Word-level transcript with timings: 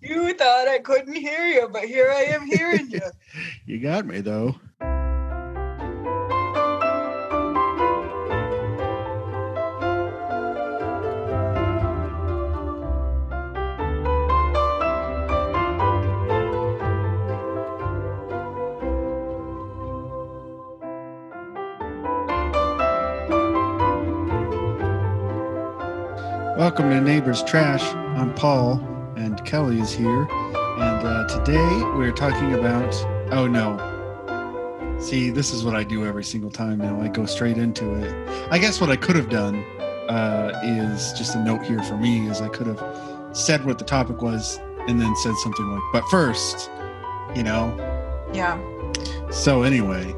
You 0.00 0.32
thought 0.34 0.68
I 0.68 0.78
couldn't 0.78 1.14
hear 1.14 1.46
you, 1.46 1.68
but 1.68 1.84
here 1.84 2.08
I 2.10 2.22
am 2.24 2.46
hearing 2.46 2.90
you. 2.90 3.00
You 3.66 3.78
got 3.78 4.06
me 4.06 4.20
though. 4.22 4.54
Welcome 26.56 26.90
to 26.90 27.00
Neighbors 27.00 27.42
Trash. 27.42 27.84
I'm 28.16 28.34
Paul, 28.34 28.80
and 29.18 29.44
Kelly 29.44 29.80
is 29.80 29.92
here. 29.92 30.22
And 30.22 31.06
uh, 31.06 31.26
today 31.28 31.82
we're 31.96 32.12
talking 32.12 32.54
about. 32.54 32.94
Oh 33.32 33.46
no. 33.46 33.84
See, 35.00 35.30
this 35.30 35.52
is 35.52 35.64
what 35.64 35.74
I 35.76 35.84
do 35.84 36.06
every 36.06 36.24
single 36.24 36.50
time 36.50 36.78
now. 36.78 37.00
I 37.00 37.08
go 37.08 37.26
straight 37.26 37.58
into 37.58 37.94
it. 37.94 38.12
I 38.50 38.58
guess 38.58 38.80
what 38.80 38.90
I 38.90 38.96
could 38.96 39.16
have 39.16 39.28
done 39.28 39.56
uh, 40.08 40.60
is 40.64 41.12
just 41.12 41.34
a 41.34 41.44
note 41.44 41.62
here 41.64 41.82
for 41.82 41.96
me 41.96 42.28
is 42.28 42.40
I 42.40 42.48
could 42.48 42.66
have 42.66 43.36
said 43.36 43.64
what 43.64 43.78
the 43.78 43.84
topic 43.84 44.22
was 44.22 44.58
and 44.88 45.00
then 45.00 45.14
said 45.16 45.34
something 45.36 45.66
like, 45.70 45.82
but 45.92 46.04
first, 46.10 46.70
you 47.34 47.42
know, 47.42 47.76
Yeah. 48.32 48.58
so 49.30 49.62
anyway, 49.62 50.14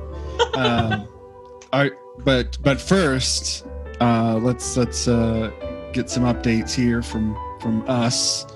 um, 0.55 1.07
I 1.73 1.91
but 2.25 2.57
but 2.63 2.81
first, 2.81 3.67
uh, 4.01 4.39
let's 4.43 4.77
let's 4.77 5.09
uh, 5.09 5.51
get 5.93 6.09
some 6.09 6.23
updates 6.25 6.75
here 6.75 7.03
from 7.03 7.37
from 7.61 7.85
us. 7.89 8.47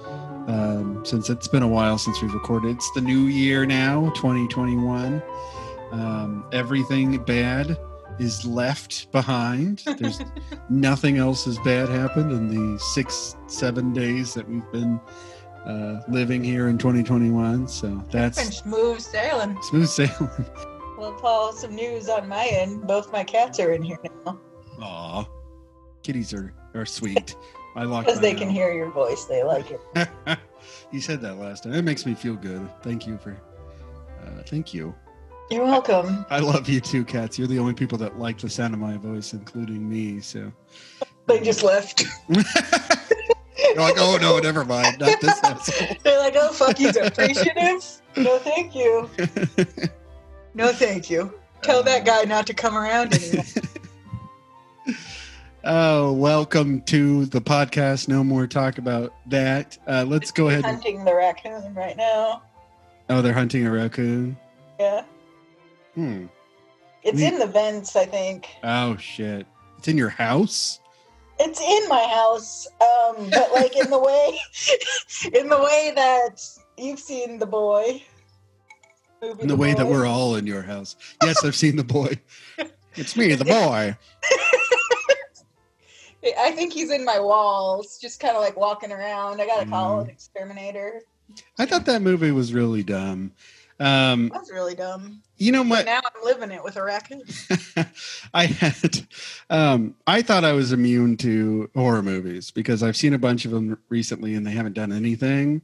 Um, 0.46 1.04
since 1.04 1.30
it's 1.30 1.48
been 1.48 1.62
a 1.62 1.68
while 1.68 1.96
since 1.98 2.20
we've 2.20 2.34
recorded, 2.34 2.76
it's 2.76 2.90
the 2.94 3.00
new 3.00 3.22
year 3.26 3.64
now, 3.64 4.10
2021. 4.10 5.22
Um, 5.92 6.44
everything 6.52 7.16
bad 7.24 7.78
is 8.18 8.44
left 8.44 9.10
behind. 9.12 9.82
There's 9.98 10.20
nothing 10.70 11.16
else 11.18 11.46
as 11.46 11.58
bad 11.60 11.88
happened 11.88 12.30
in 12.32 12.48
the 12.48 12.78
six 12.78 13.36
seven 13.46 13.92
days 13.92 14.34
that 14.34 14.48
we've 14.48 14.70
been 14.70 15.00
uh, 15.66 16.02
living 16.08 16.44
here 16.44 16.68
in 16.68 16.76
2021. 16.78 17.66
So 17.68 18.04
that's 18.10 18.58
smooth 18.58 19.00
sailing. 19.00 19.56
smooth 19.62 19.88
sailing. 19.88 20.30
Well, 20.96 21.12
Paul, 21.14 21.52
some 21.52 21.74
news 21.74 22.08
on 22.08 22.28
my 22.28 22.46
end. 22.46 22.86
Both 22.86 23.10
my 23.12 23.24
cats 23.24 23.58
are 23.58 23.72
in 23.72 23.82
here 23.82 23.98
now 24.24 24.38
Aw, 24.80 25.24
kitties 26.04 26.32
are 26.32 26.54
are 26.74 26.86
sweet. 26.86 27.34
I 27.76 27.84
because 28.00 28.20
they 28.20 28.34
can 28.34 28.48
hear 28.48 28.72
your 28.72 28.90
voice. 28.90 29.24
They 29.24 29.42
like 29.42 29.66
it. 29.70 30.08
you 30.92 31.00
said 31.00 31.20
that 31.22 31.38
last 31.38 31.64
time. 31.64 31.74
It 31.74 31.82
makes 31.82 32.06
me 32.06 32.14
feel 32.14 32.34
good. 32.34 32.68
Thank 32.82 33.06
you 33.06 33.18
for. 33.18 33.36
Uh, 34.24 34.42
thank 34.46 34.72
you. 34.72 34.94
You're 35.50 35.64
welcome. 35.64 36.24
I 36.30 36.38
love 36.38 36.68
you 36.68 36.80
too, 36.80 37.04
cats. 37.04 37.38
You're 37.38 37.48
the 37.48 37.58
only 37.58 37.74
people 37.74 37.98
that 37.98 38.18
like 38.18 38.38
the 38.38 38.48
sound 38.48 38.74
of 38.74 38.80
my 38.80 38.96
voice, 38.96 39.32
including 39.32 39.88
me. 39.88 40.20
So 40.20 40.52
They 41.26 41.40
just 41.40 41.62
left. 41.62 42.04
you're 42.28 42.42
like, 43.76 43.96
oh 43.98 44.18
no, 44.20 44.38
never 44.38 44.64
mind. 44.64 45.00
Not 45.00 45.20
this 45.20 45.40
asshole. 45.44 45.96
They're 46.02 46.18
like, 46.20 46.36
oh, 46.36 46.52
fuck, 46.52 46.78
he's 46.78 46.96
appreciative. 46.96 47.84
No, 48.16 48.38
thank 48.38 48.74
you. 48.74 49.10
No, 50.54 50.72
thank 50.72 51.10
you. 51.10 51.34
Tell 51.62 51.82
that 51.82 52.06
guy 52.06 52.22
not 52.24 52.46
to 52.46 52.54
come 52.54 52.76
around 52.76 53.12
anymore. 53.14 53.44
Oh, 55.64 56.12
welcome 56.12 56.80
to 56.82 57.26
the 57.26 57.40
podcast. 57.40 58.08
No 58.08 58.24
more 58.24 58.46
talk 58.46 58.78
about 58.78 59.12
that. 59.26 59.78
Uh, 59.86 60.04
let's 60.06 60.30
go 60.30 60.48
ahead. 60.48 60.64
And, 60.64 60.74
Hunting 60.76 61.04
the 61.04 61.14
raccoon 61.14 61.74
right 61.74 61.96
now. 61.96 62.42
oh, 63.10 63.22
they're 63.22 63.32
hunting 63.32 63.66
a 63.66 63.70
raccoon. 63.70 64.36
Yeah. 64.78 65.04
Hmm. 65.94 66.26
It's 67.02 67.16
We- 67.16 67.26
in 67.26 67.38
the 67.38 67.46
vents, 67.46 67.96
I 67.96 68.06
think. 68.06 68.48
Oh 68.62 68.96
shit! 68.96 69.46
It's 69.78 69.88
in 69.88 69.96
your 69.98 70.08
house. 70.08 70.80
It's 71.38 71.60
in 71.60 71.88
my 71.88 72.02
house, 72.04 72.66
um, 72.80 73.28
but 73.30 73.52
like 73.52 73.76
in 73.76 73.90
the 73.90 73.98
way, 74.00 74.38
in 75.38 75.48
the 75.48 75.58
way 75.58 75.92
that 75.94 76.40
you've 76.78 77.00
seen 77.00 77.38
the 77.38 77.46
boy. 77.46 78.02
In 79.40 79.48
the 79.48 79.56
way 79.56 79.72
that 79.74 79.86
we're 79.86 80.06
all 80.06 80.34
in 80.36 80.46
your 80.46 80.62
house. 80.62 80.96
Yes, 81.22 81.42
I've 81.44 81.54
seen 81.56 81.76
the 81.76 81.84
boy. 81.84 82.18
It's 82.96 83.16
me, 83.16 83.34
the 83.34 83.44
boy. 83.44 83.96
I 86.38 86.50
think 86.52 86.72
he's 86.72 86.90
in 86.90 87.04
my 87.04 87.18
walls, 87.20 87.98
just 88.00 88.20
kind 88.20 88.36
of 88.36 88.42
like 88.42 88.56
walking 88.56 88.92
around. 88.92 89.40
I 89.40 89.46
gotta 89.46 89.66
call 89.66 89.98
Mm. 89.98 90.04
an 90.04 90.10
exterminator. 90.10 91.02
I 91.58 91.66
thought 91.66 91.86
that 91.86 92.02
movie 92.02 92.30
was 92.32 92.52
really 92.52 92.82
dumb. 92.82 93.32
Um, 93.80 94.28
That's 94.32 94.52
really 94.52 94.74
dumb. 94.76 95.20
you 95.36 95.50
know 95.50 95.62
But 95.64 95.68
what? 95.70 95.86
now 95.86 95.98
I'm 95.98 96.24
living 96.24 96.50
it 96.52 96.62
with 96.62 96.76
a 96.76 96.82
raccoon. 96.84 97.22
I 98.34 98.46
had, 98.46 99.06
um, 99.50 99.96
I 100.06 100.22
thought 100.22 100.44
I 100.44 100.52
was 100.52 100.70
immune 100.72 101.16
to 101.18 101.68
horror 101.74 102.02
movies 102.02 102.50
because 102.52 102.82
I've 102.84 102.96
seen 102.96 103.14
a 103.14 103.18
bunch 103.18 103.44
of 103.44 103.50
them 103.50 103.76
recently 103.88 104.34
and 104.34 104.46
they 104.46 104.52
haven't 104.52 104.74
done 104.74 104.92
anything. 104.92 105.62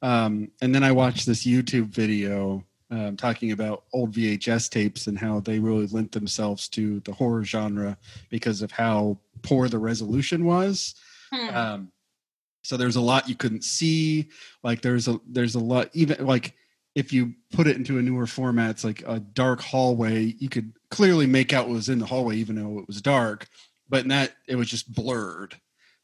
Um, 0.00 0.50
and 0.62 0.74
then 0.74 0.82
I 0.82 0.92
watched 0.92 1.26
this 1.26 1.44
YouTube 1.44 1.88
video 1.88 2.64
um, 2.90 3.16
talking 3.16 3.52
about 3.52 3.84
old 3.92 4.12
VHS 4.12 4.70
tapes 4.70 5.06
and 5.06 5.18
how 5.18 5.40
they 5.40 5.58
really 5.58 5.86
lent 5.86 6.12
themselves 6.12 6.68
to 6.68 7.00
the 7.00 7.12
horror 7.12 7.44
genre 7.44 7.96
because 8.30 8.62
of 8.62 8.72
how 8.72 9.18
poor 9.42 9.68
the 9.68 9.78
resolution 9.78 10.44
was. 10.44 10.94
Hmm. 11.32 11.56
um 11.56 11.92
so 12.62 12.76
there's 12.76 12.96
a 12.96 13.00
lot 13.00 13.28
you 13.28 13.34
couldn't 13.34 13.64
see. 13.64 14.28
Like 14.62 14.82
there's 14.82 15.08
a 15.08 15.18
there's 15.26 15.54
a 15.54 15.60
lot 15.60 15.88
even 15.94 16.26
like 16.26 16.54
if 16.94 17.12
you 17.12 17.32
put 17.52 17.66
it 17.66 17.76
into 17.76 17.98
a 17.98 18.02
newer 18.02 18.26
format 18.26 18.70
it's 18.70 18.84
like 18.84 19.02
a 19.06 19.20
dark 19.20 19.60
hallway. 19.60 20.34
You 20.38 20.48
could 20.48 20.72
clearly 20.90 21.26
make 21.26 21.52
out 21.52 21.68
what 21.68 21.74
was 21.74 21.88
in 21.88 22.00
the 22.00 22.06
hallway 22.06 22.36
even 22.36 22.56
though 22.56 22.78
it 22.78 22.86
was 22.86 23.00
dark 23.00 23.48
but 23.88 24.02
in 24.02 24.08
that 24.08 24.34
it 24.46 24.56
was 24.56 24.68
just 24.68 24.92
blurred. 24.92 25.54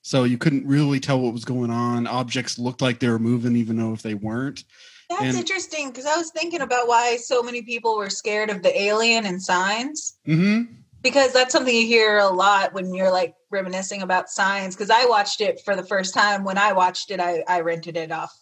So 0.03 0.25
you 0.25 0.39
couldn't 0.39 0.67
really 0.67 1.01
tell 1.01 1.21
what 1.21 1.33
was 1.33 1.45
going 1.45 1.71
on. 1.71 2.07
Objects 2.07 2.59
looked 2.59 2.81
like 2.81 3.01
they 3.01 3.09
were 3.09 3.19
moving 3.19 3.57
even 3.57 3.77
though 3.77 3.93
if 3.93 4.03
they 4.03 4.15
weren't 4.15 4.65
That's 5.09 5.23
and- 5.23 5.37
interesting 5.37 5.89
because 5.89 6.07
I 6.07 6.17
was 6.17 6.31
thinking 6.31 6.61
about 6.61 6.89
why 6.89 7.17
so 7.17 7.43
many 7.43 7.63
people 7.63 7.97
were 7.97 8.11
scared 8.11 8.51
of 8.51 8.63
the 8.63 8.81
alien 8.81 9.27
and 9.27 9.43
signs. 9.43 10.19
mm-hmm. 10.27 10.73
Because 11.03 11.33
that's 11.33 11.53
something 11.53 11.73
you 11.73 11.87
hear 11.87 12.19
a 12.19 12.29
lot 12.29 12.73
when 12.73 12.93
you're 12.93 13.13
like 13.13 13.37
reminiscing 13.51 14.03
about 14.03 14.29
signs 14.29 14.75
because 14.75 14.91
i 14.91 15.05
watched 15.07 15.41
it 15.41 15.61
for 15.65 15.77
the 15.77 15.85
first 15.85 16.15
time. 16.15 16.45
When 16.45 16.59
i 16.59 16.73
watched 16.73 17.11
it 17.11 17.21
i, 17.21 17.45
I 17.49 17.61
rented 17.61 17.97
it 17.97 18.11
off 18.11 18.37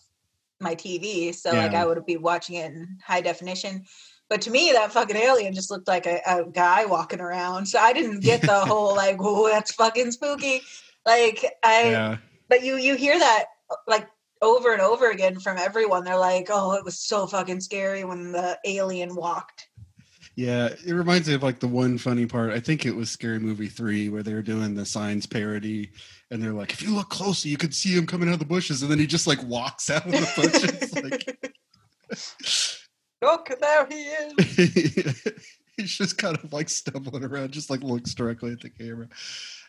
my 0.60 0.74
tv 0.74 1.34
so 1.34 1.50
like 1.50 1.74
i 1.74 1.84
would 1.84 2.06
be 2.06 2.16
watching 2.16 2.56
it 2.56 2.72
in 2.72 2.98
high 3.04 3.20
definition. 3.20 3.84
But 4.30 4.40
to 4.42 4.50
me 4.50 4.72
that 4.72 4.92
fucking 4.92 5.16
alien 5.16 5.54
just 5.54 5.70
looked 5.70 5.88
like 5.88 6.06
a, 6.06 6.20
a 6.26 6.44
guy 6.50 6.86
walking 6.86 7.20
around 7.20 7.66
so 7.66 7.78
i 7.78 7.92
didn't 7.92 8.20
get 8.20 8.40
the 8.40 8.60
whole 8.70 8.94
like 8.94 9.16
oh 9.20 9.48
that's 9.48 9.74
fucking 9.74 10.12
spooky. 10.12 10.62
Like 11.04 11.44
i 11.62 11.90
yeah. 11.90 12.16
but 12.48 12.64
you 12.64 12.76
you 12.76 12.94
hear 12.96 13.18
that 13.18 13.46
like 13.86 14.08
over 14.44 14.72
and 14.72 14.82
over 14.82 15.10
again 15.10 15.40
from 15.40 15.56
everyone 15.56 16.04
they're 16.04 16.18
like 16.18 16.48
oh 16.50 16.74
it 16.74 16.84
was 16.84 16.98
so 16.98 17.26
fucking 17.26 17.60
scary 17.60 18.04
when 18.04 18.30
the 18.30 18.58
alien 18.66 19.14
walked 19.16 19.68
Yeah, 20.36 20.70
it 20.84 20.92
reminds 20.92 21.28
me 21.28 21.34
of 21.34 21.44
like 21.44 21.60
the 21.60 21.68
one 21.68 21.96
funny 21.96 22.26
part. 22.26 22.50
I 22.50 22.58
think 22.58 22.84
it 22.84 22.96
was 22.96 23.08
Scary 23.08 23.38
Movie 23.38 23.68
3 23.68 24.08
where 24.08 24.24
they 24.24 24.34
were 24.34 24.42
doing 24.42 24.74
the 24.74 24.84
signs 24.84 25.26
parody 25.26 25.92
and 26.30 26.42
they're 26.42 26.52
like, 26.52 26.72
if 26.72 26.82
you 26.82 26.92
look 26.92 27.08
closely, 27.08 27.52
you 27.52 27.56
could 27.56 27.72
see 27.72 27.96
him 27.96 28.04
coming 28.04 28.28
out 28.28 28.34
of 28.34 28.40
the 28.40 28.44
bushes. 28.44 28.82
And 28.82 28.90
then 28.90 28.98
he 28.98 29.06
just 29.06 29.28
like 29.28 29.40
walks 29.44 29.90
out 29.90 30.04
of 30.06 30.10
the 30.10 30.32
bushes. 30.36 30.92
like 31.04 31.54
look 33.22 33.50
there 33.60 33.86
he 33.86 34.02
is 34.02 35.32
he's 35.76 35.96
just 35.96 36.18
kind 36.18 36.36
of 36.36 36.52
like 36.52 36.68
stumbling 36.68 37.24
around, 37.24 37.52
just 37.52 37.70
like 37.70 37.82
looks 37.82 38.14
directly 38.14 38.52
at 38.52 38.60
the 38.60 38.70
camera. 38.70 39.08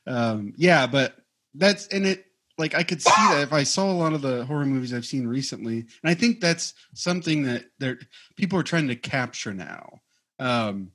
Um, 0.08 0.54
yeah, 0.58 0.88
but 0.88 1.16
that's 1.54 1.88
and 1.88 2.06
it 2.06 2.26
like 2.58 2.74
I 2.74 2.84
could 2.84 3.02
see 3.02 3.28
that 3.30 3.42
if 3.42 3.54
I 3.54 3.64
saw 3.64 3.92
a 3.92 3.94
lot 3.94 4.14
of 4.14 4.22
the 4.22 4.46
horror 4.46 4.66
movies 4.66 4.94
I've 4.94 5.06
seen 5.06 5.28
recently, 5.28 5.80
and 5.80 6.10
I 6.10 6.14
think 6.14 6.40
that's 6.40 6.74
something 6.94 7.44
that 7.44 7.66
they're 7.80 8.00
people 8.38 8.58
are 8.58 8.64
trying 8.64 8.88
to 8.88 8.96
capture 8.96 9.54
now, 9.54 10.00
um, 10.40 10.92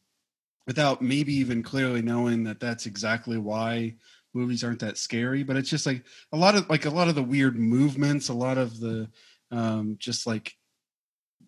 without 0.66 1.02
maybe 1.02 1.34
even 1.34 1.62
clearly 1.62 2.02
knowing 2.02 2.44
that 2.44 2.60
that's 2.60 2.86
exactly 2.86 3.36
why 3.36 3.94
movies 4.32 4.64
aren't 4.64 4.80
that 4.80 4.96
scary. 4.96 5.42
But 5.42 5.56
it's 5.56 5.68
just 5.68 5.86
like 5.86 6.04
a 6.32 6.36
lot 6.36 6.54
of 6.54 6.68
like 6.70 6.86
a 6.86 6.90
lot 6.90 7.08
of 7.08 7.14
the 7.14 7.22
weird 7.22 7.56
movements, 7.58 8.28
a 8.28 8.34
lot 8.34 8.56
of 8.56 8.80
the 8.80 9.08
um, 9.50 9.96
just 9.98 10.26
like 10.26 10.54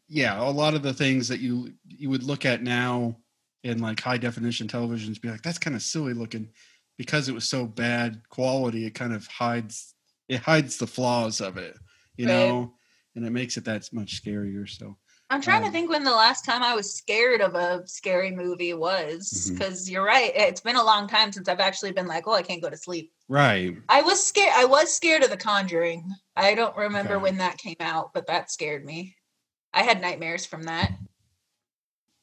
yeah, 0.09 0.39
a 0.39 0.51
lot 0.51 0.75
of 0.75 0.83
the 0.83 0.93
things 0.93 1.29
that 1.29 1.41
you 1.41 1.73
you 1.89 2.11
would 2.11 2.23
look 2.23 2.45
at 2.45 2.63
now 2.63 3.17
in 3.65 3.79
like 3.79 4.01
high 4.01 4.19
definition 4.19 4.69
televisions 4.69 5.21
be 5.21 5.31
like 5.31 5.43
that's 5.43 5.59
kind 5.59 5.77
of 5.77 5.83
silly 5.83 6.13
looking 6.13 6.49
because 6.99 7.29
it 7.29 7.35
was 7.35 7.49
so 7.49 7.65
bad 7.65 8.21
quality 8.29 8.85
it 8.85 8.95
kind 8.95 9.15
of 9.15 9.27
hides 9.29 9.92
it 10.29 10.41
hides 10.41 10.77
the 10.79 10.87
flaws 10.87 11.41
of 11.41 11.57
it 11.57 11.77
you 12.17 12.27
Right. 12.27 12.33
know 12.35 12.75
and 13.15 13.25
it 13.27 13.31
makes 13.31 13.57
it 13.57 13.65
that 13.65 13.89
much 13.93 14.23
scarier 14.23 14.69
so 14.69 14.97
I'm 15.31 15.41
trying 15.41 15.61
Um, 15.63 15.69
to 15.69 15.73
think 15.73 15.89
when 15.89 16.05
the 16.05 16.11
last 16.11 16.45
time 16.45 16.63
I 16.63 16.75
was 16.75 16.95
scared 16.95 17.41
of 17.41 17.55
a 17.55 17.87
scary 17.87 18.31
movie 18.33 18.75
was 18.75 19.51
because 19.51 19.89
you're 19.89 20.05
right. 20.05 20.31
It's 20.35 20.61
been 20.61 20.77
a 20.77 20.85
long 20.85 21.09
time 21.09 21.33
since 21.33 21.49
I've 21.49 21.59
actually 21.59 21.93
been 21.93 22.07
like, 22.07 22.27
oh, 22.27 22.35
I 22.35 22.43
can't 22.43 22.61
go 22.61 22.69
to 22.69 22.77
sleep. 22.77 23.11
Right. 23.31 23.75
I 23.89 24.03
was 24.03 24.23
scared. 24.23 24.53
I 24.55 24.67
was 24.67 24.95
scared 24.95 25.23
of 25.25 25.31
The 25.31 25.39
Conjuring. 25.39 26.07
I 26.37 26.55
don't 26.55 26.77
remember 26.77 27.15
Okay. 27.15 27.23
when 27.23 27.39
that 27.39 27.57
came 27.57 27.77
out, 27.81 28.13
but 28.13 28.27
that 28.27 28.51
scared 28.51 28.85
me. 28.85 29.17
I 29.73 29.85
had 29.85 30.03
nightmares 30.03 30.45
from 30.45 30.65
that. 30.65 30.93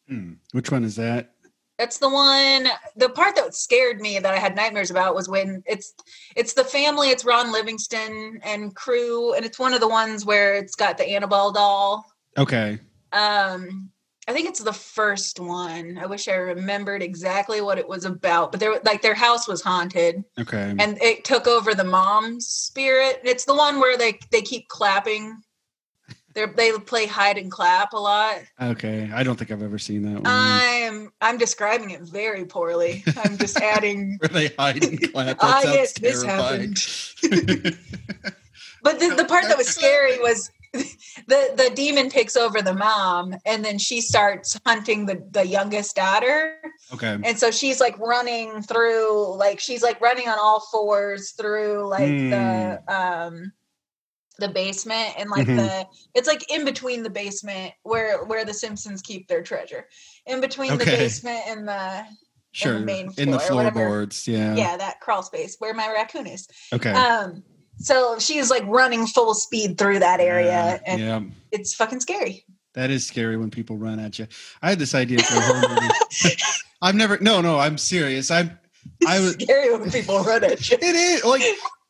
Hmm. 0.07 0.33
Which 0.51 0.69
one 0.71 0.83
is 0.83 0.95
that? 0.97 1.33
That's 1.79 1.97
the 1.97 2.09
one. 2.09 2.67
The 2.97 3.07
part 3.09 3.37
that 3.37 3.55
scared 3.55 4.01
me 4.01 4.19
that 4.19 4.33
I 4.33 4.37
had 4.37 4.53
nightmares 4.55 4.91
about 4.91 5.15
was 5.15 5.29
when 5.29 5.63
it's 5.65 5.93
it's 6.35 6.53
the 6.53 6.65
family. 6.65 7.09
It's 7.09 7.23
Ron 7.23 7.53
Livingston 7.53 8.41
and 8.43 8.75
crew, 8.75 9.33
and 9.33 9.45
it's 9.45 9.57
one 9.57 9.73
of 9.73 9.79
the 9.79 9.87
ones 9.87 10.25
where 10.25 10.55
it's 10.55 10.75
got 10.75 10.97
the 10.97 11.09
Annabelle 11.09 11.53
doll. 11.53 12.05
Okay. 12.37 12.79
Um, 13.13 13.89
I 14.27 14.33
think 14.33 14.49
it's 14.49 14.59
the 14.59 14.73
first 14.73 15.39
one. 15.39 15.97
I 15.97 16.05
wish 16.05 16.27
I 16.27 16.33
remembered 16.35 17.01
exactly 17.01 17.61
what 17.61 17.77
it 17.79 17.87
was 17.87 18.03
about, 18.03 18.51
but 18.51 18.59
there 18.59 18.77
like 18.83 19.01
their 19.01 19.15
house 19.15 19.47
was 19.47 19.61
haunted, 19.61 20.23
Okay. 20.37 20.75
and 20.77 21.01
it 21.01 21.23
took 21.23 21.47
over 21.47 21.73
the 21.73 21.85
mom's 21.85 22.45
spirit. 22.47 23.21
It's 23.23 23.45
the 23.45 23.55
one 23.55 23.79
where 23.79 23.97
they 23.97 24.19
they 24.31 24.41
keep 24.41 24.67
clapping. 24.67 25.41
They 26.47 26.71
they 26.71 26.77
play 26.79 27.05
hide 27.05 27.37
and 27.37 27.51
clap 27.51 27.93
a 27.93 27.97
lot. 27.97 28.39
okay. 28.61 29.09
I 29.13 29.23
don't 29.23 29.37
think 29.37 29.51
I've 29.51 29.63
ever 29.63 29.79
seen 29.79 30.03
that 30.03 30.15
one. 30.15 30.23
I'm 30.25 31.11
I'm 31.21 31.37
describing 31.37 31.91
it 31.91 32.01
very 32.01 32.45
poorly. 32.45 33.03
I'm 33.17 33.37
just 33.37 33.57
adding. 33.61 34.17
Where 34.19 34.29
they 34.29 34.47
hide 34.57 34.83
and 34.83 35.11
clap. 35.11 35.39
That 35.39 35.41
Ah, 35.41 35.61
yes, 35.63 35.93
this 35.93 36.23
terrifying. 36.23 36.75
But 38.81 38.99
the, 38.99 39.13
the 39.13 39.25
part 39.25 39.43
that 39.43 39.57
was 39.57 39.67
scary 39.67 40.19
was 40.19 40.49
the 40.71 41.53
the 41.55 41.71
demon 41.75 42.09
takes 42.09 42.37
over 42.37 42.61
the 42.61 42.73
mom, 42.73 43.35
and 43.45 43.65
then 43.65 43.77
she 43.77 44.01
starts 44.01 44.57
hunting 44.65 45.05
the 45.05 45.23
the 45.31 45.45
youngest 45.45 45.95
daughter, 45.95 46.55
okay. 46.93 47.17
and 47.23 47.37
so 47.37 47.51
she's 47.51 47.79
like 47.79 47.97
running 47.99 48.61
through, 48.61 49.35
like 49.35 49.59
she's 49.59 49.81
like 49.81 49.99
running 49.99 50.27
on 50.27 50.37
all 50.39 50.59
fours 50.71 51.31
through 51.31 51.89
like 51.89 52.07
the 52.07 52.81
um 52.87 53.51
the 54.39 54.47
basement 54.49 55.13
and 55.17 55.29
like 55.29 55.47
Mhm. 55.47 55.57
the 55.57 55.87
it's 56.15 56.27
like 56.27 56.49
in 56.51 56.65
between 56.65 57.03
the 57.03 57.09
basement 57.09 57.73
where 57.83 58.23
where 58.25 58.45
the 58.45 58.53
simpsons 58.53 59.01
keep 59.01 59.27
their 59.27 59.41
treasure 59.41 59.87
in 60.25 60.41
between 60.41 60.77
the 60.77 60.85
basement 60.85 61.41
and 61.47 61.67
the 61.67 62.05
Sure. 62.51 62.79
main 62.79 63.11
In 63.17 63.29
the 63.31 63.39
floor 63.39 63.61
or 63.61 63.63
whatever. 63.65 63.79
floorboards. 63.79 64.27
Yeah. 64.27 64.55
yeah 64.55 64.75
that 64.77 64.99
crawl 65.01 65.21
space 65.23 65.55
where 65.59 65.73
my 65.73 65.87
raccoon 65.91 66.25
is 66.27 66.47
Okay. 66.73 66.91
um 66.91 67.43
so 67.77 68.17
she's 68.19 68.49
like 68.49 68.63
running 68.65 69.05
full 69.07 69.33
speed 69.35 69.77
through 69.77 69.99
that 69.99 70.19
area 70.19 70.47
Yeah, 70.51 70.79
and 70.85 71.01
yeah. 71.01 71.21
it's 71.51 71.75
fucking 71.75 71.99
scary 72.01 72.43
That 72.73 72.89
is 72.91 73.05
scary 73.05 73.35
when 73.37 73.49
people 73.51 73.77
run 73.77 73.99
at 73.99 74.17
you. 74.19 74.27
I 74.61 74.69
had 74.69 74.79
this 74.79 74.93
idea 74.95 75.19
for 75.23 75.35
a 75.37 75.41
horror 75.41 75.69
movie. 75.69 76.35
I've 76.81 76.95
never. 76.95 77.17
No, 77.19 77.41
no. 77.41 77.57
I'm 77.59 77.77
serious. 77.79 78.29
I'm. 78.31 78.57
I 79.07 79.19
was. 79.19 79.33
scary 79.33 79.75
when 79.75 79.89
people 79.91 80.23
run 80.23 80.43
at 80.43 80.69
you 80.69 80.77
It 80.79 80.95
is 80.95 81.25
like 81.25 81.41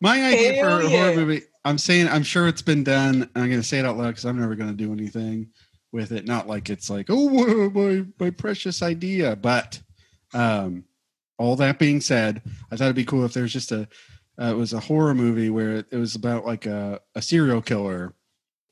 my 0.02 0.24
idea 0.24 0.64
for 0.64 0.70
Hell 0.70 0.80
a 0.80 0.90
horror 0.90 1.10
yeah. 1.12 1.16
movie. 1.16 1.42
I'm 1.66 1.78
saying 1.78 2.08
I'm 2.08 2.24
sure 2.24 2.48
it's 2.48 2.62
been 2.62 2.84
done. 2.84 3.30
I'm 3.36 3.50
going 3.50 3.62
to 3.62 3.68
say 3.68 3.80
it 3.80 3.86
out 3.86 3.98
loud 3.98 4.10
because 4.10 4.26
I'm 4.26 4.40
never 4.40 4.56
going 4.56 4.70
to 4.70 4.76
do 4.76 4.94
anything 4.94 5.50
with 5.92 6.12
it. 6.12 6.26
Not 6.26 6.48
like 6.48 6.70
it's 6.70 6.90
like 6.90 7.08
oh 7.10 7.70
my 7.70 8.06
my 8.20 8.30
precious 8.30 8.82
idea, 8.82 9.36
but 9.36 9.80
um, 10.34 10.86
all 11.38 11.56
that 11.58 11.80
being 11.80 12.02
said, 12.02 12.42
I 12.72 12.76
thought 12.76 12.86
it'd 12.86 12.96
be 12.96 13.06
cool 13.06 13.26
if 13.26 13.34
there's 13.34 13.54
just 13.54 13.72
a 13.72 13.88
uh, 14.42 14.52
it 14.52 14.56
was 14.56 14.74
a 14.74 14.80
horror 14.80 15.14
movie 15.14 15.50
where 15.50 15.78
it, 15.78 15.88
it 15.92 15.98
was 15.98 16.16
about 16.16 16.46
like 16.46 16.66
a, 16.66 17.02
a 17.16 17.22
serial 17.22 17.62
killer 17.62 18.14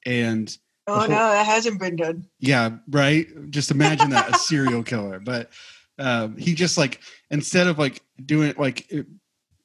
and 0.06 0.58
oh 0.88 1.00
whole- 1.00 1.10
no 1.10 1.16
that 1.32 1.46
hasn't 1.46 1.80
been 1.80 1.98
done 1.98 2.26
yeah, 2.40 2.78
right. 2.90 3.28
Just 3.50 3.72
imagine 3.72 4.12
that 4.12 4.30
a 4.34 4.40
serial 4.40 4.84
killer, 4.84 5.20
but 5.20 5.50
um, 6.00 6.38
he 6.38 6.54
just 6.54 6.78
like 6.78 7.02
instead 7.32 7.68
of 7.68 7.78
like 7.78 8.02
doing 8.26 8.50
it 8.50 8.60
like 8.60 8.90
it, 8.92 9.08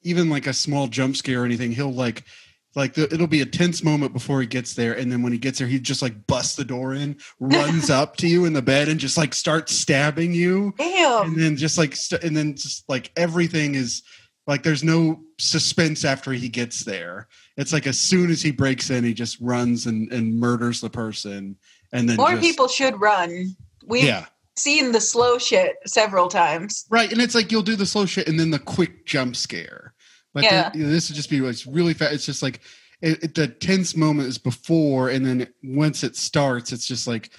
even 0.02 0.28
like 0.28 0.46
a 0.48 0.52
small 0.52 0.88
jump 0.88 1.16
scare 1.16 1.42
or 1.42 1.44
anything, 1.44 1.70
he'll 1.70 1.92
like 1.92 2.24
like 2.74 2.94
the, 2.94 3.12
it'll 3.12 3.26
be 3.26 3.42
a 3.42 3.46
tense 3.46 3.82
moment 3.84 4.12
before 4.12 4.40
he 4.40 4.46
gets 4.46 4.74
there, 4.74 4.92
and 4.94 5.10
then 5.10 5.22
when 5.22 5.32
he 5.32 5.38
gets 5.38 5.58
there, 5.58 5.68
he 5.68 5.78
just 5.78 6.02
like 6.02 6.26
busts 6.26 6.56
the 6.56 6.64
door 6.64 6.94
in, 6.94 7.16
runs 7.40 7.90
up 7.90 8.16
to 8.18 8.28
you 8.28 8.44
in 8.44 8.52
the 8.52 8.62
bed, 8.62 8.88
and 8.88 8.98
just 8.98 9.16
like 9.16 9.34
starts 9.34 9.74
stabbing 9.74 10.32
you, 10.32 10.74
damn 10.78 11.26
and 11.26 11.40
then 11.40 11.56
just 11.56 11.78
like 11.78 11.94
st- 11.94 12.22
and 12.22 12.36
then 12.36 12.54
just 12.54 12.88
like 12.88 13.10
everything 13.16 13.74
is 13.74 14.02
like 14.46 14.62
there's 14.62 14.82
no 14.82 15.20
suspense 15.38 16.04
after 16.04 16.32
he 16.32 16.48
gets 16.48 16.84
there. 16.84 17.28
It's 17.56 17.72
like 17.72 17.86
as 17.86 18.00
soon 18.00 18.30
as 18.30 18.42
he 18.42 18.50
breaks 18.50 18.90
in, 18.90 19.04
he 19.04 19.14
just 19.14 19.40
runs 19.40 19.86
and 19.86 20.10
and 20.12 20.38
murders 20.38 20.80
the 20.80 20.90
person, 20.90 21.56
and 21.92 22.08
then 22.08 22.16
more 22.16 22.30
just- 22.30 22.42
people 22.42 22.68
should 22.68 23.00
run 23.00 23.54
we've 23.86 24.04
yeah. 24.04 24.26
seen 24.56 24.92
the 24.92 25.00
slow 25.00 25.38
shit 25.38 25.76
several 25.86 26.28
times 26.28 26.86
Right, 26.90 27.10
and 27.10 27.20
it's 27.20 27.34
like 27.34 27.50
you'll 27.50 27.62
do 27.62 27.76
the 27.76 27.86
slow 27.86 28.06
shit 28.06 28.28
and 28.28 28.38
then 28.38 28.50
the 28.50 28.58
quick 28.58 29.06
jump 29.06 29.36
scare. 29.36 29.91
Like 30.34 30.44
Yeah. 30.44 30.70
the- 30.70 30.84
this 30.84 31.08
would 31.08 31.16
just 31.16 31.30
be 31.30 31.38
it's 31.44 31.66
really 31.66 31.94
fast. 31.94 32.12
It's 32.14 32.26
just 32.26 32.42
like 32.42 32.60
it, 33.00 33.22
it- 33.24 33.34
the 33.34 33.48
tense 33.48 33.96
moment 33.96 34.28
is 34.28 34.38
before, 34.38 35.08
and 35.10 35.24
then 35.26 35.46
once 35.62 36.02
it 36.04 36.16
starts, 36.16 36.72
it's 36.72 36.86
just 36.86 37.06
like 37.06 37.30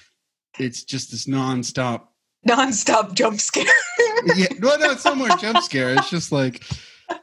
it's 0.59 0.83
just 0.83 1.11
this 1.11 1.25
nonstop. 1.25 2.07
non-stop 2.45 3.13
jump 3.13 3.39
scare 3.39 3.65
Yeah, 4.35 4.47
no, 4.59 4.75
no, 4.75 4.91
it's 4.91 5.05
no 5.05 5.15
more 5.15 5.29
jump 5.37 5.57
scare. 5.63 5.93
It's 5.95 6.09
just 6.09 6.31
like 6.31 6.63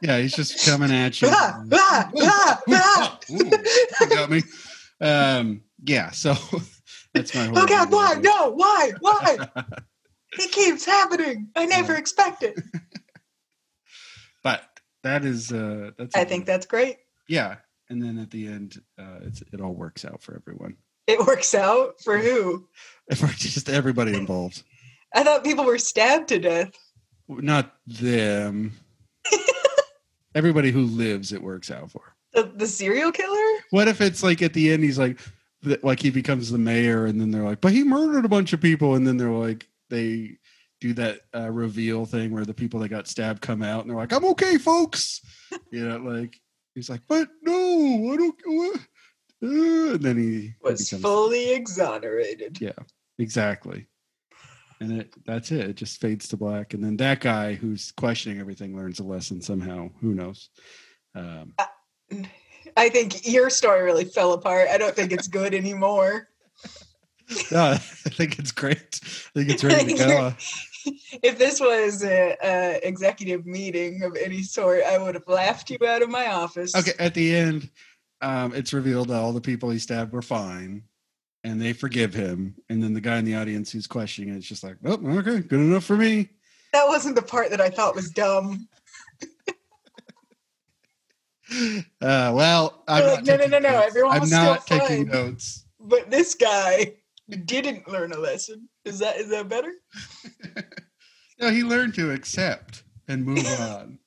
yeah, 0.01 0.19
he's 0.19 0.33
just 0.35 0.65
coming 0.65 0.91
at 0.91 1.21
you. 1.21 1.27
Ah, 1.31 1.63
ah, 1.71 2.11
ah, 2.21 2.61
ah. 2.69 3.19
Ooh, 3.31 3.35
you 3.37 4.09
got 4.09 4.29
me. 4.29 4.41
Um, 5.01 5.61
yeah, 5.83 6.11
so 6.11 6.35
that's 7.13 7.33
my. 7.35 7.45
whole 7.45 7.59
oh 7.59 7.65
god 7.67 7.91
why 7.91 8.13
no 8.21 8.51
why 8.51 8.91
why 8.99 9.37
it 10.39 10.51
keeps 10.51 10.85
happening 10.85 11.49
i 11.57 11.65
never 11.65 11.93
Yeah. 11.93 11.99
expect 11.99 12.41
it 12.43 12.55
but 12.71 12.90
that 15.03 15.25
is 15.25 15.51
uh 15.51 15.91
that's 15.97 16.15
i 16.15 16.23
think 16.23 16.45
that's 16.45 16.65
great. 16.65 16.97
Yeah 17.27 17.57
and 17.89 18.01
then 18.01 18.17
at 18.17 18.31
the 18.31 18.47
end 18.47 18.81
uh 18.99 19.19
it's, 19.21 19.41
it 19.53 19.61
all 19.61 19.73
works 19.73 20.05
out 20.05 20.21
for 20.21 20.35
everyone. 20.35 20.75
It 21.07 21.19
works 21.25 21.53
out? 21.53 21.99
For 22.01 22.17
who? 22.17 22.67
For 23.15 23.27
just 23.27 23.69
everybody 23.69 24.13
involved. 24.17 24.63
I 25.13 25.23
thought 25.23 25.43
people 25.43 25.65
were 25.65 25.77
stabbed 25.77 26.29
to 26.29 26.39
death. 26.39 26.71
Not 27.27 27.75
them. 27.85 28.73
Everybody 30.35 30.71
who 30.71 30.83
lives 30.83 31.33
it 31.33 31.43
works 31.43 31.69
out 31.69 31.91
for. 31.91 32.15
The, 32.33 32.43
the 32.43 32.67
serial 32.67 33.11
killer? 33.11 33.59
What 33.71 33.89
if 33.89 33.99
it's 33.99 34.23
like 34.23 34.41
at 34.41 34.53
the 34.53 34.71
end 34.71 34.83
he's 34.83 34.97
like 34.97 35.19
like 35.83 35.99
he 35.99 36.09
becomes 36.09 36.49
the 36.49 36.57
mayor 36.57 37.05
and 37.05 37.19
then 37.19 37.31
they're 37.31 37.43
like 37.43 37.61
but 37.61 37.73
he 37.73 37.83
murdered 37.83 38.25
a 38.25 38.29
bunch 38.29 38.53
of 38.53 38.61
people 38.61 38.95
and 38.95 39.05
then 39.05 39.17
they're 39.17 39.29
like 39.29 39.67
they 39.89 40.37
do 40.81 40.93
that 40.93 41.21
uh, 41.33 41.49
reveal 41.49 42.05
thing 42.05 42.31
where 42.31 42.43
the 42.43 42.53
people 42.53 42.79
that 42.81 42.89
got 42.89 43.07
stabbed 43.07 43.41
come 43.41 43.61
out 43.63 43.81
and 43.81 43.89
they're 43.89 43.97
like 43.97 44.11
i'm 44.11 44.25
okay 44.25 44.57
folks 44.57 45.21
you 45.71 45.87
know 45.87 45.97
like 45.97 46.37
he's 46.75 46.89
like 46.89 47.01
but 47.07 47.29
no 47.43 48.11
i 48.11 48.17
don't 48.17 48.35
what? 48.45 48.79
Uh, 49.43 49.93
and 49.93 50.01
then 50.01 50.17
he 50.17 50.53
was 50.61 50.89
becomes- 50.89 51.01
fully 51.01 51.53
exonerated 51.53 52.59
Yeah, 52.61 52.73
Exactly. 53.17 53.87
And 54.79 54.99
it 55.01 55.13
that's 55.25 55.51
it. 55.51 55.69
It 55.69 55.75
just 55.75 56.01
fades 56.01 56.27
to 56.29 56.37
black. 56.37 56.73
And 56.73 56.83
then 56.83 56.97
that 56.97 57.19
guy 57.19 57.53
who's 57.53 57.91
questioning 57.91 58.39
everything 58.39 58.75
learns 58.75 58.99
a 58.99 59.03
lesson 59.03 59.39
somehow. 59.39 59.89
Who 60.01 60.15
knows? 60.15 60.49
Um, 61.13 61.53
I 62.75 62.89
think 62.89 63.27
your 63.27 63.51
story 63.51 63.83
really 63.83 64.05
fell 64.05 64.33
apart. 64.33 64.69
I 64.69 64.79
don't 64.79 64.95
think 64.95 65.11
it's 65.11 65.27
good 65.27 65.53
anymore. 65.53 66.29
no, 67.51 67.63
I 67.71 67.77
think 67.77 68.39
it's 68.39 68.51
great. 68.51 68.99
I 69.03 69.39
think 69.39 69.49
it's 69.49 69.63
ready 69.63 69.93
to 69.93 69.93
go. 70.05 70.33
if 71.23 71.37
this 71.37 71.59
was 71.59 72.03
a, 72.03 72.35
a 72.43 72.87
executive 72.87 73.45
meeting 73.45 74.03
of 74.03 74.15
any 74.15 74.43
sort, 74.43 74.83
I 74.83 74.97
would 74.97 75.15
have 75.15 75.27
laughed 75.27 75.69
you 75.69 75.77
out 75.85 76.01
of 76.01 76.09
my 76.09 76.27
office. 76.27 76.75
Okay, 76.75 76.93
at 76.99 77.13
the 77.13 77.35
end, 77.35 77.69
um, 78.21 78.53
it's 78.53 78.73
revealed 78.73 79.09
that 79.09 79.17
all 79.17 79.33
the 79.33 79.41
people 79.41 79.69
he 79.69 79.79
stabbed 79.79 80.13
were 80.13 80.21
fine 80.21 80.83
and 81.43 81.61
they 81.61 81.73
forgive 81.73 82.13
him. 82.13 82.55
And 82.69 82.83
then 82.83 82.93
the 82.93 83.01
guy 83.01 83.17
in 83.17 83.25
the 83.25 83.35
audience 83.35 83.71
who's 83.71 83.87
questioning 83.87 84.33
it 84.33 84.37
is 84.37 84.47
just 84.47 84.63
like, 84.63 84.77
oh, 84.85 84.99
okay, 85.17 85.39
good 85.39 85.59
enough 85.59 85.83
for 85.83 85.97
me. 85.97 86.29
That 86.73 86.87
wasn't 86.87 87.15
the 87.15 87.21
part 87.21 87.49
that 87.49 87.61
I 87.61 87.69
thought 87.69 87.95
was 87.95 88.09
dumb. 88.09 88.67
Uh, 92.01 92.31
well, 92.33 92.81
I'm 92.87 93.05
like, 93.05 93.25
no, 93.25 93.35
no, 93.35 93.45
no, 93.45 93.59
no, 93.59 93.71
notes. 93.71 93.87
everyone 93.87 94.13
I'm 94.13 94.21
was 94.21 94.31
not 94.31 94.63
still 94.63 94.79
taking 94.79 95.09
fine. 95.09 95.25
notes. 95.25 95.65
But 95.81 96.09
this 96.09 96.33
guy 96.33 96.93
didn't 97.37 97.87
learn 97.87 98.11
a 98.13 98.17
lesson. 98.17 98.67
Is 98.85 98.99
that 98.99 99.17
is 99.17 99.29
that 99.29 99.47
better? 99.49 99.71
No, 101.39 101.49
he 101.49 101.63
learned 101.63 101.95
to 101.95 102.11
accept 102.11 102.83
and 103.07 103.25
move 103.25 103.43
on. 103.59 103.97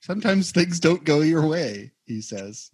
Sometimes 0.00 0.52
things 0.52 0.80
don't 0.80 1.04
go 1.04 1.20
your 1.20 1.46
way, 1.46 1.92
he 2.06 2.22
says. 2.22 2.70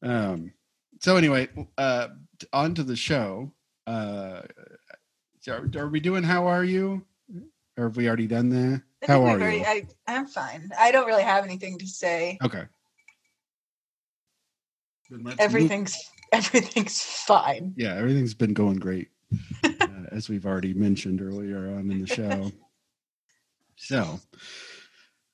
Um, 0.00 0.52
so 1.00 1.16
anyway, 1.16 1.48
uh, 1.76 2.06
on 2.52 2.76
to 2.76 2.84
the 2.84 2.94
show. 2.94 3.52
Uh, 3.84 4.42
are, 5.48 5.68
are 5.76 5.88
we 5.88 5.98
doing 5.98 6.22
How 6.22 6.46
Are 6.46 6.62
You? 6.62 7.04
Or 7.76 7.84
have 7.84 7.96
we 7.96 8.06
already 8.06 8.28
done 8.28 8.48
that? 8.50 8.82
I 9.02 9.12
How 9.12 9.24
are 9.24 9.30
already, 9.30 9.58
you? 9.58 9.64
I, 9.66 9.86
I'm 10.06 10.26
fine. 10.26 10.70
I 10.78 10.92
don't 10.92 11.06
really 11.06 11.24
have 11.24 11.44
anything 11.44 11.78
to 11.78 11.86
say. 11.86 12.38
Okay. 12.44 12.62
Everything's 15.40 15.96
move- 15.96 16.17
Everything's 16.32 17.00
fine. 17.02 17.74
yeah, 17.76 17.94
everything's 17.94 18.34
been 18.34 18.54
going 18.54 18.76
great, 18.76 19.08
uh, 19.64 19.86
as 20.12 20.28
we've 20.28 20.46
already 20.46 20.74
mentioned 20.74 21.22
earlier 21.22 21.58
on 21.70 21.90
in 21.90 22.00
the 22.00 22.06
show. 22.06 22.52
So, 23.76 24.20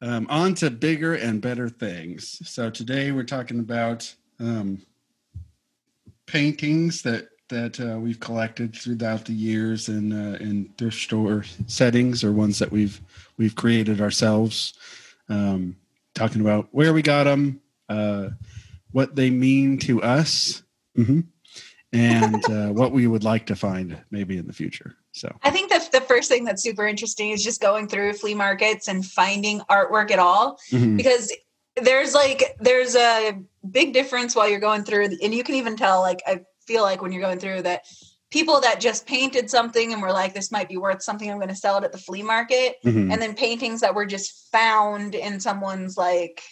Um, 0.02 0.26
on 0.28 0.54
to 0.56 0.70
bigger 0.70 1.14
and 1.14 1.40
better 1.40 1.68
things. 1.68 2.38
So 2.48 2.68
today 2.68 3.10
we're 3.10 3.24
talking 3.24 3.58
about 3.58 4.14
um, 4.38 4.82
paintings 6.26 7.02
that 7.02 7.28
that 7.48 7.78
uh, 7.80 7.98
we've 7.98 8.20
collected 8.20 8.74
throughout 8.74 9.24
the 9.24 9.32
years 9.32 9.88
in 9.88 10.12
uh, 10.12 10.36
in 10.40 10.68
thrift 10.76 10.98
store 11.00 11.44
settings 11.66 12.22
or 12.24 12.32
ones 12.32 12.58
that 12.58 12.70
we've 12.70 13.00
we've 13.38 13.54
created 13.54 14.00
ourselves. 14.00 14.74
Um, 15.28 15.76
talking 16.14 16.42
about 16.42 16.68
where 16.72 16.92
we 16.92 17.00
got 17.00 17.24
them, 17.24 17.60
uh, 17.88 18.30
what 18.92 19.16
they 19.16 19.30
mean 19.30 19.78
to 19.78 20.02
us, 20.02 20.62
mm-hmm. 20.96 21.20
and 21.92 22.44
uh, 22.50 22.68
what 22.68 22.92
we 22.92 23.06
would 23.06 23.24
like 23.24 23.46
to 23.46 23.56
find 23.56 23.96
maybe 24.10 24.36
in 24.38 24.46
the 24.46 24.52
future. 24.52 24.96
So 25.12 25.34
I 25.42 25.50
think 25.50 25.70
that 25.70 25.90
the 25.92 26.00
first 26.00 26.28
thing 26.28 26.44
that's 26.44 26.62
super 26.62 26.86
interesting 26.86 27.30
is 27.30 27.42
just 27.42 27.60
going 27.60 27.88
through 27.88 28.14
flea 28.14 28.34
markets 28.34 28.88
and 28.88 29.04
finding 29.06 29.60
artwork 29.70 30.10
at 30.10 30.18
all 30.18 30.58
Mhm. 30.72 30.96
because 30.96 31.32
there's 31.76 32.14
like 32.14 32.56
there's 32.60 32.94
a 32.96 33.38
big 33.70 33.92
difference 33.92 34.34
while 34.36 34.48
you're 34.48 34.60
going 34.60 34.84
through 34.84 35.04
and 35.22 35.34
you 35.34 35.42
can 35.44 35.54
even 35.56 35.76
tell 35.76 36.00
like 36.00 36.20
I 36.26 36.40
feel 36.66 36.82
like 36.82 37.02
when 37.02 37.12
you're 37.12 37.22
going 37.22 37.38
through 37.40 37.62
that 37.62 37.82
people 38.30 38.60
that 38.60 38.80
just 38.80 39.06
painted 39.06 39.48
something 39.48 39.92
and 39.92 40.02
were 40.02 40.12
like 40.12 40.34
this 40.34 40.50
might 40.50 40.68
be 40.68 40.76
worth 40.76 41.02
something 41.02 41.30
I'm 41.30 41.36
going 41.38 41.48
to 41.48 41.54
sell 41.54 41.78
it 41.78 41.84
at 41.84 41.92
the 41.92 41.98
flea 41.98 42.22
market 42.22 42.76
Mhm. 42.84 43.12
and 43.12 43.22
then 43.22 43.34
paintings 43.34 43.80
that 43.82 43.94
were 43.94 44.06
just 44.06 44.50
found 44.50 45.14
in 45.14 45.38
someone's 45.40 45.96
like 45.96 46.42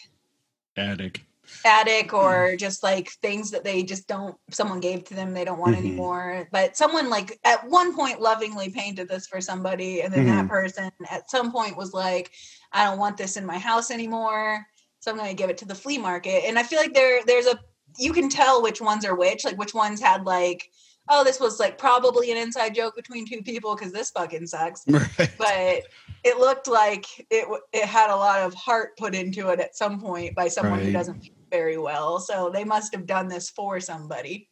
attic. 0.77 1.23
Attic 1.65 2.13
or 2.13 2.57
just 2.57 2.83
like 2.83 3.11
things 3.23 3.51
that 3.51 3.63
they 3.65 3.83
just 3.83 4.09
don't 4.09 4.37
someone 4.51 4.81
gave 4.81 5.05
to 5.05 5.15
them 5.15 5.33
they 5.33 5.45
don't 5.45 5.59
want 5.61 5.75
Mhm. 5.77 5.79
anymore 5.79 6.49
but 6.51 6.77
someone 6.77 7.09
like 7.09 7.39
at 7.45 7.69
one 7.69 7.95
point 7.95 8.21
lovingly 8.21 8.71
painted 8.71 9.09
this 9.09 9.27
for 9.27 9.41
somebody 9.41 10.03
and 10.03 10.13
then 10.13 10.27
that 10.27 10.47
Mhm. 10.47 10.49
person 10.49 10.91
at 11.11 11.31
some 11.31 11.53
point 11.53 11.77
was 11.77 11.93
like 11.93 12.33
i 12.73 12.85
don't 12.85 12.99
want 12.99 13.17
this 13.17 13.37
in 13.37 13.47
my 13.47 13.59
house 13.59 13.91
anymore 13.91 14.67
so 14.99 15.11
i'm 15.11 15.17
going 15.17 15.29
to 15.29 15.35
give 15.35 15.51
it 15.51 15.59
to 15.59 15.65
the 15.65 15.75
flea 15.75 15.99
market 15.99 16.45
and 16.45 16.59
i 16.59 16.63
feel 16.63 16.81
like 16.81 16.95
there 16.95 17.25
there's 17.27 17.47
a 17.47 17.59
you 17.99 18.13
can 18.13 18.29
tell 18.29 18.63
which 18.63 18.81
ones 18.81 19.05
are 19.05 19.15
which 19.15 19.45
like 19.45 19.57
which 19.59 19.75
ones 19.75 20.01
had 20.01 20.25
like 20.25 20.69
oh 21.11 21.23
this 21.23 21.39
was 21.39 21.61
like 21.61 21.79
probably 21.79 22.31
an 22.33 22.37
inside 22.39 22.75
joke 22.75 22.97
between 22.97 23.27
two 23.27 23.43
people 23.43 23.77
because 23.77 23.93
this 23.93 24.11
fucking 24.11 24.47
sucks 24.47 24.83
Right. 24.89 25.31
but 25.39 25.83
it 26.25 26.39
looked 26.39 26.67
like 26.69 27.05
it 27.31 27.47
it 27.73 27.85
had 27.85 28.11
a 28.11 28.17
lot 28.17 28.41
of 28.43 28.55
heart 28.55 28.97
put 28.97 29.15
into 29.15 29.49
it 29.51 29.61
at 29.61 29.77
some 29.77 30.01
point 30.01 30.35
by 30.35 30.49
someone 30.49 30.81
who 30.81 30.93
doesn't 30.93 31.29
very 31.53 31.79
well. 31.79 32.19
So 32.19 32.51
they 32.53 32.65
must 32.65 32.93
have 32.95 33.07
done 33.07 33.29
this 33.29 33.51
for 33.51 33.79
somebody. 33.79 34.49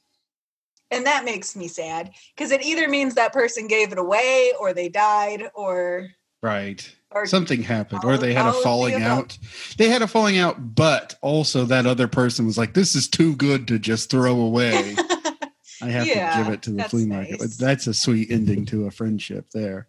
And 0.93 1.07
that 1.07 1.25
makes 1.25 1.57
me 1.57 1.67
sad 1.67 2.11
because 2.37 2.53
it 2.53 2.63
either 2.65 2.89
means 2.89 3.15
that 3.15 3.33
person 3.33 3.67
gave 3.67 3.91
it 3.91 3.99
away 3.99 4.53
or 4.61 4.73
they 4.73 4.89
died 4.89 5.45
or 5.55 6.11
Right. 6.43 6.89
or 7.11 7.27
Something 7.27 7.63
happened, 7.63 8.05
or 8.05 8.17
they 8.17 8.33
had 8.33 8.47
a 8.47 8.53
falling 8.53 9.03
out. 9.03 9.37
They 9.77 9.89
had 9.89 10.01
a 10.03 10.07
falling 10.07 10.39
out, 10.39 10.75
but 10.75 11.17
also 11.23 11.65
that 11.67 11.87
other 11.87 12.09
person 12.09 12.47
was 12.47 12.57
like, 12.57 12.73
"This 12.73 12.95
is 12.97 13.09
too 13.09 13.37
good 13.37 13.69
to 13.69 13.79
just 13.79 14.11
throw 14.11 14.41
away. 14.41 14.97
I 15.83 15.89
have 15.91 16.07
Yeah, 16.07 16.31
to 16.39 16.45
give 16.45 16.53
it 16.55 16.63
to 16.63 16.71
the 16.71 16.85
flea 16.85 17.05
market." 17.05 17.41
nice. 17.41 17.57
That's 17.57 17.87
a 17.89 17.95
sweet 17.95 18.31
ending 18.31 18.65
to 18.67 18.87
a 18.87 18.91
friendship 18.91 19.51
there. 19.53 19.89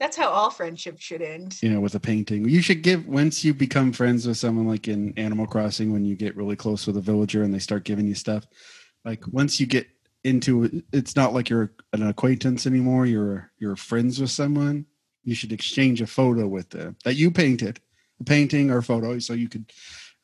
That's 0.00 0.16
how 0.16 0.28
all 0.28 0.50
friendships 0.50 1.02
should 1.02 1.22
end. 1.22 1.60
You 1.60 1.70
know, 1.70 1.80
with 1.80 1.94
a 1.94 2.00
painting, 2.00 2.48
you 2.48 2.62
should 2.62 2.82
give 2.82 3.06
once 3.08 3.44
you 3.44 3.52
become 3.52 3.92
friends 3.92 4.26
with 4.26 4.36
someone, 4.36 4.68
like 4.68 4.86
in 4.86 5.12
Animal 5.18 5.46
Crossing, 5.46 5.92
when 5.92 6.04
you 6.04 6.14
get 6.14 6.36
really 6.36 6.56
close 6.56 6.86
with 6.86 6.96
a 6.96 7.00
villager 7.00 7.42
and 7.42 7.52
they 7.52 7.58
start 7.58 7.84
giving 7.84 8.06
you 8.06 8.14
stuff. 8.14 8.46
Like 9.04 9.26
once 9.28 9.58
you 9.58 9.66
get 9.66 9.88
into 10.24 10.82
it's 10.92 11.16
not 11.16 11.32
like 11.32 11.48
you're 11.48 11.72
an 11.92 12.06
acquaintance 12.06 12.66
anymore. 12.66 13.06
You're 13.06 13.50
you're 13.58 13.76
friends 13.76 14.20
with 14.20 14.30
someone. 14.30 14.86
You 15.24 15.34
should 15.34 15.52
exchange 15.52 16.00
a 16.00 16.06
photo 16.06 16.46
with 16.46 16.70
them 16.70 16.96
that 17.04 17.16
you 17.16 17.30
painted, 17.30 17.80
a 18.20 18.24
painting 18.24 18.70
or 18.70 18.82
photo, 18.82 19.18
so 19.18 19.32
you 19.32 19.48
could 19.48 19.70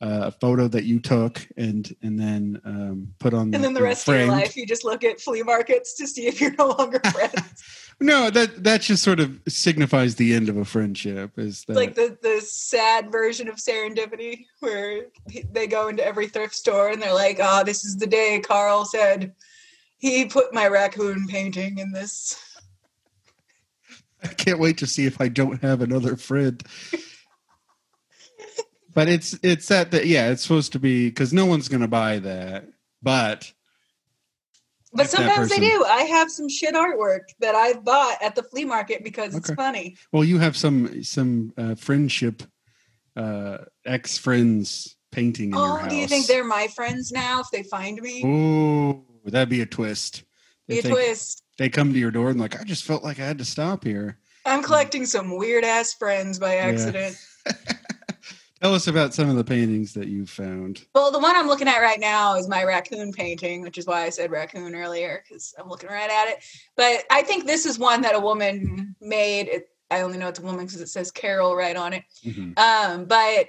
uh, 0.05 0.27
a 0.27 0.31
photo 0.31 0.69
that 0.69 0.85
you 0.85 1.01
took 1.01 1.47
and 1.57 1.97
and 2.03 2.21
then 2.21 2.61
um, 2.65 3.15
put 3.19 3.33
on. 3.33 3.55
And 3.55 3.65
then 3.65 3.73
the 3.73 3.83
rest 3.83 4.07
of 4.07 4.15
your 4.15 4.27
life, 4.27 4.55
you 4.55 4.67
just 4.67 4.85
look 4.85 5.03
at 5.03 5.19
flea 5.19 5.43
markets 5.43 5.95
to 5.95 6.07
see 6.07 6.27
if 6.27 6.41
you're 6.43 6.55
no 6.57 6.69
longer 6.69 7.01
friends. 7.13 7.91
No, 8.01 8.29
that 8.29 8.65
that 8.65 8.83
just 8.83 9.03
sort 9.03 9.19
of 9.19 9.41
signifies 9.49 10.17
the 10.17 10.35
end 10.35 10.51
of 10.51 10.59
a 10.59 10.65
friendship. 10.65 11.39
Is 11.39 11.65
that 11.65 11.77
like 11.77 11.95
the 11.95 12.19
the 12.21 12.43
sad 12.43 13.11
version 13.11 13.49
of 13.49 13.57
serendipity 13.57 14.45
where 14.61 15.07
they 15.51 15.67
go 15.67 15.89
into 15.89 16.05
every 16.05 16.29
thrift 16.29 16.55
store 16.55 16.91
and 16.91 17.01
they're 17.01 17.15
like 17.15 17.39
oh 17.41 17.65
this 17.65 17.85
is 17.85 17.97
the 17.97 18.07
day 18.07 18.41
carl 18.41 18.85
said 18.85 19.33
he 19.97 20.27
put 20.27 20.53
my 20.53 20.67
raccoon 20.69 21.27
painting 21.29 21.79
in 21.79 21.93
this 21.93 22.39
I 24.23 24.29
can't 24.29 24.59
wait 24.59 24.79
to 24.79 24.87
see 24.87 25.07
if 25.07 25.21
I 25.21 25.29
don't 25.29 25.63
have 25.63 25.83
another 25.83 26.17
friend. 26.17 26.63
but 28.95 29.09
it's 29.09 29.39
it's 29.43 29.69
that 29.69 29.91
that 29.91 30.07
yeah, 30.07 30.31
it's 30.31 30.43
supposed 30.43 30.73
to 30.73 30.79
be 30.79 31.09
because 31.09 31.33
no 31.33 31.47
one's 31.47 31.69
gonna 31.69 31.89
buy 31.89 32.19
that. 32.21 32.69
But 33.03 33.53
but 34.95 35.07
If 35.07 35.11
sometimes 35.11 35.51
they 35.51 35.59
do 35.59 35.85
i 35.89 36.03
have 36.03 36.31
some 36.31 36.49
shit 36.49 36.75
artwork 36.75 37.23
that 37.41 37.55
i've 37.55 37.85
bought 37.85 38.17
at 38.23 38.35
the 38.37 38.43
flea 38.45 38.65
market 38.65 39.03
because 39.03 39.35
it's 39.35 39.53
funny 39.55 39.97
well, 40.13 40.25
you 40.25 40.39
have 40.39 40.57
some 40.57 41.03
some 41.03 41.53
uh, 41.59 41.75
friendship 41.75 42.43
uh, 43.17 43.59
ex 43.85 44.17
friends 44.19 44.97
painting 45.13 45.51
in 45.51 45.57
your 45.57 45.61
oh 45.63 45.77
house. 45.77 45.91
do 45.91 45.97
you 45.97 46.07
think 46.07 46.27
they're 46.27 46.45
my 46.45 46.69
friends 46.75 47.13
now 47.13 47.41
if 47.41 47.47
they 47.53 47.63
find 47.65 48.01
me 48.01 48.23
Oh, 48.25 49.05
that'd 49.27 49.49
be 49.49 49.61
a 49.61 49.67
twist. 49.67 50.25
be 50.69 50.79
a 50.79 50.83
they, 50.83 50.91
twist 50.91 51.43
they 51.59 51.69
come 51.69 51.93
to 51.93 51.99
your 51.99 52.11
door 52.11 52.31
and 52.31 52.41
like, 52.41 52.61
I 52.61 52.65
just 52.65 52.85
felt 52.85 53.05
like 53.05 53.21
I 53.21 53.25
had 53.27 53.39
to 53.39 53.45
stop 53.45 53.85
here. 53.85 54.19
i'm 54.47 54.63
collecting 54.63 55.07
some 55.07 55.37
weird 55.37 55.65
ass 55.65 55.95
friends 55.95 56.39
by 56.39 56.57
accident 56.57 57.17
Tell 58.65 58.75
us 58.75 58.87
about 58.87 59.13
some 59.13 59.29
of 59.29 59.37
the 59.37 59.45
paintings 59.45 59.93
that 59.93 60.09
you 60.09 60.25
found. 60.25 60.87
Well, 60.95 61.11
the 61.13 61.19
one 61.19 61.37
I'm 61.37 61.49
looking 61.49 61.69
at 61.69 61.81
right 61.81 62.01
now 62.01 62.35
is 62.37 62.49
my 62.49 62.65
raccoon 62.65 63.13
painting, 63.13 63.61
which 63.61 63.77
is 63.77 63.85
why 63.87 64.05
I 64.05 64.09
said 64.09 64.31
raccoon 64.31 64.75
earlier 64.75 65.23
because 65.23 65.55
I'm 65.59 65.69
looking 65.69 65.91
right 65.91 66.09
at 66.09 66.29
it. 66.29 66.43
But 66.75 67.05
I 67.11 67.21
think 67.25 67.45
this 67.45 67.67
is 67.67 67.79
one 67.79 68.01
that 68.01 68.15
a 68.15 68.19
woman 68.21 68.97
made. 69.03 69.49
It, 69.49 69.69
I 69.91 70.01
only 70.01 70.17
know 70.17 70.29
it's 70.29 70.39
a 70.39 70.43
woman 70.43 70.65
because 70.65 70.81
it 70.81 70.89
says 70.89 71.11
Carol 71.11 71.55
right 71.55 71.77
on 71.77 71.93
it. 71.93 72.05
Mhm. 72.25 72.59
Um, 72.59 73.05
but 73.05 73.49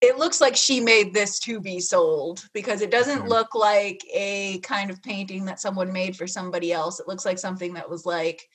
it 0.00 0.18
looks 0.18 0.40
like 0.40 0.54
she 0.54 0.78
made 0.78 1.12
this 1.12 1.40
to 1.40 1.58
be 1.60 1.80
sold 1.80 2.48
because 2.54 2.82
it 2.82 2.92
doesn't 2.92 3.22
Okay. 3.22 3.28
look 3.28 3.56
like 3.56 4.00
a 4.14 4.60
kind 4.60 4.88
of 4.88 5.02
painting 5.02 5.44
that 5.46 5.58
someone 5.58 5.92
made 5.92 6.16
for 6.16 6.28
somebody 6.28 6.72
else. 6.72 7.00
It 7.00 7.08
looks 7.08 7.24
like 7.24 7.40
something 7.40 7.74
that 7.74 7.90
was 7.90 8.06
like, 8.06 8.48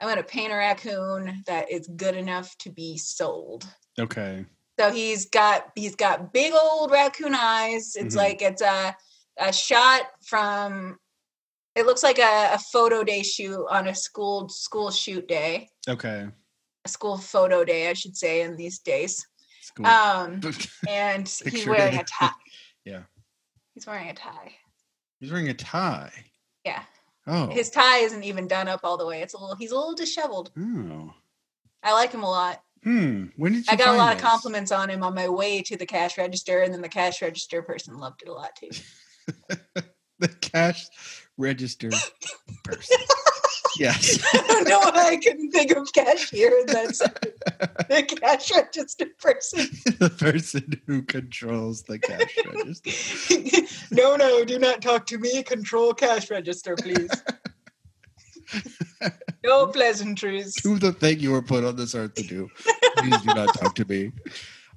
I'm 0.00 0.06
going 0.06 0.18
to 0.18 0.22
paint 0.22 0.52
a 0.52 0.56
raccoon 0.56 1.44
that 1.46 1.70
is 1.70 1.88
good 1.96 2.14
enough 2.14 2.54
to 2.58 2.70
be 2.70 2.98
sold. 2.98 3.66
Okay. 3.98 4.44
So 4.78 4.92
he's 4.92 5.26
got 5.26 5.72
he's 5.74 5.96
got 5.96 6.32
big 6.32 6.52
old 6.54 6.90
raccoon 6.90 7.34
eyes. 7.34 7.96
It's 7.96 8.14
Mhm. 8.14 8.18
like 8.18 8.42
it's 8.42 8.62
a 8.62 8.96
a 9.38 9.52
shot 9.52 10.02
from 10.24 10.98
it 11.74 11.86
looks 11.86 12.02
like 12.02 12.18
a, 12.18 12.50
a 12.54 12.58
photo 12.58 13.02
day 13.04 13.22
shoot 13.22 13.64
on 13.70 13.88
a 13.88 13.94
school 13.94 14.48
school 14.48 14.90
shoot 14.90 15.26
day. 15.26 15.70
Okay. 15.88 16.26
A 16.84 16.88
school 16.88 17.18
photo 17.18 17.64
day, 17.64 17.88
I 17.90 17.92
should 17.92 18.16
say, 18.16 18.42
in 18.42 18.56
these 18.56 18.78
days. 18.78 19.26
It's 19.60 19.70
cool. 19.72 19.86
Um 19.86 20.40
and 20.88 21.28
he's 21.28 21.66
wearing 21.66 21.94
day. 21.94 22.00
a 22.00 22.04
tie. 22.04 22.30
Yeah. 22.84 23.02
He's 23.74 23.86
wearing 23.86 24.08
a 24.08 24.14
tie. 24.14 24.54
He's 25.20 25.30
wearing 25.30 25.48
a 25.50 25.54
tie. 25.54 26.12
Yeah. 26.64 26.84
Oh. 27.26 27.48
His 27.48 27.68
tie 27.68 27.98
isn't 27.98 28.22
even 28.24 28.48
done 28.48 28.68
up 28.68 28.80
all 28.84 28.96
the 28.96 29.04
way. 29.06 29.20
It's 29.22 29.34
a 29.34 29.38
little 29.38 29.56
he's 29.56 29.72
a 29.72 29.76
little 29.76 29.94
disheveled. 29.94 30.52
oh. 30.58 31.12
I 31.82 31.92
like 31.92 32.12
him 32.12 32.22
a 32.22 32.30
lot. 32.30 32.62
Hmm. 32.84 33.26
When 33.36 33.52
did 33.52 33.66
you 33.66 33.72
I 33.72 33.76
got 33.76 33.94
a 33.94 33.98
lot 33.98 34.14
of 34.14 34.20
compliments 34.20 34.72
on 34.72 34.90
him 34.90 35.02
on 35.02 35.14
my 35.14 35.28
way 35.28 35.62
to 35.62 35.76
the 35.76 35.86
cash 35.86 36.16
register, 36.18 36.60
and 36.60 36.72
then 36.72 36.80
the 36.80 36.88
cash 36.88 37.20
register 37.22 37.62
person 37.62 37.98
loved 37.98 38.22
it 38.22 38.28
a 38.28 38.32
lot 38.32 38.50
too. 38.56 38.70
The 40.20 40.28
cash 40.28 40.88
register 41.36 41.90
person. 42.64 42.96
yes. 43.78 44.18
I 44.34 44.44
don't 44.48 44.68
know 44.68 44.80
why 44.80 45.10
I 45.10 45.16
couldn't 45.16 45.52
think 45.52 45.70
of 45.70 45.92
cashier. 45.92 46.64
That's 46.66 46.98
the 46.98 48.18
cash 48.20 48.50
register 48.50 49.06
person. 49.20 49.68
the 50.00 50.10
person 50.10 50.80
who 50.86 51.02
controls 51.02 51.84
the 51.84 52.00
cash 52.00 52.36
register. 52.52 53.84
no, 53.92 54.16
no, 54.16 54.44
do 54.44 54.58
not 54.58 54.82
talk 54.82 55.06
to 55.06 55.18
me. 55.18 55.44
Control 55.44 55.94
cash 55.94 56.30
register, 56.30 56.74
please. 56.74 57.10
No 59.44 59.68
pleasantries. 59.68 60.54
Do 60.60 60.78
the 60.78 60.92
thing 60.92 61.20
you 61.20 61.30
were 61.30 61.40
put 61.40 61.64
on 61.64 61.76
this 61.76 61.94
earth 61.94 62.14
to 62.16 62.22
do. 62.22 62.50
Please 62.98 63.20
do 63.22 63.34
not 63.34 63.54
talk 63.54 63.74
to 63.76 63.84
me. 63.84 64.12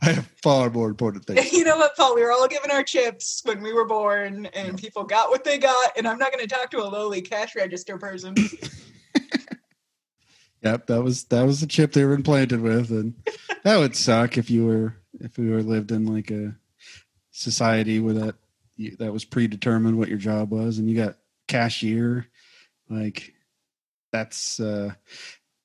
I 0.02 0.12
have 0.12 0.28
far 0.42 0.70
more 0.70 0.88
important 0.88 1.26
things. 1.26 1.52
You 1.62 1.64
know 1.66 1.78
what, 1.78 1.96
Paul? 1.96 2.16
We 2.16 2.22
were 2.22 2.32
all 2.32 2.48
given 2.48 2.72
our 2.72 2.84
chips 2.84 3.42
when 3.44 3.62
we 3.62 3.74
were 3.74 3.86
born, 3.86 4.46
and 4.48 4.78
people 4.78 5.04
got 5.04 5.30
what 5.30 5.44
they 5.44 5.58
got. 5.58 5.98
And 5.98 6.08
I'm 6.08 6.18
not 6.18 6.32
going 6.32 6.48
to 6.48 6.56
talk 6.56 6.72
to 6.72 6.82
a 6.82 6.86
lowly 6.86 7.22
cash 7.22 7.56
register 7.56 7.98
person. 7.98 8.36
Yep, 10.64 10.88
that 10.88 11.02
was 11.02 11.24
that 11.26 11.44
was 11.44 11.60
the 11.60 11.68
chip 11.68 11.92
they 11.92 12.06
were 12.06 12.14
implanted 12.14 12.62
with, 12.62 12.92
and 12.92 13.16
that 13.64 13.78
would 13.78 13.96
suck 13.96 14.38
if 14.38 14.52
you 14.52 14.66
were 14.66 14.96
if 15.20 15.38
we 15.38 15.50
were 15.50 15.64
lived 15.64 15.92
in 15.92 16.06
like 16.06 16.30
a 16.30 16.56
society 17.32 18.00
where 18.00 18.14
that 18.14 18.36
you, 18.76 18.96
that 18.98 19.12
was 19.12 19.26
predetermined 19.26 19.98
what 19.98 20.10
your 20.10 20.20
job 20.20 20.52
was, 20.52 20.78
and 20.78 20.88
you 20.88 20.96
got 20.96 21.18
cashier, 21.48 22.28
like 22.90 23.34
that's 24.12 24.60
uh 24.60 24.94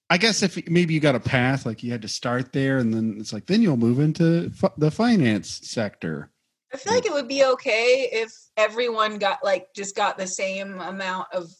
I 0.09 0.19
guess 0.19 0.43
if 0.45 0.69
maybe 0.71 0.95
you 0.95 1.01
got 1.01 1.17
a 1.17 1.21
path, 1.21 1.67
like 1.67 1.83
you 1.83 1.91
had 1.91 2.03
to 2.03 2.09
start 2.09 2.53
there, 2.53 2.79
and 2.79 2.95
then 2.95 3.17
it's 3.19 3.33
like 3.33 3.47
then 3.47 3.61
you'll 3.61 3.77
move 3.77 3.99
into 3.99 4.53
f- 4.63 4.73
the 4.79 4.91
finance 4.91 5.61
sector. 5.65 6.31
I 6.73 6.77
feel 6.77 6.95
like 6.95 7.07
it 7.07 7.13
would 7.13 7.27
be 7.29 7.45
okay 7.45 8.09
if 8.13 8.33
everyone 8.57 9.19
got 9.19 9.43
like 9.45 9.75
just 9.75 9.97
got 9.97 10.17
the 10.17 10.27
same 10.27 10.81
amount 10.81 11.27
of 11.33 11.51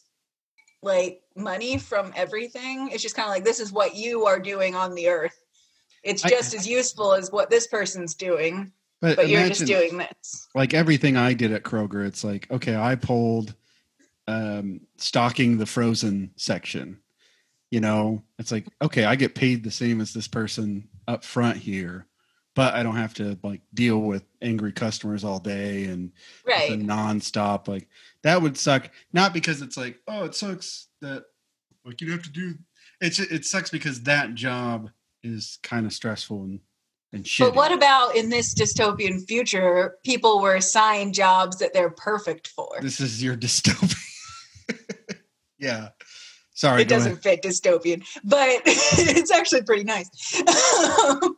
like 0.83 1.23
money 1.37 1.77
from 1.79 2.13
everything. 2.15 2.89
It's 2.93 3.03
just 3.03 3.17
kind 3.17 3.27
of 3.27 3.35
like 3.35 3.45
this 3.45 3.59
is 3.59 3.73
what 3.73 3.97
you 3.97 4.27
are 4.27 4.39
doing 4.39 4.77
on 4.77 4.95
the 4.95 5.09
earth. 5.09 5.37
It's 6.05 6.25
I- 6.25 6.29
just 6.29 6.55
as 6.55 6.69
useful 6.69 7.15
as 7.15 7.33
what 7.33 7.51
this 7.51 7.67
person's 7.67 8.15
doing, 8.15 8.71
But, 9.01 9.17
but 9.17 9.29
you're 9.29 9.49
just 9.49 9.67
doing 9.67 9.97
this. 9.99 10.47
like 10.55 10.73
everything 10.73 11.17
I 11.17 11.33
did 11.35 11.51
at 11.53 11.65
Kroger. 11.65 12.07
It's 12.07 12.23
like 12.23 12.49
okay, 12.51 12.77
I 12.77 12.95
pulled 12.95 13.57
um, 14.29 14.81
stocking 14.97 15.59
the 15.59 15.67
frozen 15.67 16.33
section. 16.37 16.99
You 17.71 17.81
know, 17.81 18.23
it's 18.39 18.53
like 18.53 18.67
okay, 18.81 19.05
I 19.05 19.17
get 19.17 19.35
paid 19.35 19.65
the 19.65 19.71
same 19.71 20.01
as 20.01 20.13
this 20.13 20.29
person 20.29 20.89
up 21.09 21.25
front 21.25 21.57
here, 21.59 22.07
but 22.55 22.75
I 22.75 22.83
don't 22.83 22.97
have 22.97 23.15
to 23.15 23.39
like 23.43 23.61
deal 23.75 23.99
with 23.99 24.25
angry 24.41 24.73
customers 24.73 25.25
all 25.25 25.41
day 25.41 25.85
and 25.87 26.13
Right. 26.47 26.71
the 26.71 26.77
nonstop. 26.77 27.67
Like 27.67 27.89
that 28.23 28.41
would 28.41 28.57
suck. 28.57 28.91
Not 29.13 29.35
because 29.35 29.63
it's 29.63 29.77
like, 29.77 29.99
oh, 30.07 30.25
it 30.25 30.35
sucks 30.35 30.87
that 31.01 31.25
like 31.85 32.01
you 32.01 32.13
have 32.13 32.23
to 32.23 32.31
do. 32.31 32.55
It's 33.01 33.19
it 33.19 33.45
sucks 33.45 33.71
because 33.71 34.03
that 34.05 34.35
job 34.35 34.91
is 35.25 35.59
kind 35.63 35.87
of 35.87 35.93
stressful 35.93 36.45
and 36.45 36.61
and. 37.13 37.29
But 37.39 37.57
what 37.57 37.73
about 37.73 38.15
in 38.17 38.29
this 38.31 38.55
dystopian 38.55 39.27
future, 39.27 39.97
people 40.05 40.41
were 40.41 40.55
assigned 40.55 41.15
jobs 41.15 41.59
that 41.59 41.73
they're 41.75 41.91
perfect 41.91 42.47
for? 42.49 42.79
this 42.81 43.01
is 43.01 43.23
your 43.23 43.37
dystopia? 43.47 43.97
Yeah. 45.59 45.89
Sorry. 46.55 46.83
it 46.83 46.89
doesn't 46.89 47.13
ahead. 47.13 47.23
fit 47.23 47.43
dystopian, 47.43 48.03
but 48.25 48.49
it's 48.67 49.31
actually 49.31 49.63
pretty 49.63 49.85
nice. 49.85 50.09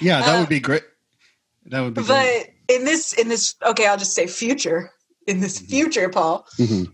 Yeah, 0.00 0.20
that 0.20 0.36
uh, 0.36 0.40
would 0.40 0.48
be 0.48 0.60
great. 0.60 0.82
That 1.66 1.80
would 1.80 1.94
be. 1.94 2.02
great. 2.02 2.46
but 2.68 2.74
in 2.76 2.84
this 2.84 3.12
in 3.14 3.28
this 3.28 3.54
okay 3.66 3.86
i'll 3.86 3.96
just 3.96 4.14
say 4.14 4.26
future 4.26 4.90
in 5.26 5.40
this 5.40 5.60
Mhm. 5.60 5.68
future 5.68 6.08
paul 6.10 6.46
Mhm. 6.58 6.86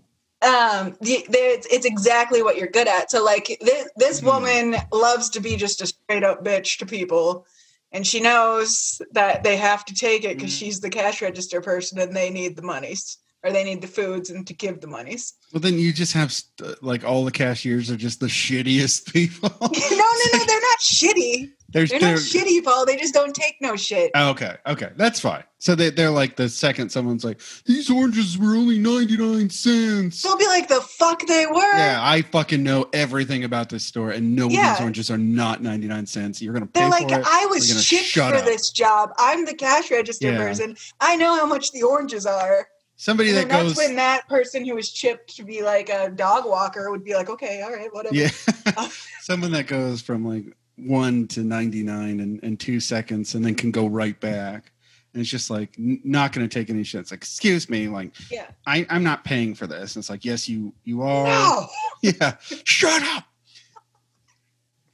um 0.43 0.97
the, 1.01 1.27
there, 1.29 1.51
it's, 1.55 1.67
it's 1.71 1.85
exactly 1.87 2.43
what 2.43 2.57
you're 2.57 2.69
good 2.69 2.89
at 2.89 3.11
so 3.11 3.23
like 3.25 3.57
this, 3.61 3.89
this 3.97 4.21
Mhm. 4.21 4.25
woman 4.25 4.77
loves 4.93 5.29
to 5.31 5.41
be 5.41 5.57
just 5.57 5.81
a 5.83 5.87
straight 5.87 6.25
up 6.25 6.45
bitch 6.45 6.79
to 6.79 6.87
people 6.87 7.47
and 7.93 8.07
she 8.07 8.21
knows 8.21 9.01
that 9.13 9.43
they 9.45 9.57
have 9.57 9.85
to 9.87 9.95
take 9.95 10.25
it 10.25 10.37
because 10.37 10.53
Mhm. 10.53 10.59
she's 10.59 10.81
the 10.81 10.91
cash 10.91 11.21
register 11.23 11.61
person 11.61 11.99
and 11.99 12.17
they 12.17 12.31
need 12.31 12.57
the 12.57 12.63
monies 12.63 13.19
or 13.43 13.51
they 13.53 13.65
need 13.65 13.81
the 13.81 13.87
foods 13.89 14.29
and 14.31 14.47
to 14.47 14.53
give 14.55 14.81
the 14.81 14.87
monies 14.87 15.35
Well, 15.53 15.61
then 15.61 15.79
you 15.79 15.93
just 15.93 16.13
have 16.13 16.33
st- 16.33 16.83
like 16.83 17.05
all 17.05 17.25
the 17.25 17.31
cashiers 17.33 17.91
are 17.91 17.97
just 17.97 18.21
the 18.21 18.27
shittiest 18.27 19.13
people. 19.13 19.49
no 19.61 19.69
no 19.69 19.69
no 19.69 20.45
they're 20.47 20.61
not 20.61 20.79
shitty 20.81 21.51
There's 21.71 21.91
they're 21.91 22.01
not 22.01 22.17
shitty 22.19 22.63
paul 22.65 22.85
they 22.87 22.97
just 22.97 23.15
don't 23.15 23.35
take 23.35 23.57
no 23.61 23.77
shit 23.77 24.11
Oh, 24.15 24.31
okay, 24.31 24.57
okay, 24.67 24.91
that's 24.97 25.21
fine. 25.21 25.45
So 25.59 25.75
they 25.75 25.91
they're 25.91 26.11
like 26.11 26.37
the 26.37 26.49
second 26.49 26.91
someone's 26.91 27.23
like, 27.25 27.39
these 27.67 27.91
oranges 27.91 28.39
were 28.39 28.57
only 28.57 28.79
ninety 28.79 29.17
nine 29.17 29.51
cents. 29.51 30.23
they'll 30.23 30.37
be 30.39 30.47
like 30.47 30.69
the 30.69 30.81
fuck 30.81 31.27
they 31.27 31.45
were 31.47 31.77
Yeah, 31.77 31.99
I 32.03 32.23
fucking 32.23 32.63
know 32.63 32.89
everything 32.95 33.45
about 33.45 33.69
this 33.69 33.85
store, 33.85 34.11
and 34.11 34.35
no, 34.35 34.49
Yeah. 34.49 34.73
these 34.73 34.81
oranges 34.81 35.11
are 35.11 35.19
not 35.19 35.63
ninety 35.63 35.87
nine 35.87 36.07
cents. 36.07 36.41
You're 36.41 36.55
gonna 36.55 36.67
pay 36.67 36.81
They're 36.81 36.89
like, 36.89 37.09
for 37.11 37.21
it. 37.21 37.27
I 37.27 37.47
was 37.47 37.83
shut 37.85 38.33
for 38.33 38.39
up." 38.39 38.45
this 38.47 38.71
job. 38.71 39.11
I'm 39.19 39.45
the 39.45 39.55
cash 39.55 39.91
register 39.91 40.31
Yeah. 40.33 40.39
person. 40.39 40.77
I 41.01 41.17
know 41.17 41.35
how 41.37 41.45
much 41.47 41.73
the 41.73 41.83
oranges 41.83 42.25
are. 42.27 42.67
Somebody 43.01 43.31
And 43.31 43.39
that 43.39 43.49
goes, 43.49 43.77
that's 43.77 43.89
when 43.89 43.97
that 43.97 44.29
person 44.29 44.63
who 44.63 44.75
was 44.75 44.91
chipped 44.93 45.35
to 45.37 45.43
be 45.43 45.63
like 45.63 45.89
a 45.89 46.11
dog 46.11 46.45
walker 46.45 46.91
would 46.91 47.03
be 47.03 47.15
like, 47.15 47.31
okay, 47.31 47.63
all 47.63 47.73
right, 47.73 47.89
whatever. 47.95 48.15
yeah, 48.15 48.29
someone 49.23 49.53
that 49.53 49.67
goes 49.67 50.03
from 50.03 50.23
like 50.23 50.45
one 50.77 51.27
to 51.29 51.41
ninety 51.41 51.83
nine 51.83 52.21
in, 52.21 52.39
in 52.41 52.59
two 52.59 52.79
seconds, 52.79 53.35
and 53.35 53.43
then 53.43 53.55
can 53.55 53.71
go 53.71 53.87
right 53.87 54.21
back. 54.21 54.73
And 55.15 55.23
it's 55.23 55.31
just 55.31 55.49
like 55.49 55.75
n- 55.79 56.03
not 56.05 56.33
going 56.33 56.47
to 56.47 56.53
take 56.53 56.69
any 56.69 56.83
shit. 56.85 57.01
It's 57.01 57.11
like, 57.11 57.21
excuse 57.23 57.71
me, 57.71 57.89
like 57.89 58.13
Yeah. 58.31 58.51
I, 58.67 58.87
I'm 58.91 59.03
not 59.03 59.25
paying 59.25 59.55
for 59.55 59.67
this. 59.67 59.97
And 59.97 60.03
it's 60.03 60.11
like, 60.11 60.27
yes, 60.27 60.47
you 60.47 60.75
you 60.85 61.01
are. 61.01 61.25
No. 61.25 61.69
yeah 62.03 62.37
shut 62.65 63.03
up 63.03 63.25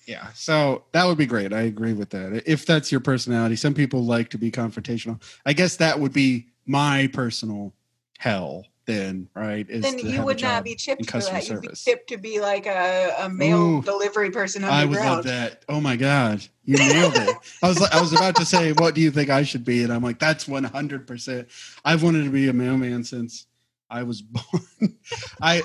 yeah 0.07 0.29
so 0.35 0.85
that 0.93 1.05
would 1.05 1.19
be 1.19 1.27
great 1.27 1.53
i 1.53 1.63
agree 1.63 1.93
with 1.93 2.11
that 2.11 2.43
if 2.47 2.67
that's 2.67 2.91
your 2.91 3.01
personality 3.01 3.55
some 3.57 3.75
people 3.75 4.05
like 4.05 4.29
to 4.29 4.39
be 4.39 4.51
confrontational 4.51 5.21
i 5.45 5.53
guess 5.53 5.77
that 5.77 5.99
would 6.01 6.13
be 6.13 6.47
my 6.67 7.09
personal 7.13 7.73
hell 8.19 8.65
then 8.87 9.29
right 9.35 9.69
is 9.69 9.83
Then 9.83 9.99
you 9.99 10.25
would 10.25 10.41
not 10.41 10.65
be 10.65 10.75
chipped 10.75 11.11
for 11.11 11.19
that. 11.19 11.49
You'd 11.49 11.61
be 11.61 11.69
chipped 11.69 12.09
to 12.11 12.19
be 12.19 12.41
like 12.41 12.67
a, 12.67 13.15
a 13.19 13.29
mail 13.29 13.79
Ooh. 13.79 13.83
delivery 13.83 14.31
person 14.31 14.65
i 14.65 14.85
would 14.85 14.99
love 14.99 15.25
that 15.25 15.65
oh 15.69 15.81
my 15.81 15.97
god 15.97 16.45
you 16.65 16.77
nailed 16.79 17.17
it 17.17 17.37
i 17.63 17.69
was 17.69 17.81
like 17.81 17.93
i 17.93 18.01
was 18.01 18.13
about 18.13 18.37
to 18.37 18.45
say 18.45 18.73
what 18.73 18.95
do 18.95 19.01
you 19.01 19.11
think 19.11 19.29
i 19.29 19.43
should 19.43 19.65
be 19.65 19.83
and 19.83 19.93
i'm 19.93 20.03
like 20.03 20.19
that's 20.19 20.47
100% 20.47 21.47
i've 21.85 22.03
wanted 22.03 22.25
to 22.25 22.31
be 22.31 22.49
a 22.49 22.53
mailman 22.53 23.03
since 23.03 23.47
i 23.91 24.03
was 24.03 24.23
born 24.23 24.99
i 25.43 25.63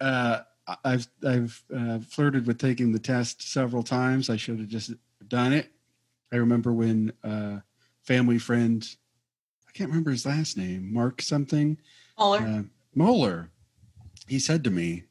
uh 0.00 0.40
I've 0.84 1.08
I've 1.26 1.62
uh, 1.74 1.98
flirted 2.00 2.46
with 2.46 2.58
taking 2.58 2.92
the 2.92 2.98
test 2.98 3.42
several 3.42 3.82
times. 3.82 4.30
I 4.30 4.36
should 4.36 4.58
have 4.60 4.68
just 4.68 4.92
done 5.26 5.52
it. 5.52 5.70
I 6.32 6.36
remember 6.36 6.72
when 6.72 7.12
uh, 7.24 7.58
family 8.02 8.38
friend, 8.38 8.86
I 9.74 9.78
can't 9.78 9.88
remember 9.90 10.10
his 10.10 10.26
last 10.26 10.58
name, 10.58 10.92
Mark 10.92 11.22
something, 11.22 11.78
Mueller. 12.18 12.40
uh, 12.40 12.62
Moeller. 12.94 13.50
He 14.28 14.38
said 14.38 14.64
to 14.64 14.70
me, 14.70 15.04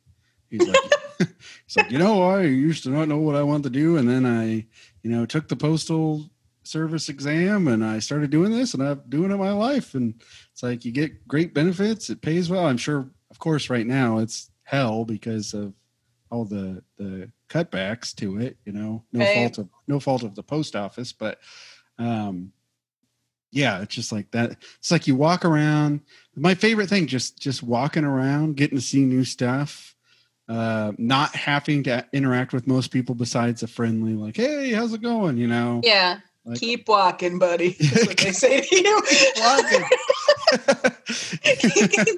he's 0.51 0.67
like, 0.67 0.77
he's 1.17 1.77
like, 1.77 1.89
you 1.91 1.97
know, 1.97 2.21
I 2.21 2.43
used 2.43 2.83
to 2.83 2.89
not 2.91 3.07
know 3.07 3.17
what 3.17 3.35
I 3.35 3.41
wanted 3.41 3.63
to 3.63 3.69
do, 3.71 3.97
and 3.97 4.07
then 4.07 4.23
I, 4.25 4.67
you 5.01 5.09
know, 5.09 5.25
took 5.25 5.47
the 5.47 5.55
postal 5.55 6.29
service 6.63 7.09
exam, 7.09 7.67
and 7.67 7.83
I 7.83 7.97
started 7.97 8.29
doing 8.29 8.51
this, 8.51 8.75
and 8.75 8.83
I'm 8.83 9.01
doing 9.09 9.31
it 9.31 9.37
my 9.37 9.51
life, 9.51 9.95
and 9.95 10.21
it's 10.51 10.61
like 10.61 10.85
you 10.85 10.91
get 10.91 11.27
great 11.27 11.55
benefits, 11.55 12.11
it 12.11 12.21
pays 12.21 12.47
well. 12.49 12.67
I'm 12.67 12.77
sure, 12.77 13.09
of 13.31 13.39
course, 13.39 13.67
right 13.69 13.87
now 13.87 14.19
it's 14.19 14.51
hell 14.63 15.05
because 15.05 15.55
of 15.55 15.73
all 16.29 16.45
the 16.45 16.83
the 16.97 17.31
cutbacks 17.49 18.13
to 18.17 18.39
it. 18.39 18.57
You 18.65 18.73
know, 18.73 19.03
no 19.11 19.21
Right. 19.21 19.33
fault 19.33 19.57
of 19.57 19.69
no 19.87 19.99
fault 19.99 20.21
of 20.21 20.35
the 20.35 20.43
post 20.43 20.75
office, 20.75 21.11
but 21.13 21.39
um, 21.97 22.51
yeah, 23.51 23.81
it's 23.81 23.93
just 23.95 24.11
like 24.11 24.31
that. 24.31 24.57
It's 24.79 24.91
like 24.91 25.07
you 25.07 25.15
walk 25.15 25.45
around. 25.45 26.01
My 26.35 26.55
favorite 26.55 26.87
thing, 26.89 27.07
just 27.07 27.39
just 27.39 27.61
walking 27.63 28.03
around, 28.05 28.55
getting 28.57 28.77
to 28.77 28.83
see 28.83 29.03
new 29.03 29.23
stuff, 29.25 29.95
uh, 30.47 30.93
not 30.97 31.35
having 31.35 31.83
to 31.83 32.05
interact 32.13 32.53
with 32.53 32.67
most 32.67 32.91
people 32.91 33.15
besides 33.15 33.63
a 33.63 33.67
friendly, 33.67 34.13
like, 34.13 34.37
"Hey, 34.37 34.71
how's 34.71 34.93
it 34.93 35.01
going?" 35.01 35.37
You 35.37 35.47
know, 35.47 35.81
yeah. 35.83 36.19
like- 36.45 36.59
Keep 36.59 36.87
walking, 36.87 37.37
buddy. 37.39 37.69
That's 37.79 38.07
what 38.07 38.17
they 38.17 38.31
say 38.31 38.61
to 38.61 38.75
you. 38.75 39.01
walking. 39.37 39.83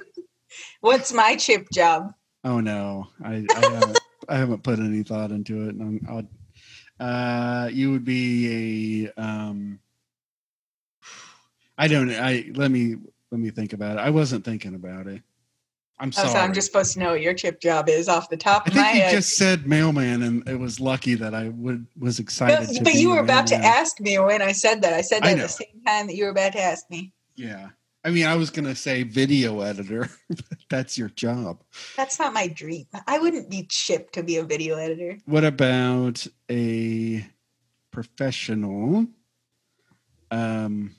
What's 0.80 1.12
my 1.12 1.36
chip 1.36 1.66
job? 1.72 2.12
oh 2.44 2.60
no, 2.60 3.06
I, 3.24 3.44
I 3.56 3.60
haven't 3.70 3.98
I 4.28 4.36
haven't 4.36 4.62
put 4.62 4.78
any 4.78 5.02
thought 5.02 5.30
into 5.30 5.62
it. 5.68 5.74
And 5.74 5.82
I'm, 5.82 6.06
I'll, 7.00 7.06
uh, 7.06 7.68
you 7.72 7.90
would 7.92 8.04
be 8.04 9.06
a 9.06 9.20
um, 9.22 9.80
I 11.78 11.88
don't. 11.88 12.10
I 12.10 12.50
let 12.54 12.70
me 12.70 12.96
let 13.30 13.40
me 13.40 13.50
think 13.50 13.72
about 13.72 13.96
it. 13.96 14.00
I 14.00 14.10
wasn't 14.10 14.44
thinking 14.44 14.74
about 14.74 15.06
it. 15.06 15.22
I'm 16.00 16.08
Oh, 16.08 16.10
sorry. 16.10 16.28
so 16.30 16.38
I'm 16.38 16.52
just 16.52 16.66
supposed 16.66 16.92
to 16.94 16.98
know 16.98 17.10
what 17.12 17.20
your 17.20 17.34
chip 17.34 17.60
job 17.60 17.88
is 17.88 18.08
off 18.08 18.28
the 18.28 18.36
top 18.36 18.64
I 18.66 18.70
of 18.70 18.74
my 18.76 18.82
think 18.82 18.94
you 18.96 19.02
head. 19.02 19.10
just 19.12 19.36
said 19.36 19.66
mailman, 19.66 20.22
and 20.22 20.48
it 20.48 20.58
was 20.58 20.80
lucky 20.80 21.14
that 21.14 21.34
I 21.34 21.48
would 21.50 21.86
was 21.98 22.18
excited. 22.18 22.68
No, 22.68 22.74
to 22.78 22.84
but 22.84 22.94
you 22.94 23.10
were 23.10 23.20
about 23.20 23.46
to 23.48 23.56
ask 23.56 24.00
me 24.00 24.18
when 24.18 24.42
I 24.42 24.52
said 24.52 24.82
that. 24.82 24.92
I 24.92 25.02
said 25.02 25.22
I 25.22 25.34
that 25.34 25.38
at 25.38 25.42
the 25.42 25.48
same 25.48 25.82
time 25.86 26.06
that 26.08 26.16
you 26.16 26.24
were 26.24 26.30
about 26.30 26.52
to 26.52 26.60
ask 26.60 26.88
me. 26.90 27.12
Yeah, 27.36 27.68
I 28.04 28.10
mean, 28.10 28.26
I 28.26 28.34
was 28.36 28.50
gonna 28.50 28.74
say 28.74 29.04
video 29.04 29.60
editor, 29.60 30.10
that's 30.68 30.98
your 30.98 31.10
job. 31.10 31.62
That's 31.96 32.18
not 32.18 32.32
my 32.34 32.48
dream. 32.48 32.86
I 33.06 33.18
wouldn't 33.20 33.48
be 33.48 33.66
chipped 33.68 34.14
to 34.14 34.22
be 34.24 34.36
a 34.38 34.42
video 34.44 34.76
editor. 34.76 35.18
What 35.26 35.44
about 35.44 36.26
a 36.50 37.24
professional? 37.92 39.06
Um, 40.32 40.96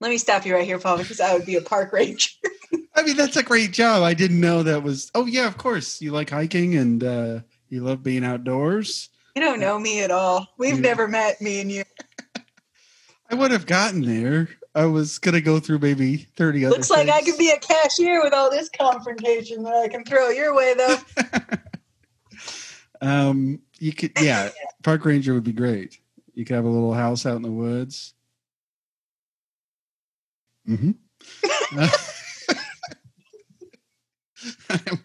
Let 0.00 0.10
me 0.10 0.18
stop 0.18 0.46
you 0.46 0.54
right 0.54 0.64
here, 0.64 0.78
Paul, 0.78 0.98
because 0.98 1.20
I 1.20 1.34
would 1.34 1.46
be 1.46 1.56
a 1.56 1.60
park 1.60 1.92
ranger. 1.92 2.30
I 2.94 3.02
mean, 3.02 3.16
that's 3.16 3.36
a 3.36 3.42
great 3.42 3.72
job. 3.72 4.02
I 4.02 4.14
didn't 4.14 4.40
know 4.40 4.62
that 4.62 4.82
was. 4.82 5.10
Oh 5.14 5.26
yeah, 5.26 5.46
of 5.46 5.58
course. 5.58 6.00
You 6.00 6.12
like 6.12 6.30
hiking 6.30 6.76
and 6.76 7.02
uh, 7.02 7.40
you 7.68 7.82
love 7.82 8.02
being 8.02 8.24
outdoors. 8.24 9.08
You 9.34 9.42
don't 9.42 9.60
know 9.60 9.78
me 9.78 10.02
at 10.02 10.10
all. 10.10 10.48
We've 10.58 10.80
never 10.80 11.06
met, 11.06 11.40
me 11.40 11.60
and 11.60 11.70
you. 11.70 11.84
I 13.30 13.34
would 13.34 13.50
have 13.50 13.66
gotten 13.66 14.02
there. 14.02 14.48
I 14.74 14.86
was 14.86 15.18
gonna 15.18 15.40
go 15.40 15.58
through 15.58 15.80
maybe 15.80 16.16
thirty 16.16 16.64
other. 16.64 16.76
Looks 16.76 16.90
like 16.90 17.08
I 17.08 17.22
could 17.22 17.38
be 17.38 17.50
a 17.50 17.58
cashier 17.58 18.22
with 18.22 18.32
all 18.32 18.50
this 18.50 18.68
confrontation 18.68 19.62
that 19.64 19.74
I 19.74 19.88
can 19.88 20.04
throw 20.04 20.28
your 20.30 20.54
way, 20.54 20.74
though. 20.74 20.96
um, 23.00 23.60
you 23.78 23.92
could, 23.92 24.12
yeah, 24.20 24.50
park 24.82 25.04
ranger 25.04 25.34
would 25.34 25.44
be 25.44 25.52
great. 25.52 25.98
You 26.34 26.44
could 26.44 26.54
have 26.54 26.64
a 26.64 26.68
little 26.68 26.94
house 26.94 27.26
out 27.26 27.36
in 27.36 27.42
the 27.42 27.50
woods. 27.50 28.14
Hmm 30.68 30.90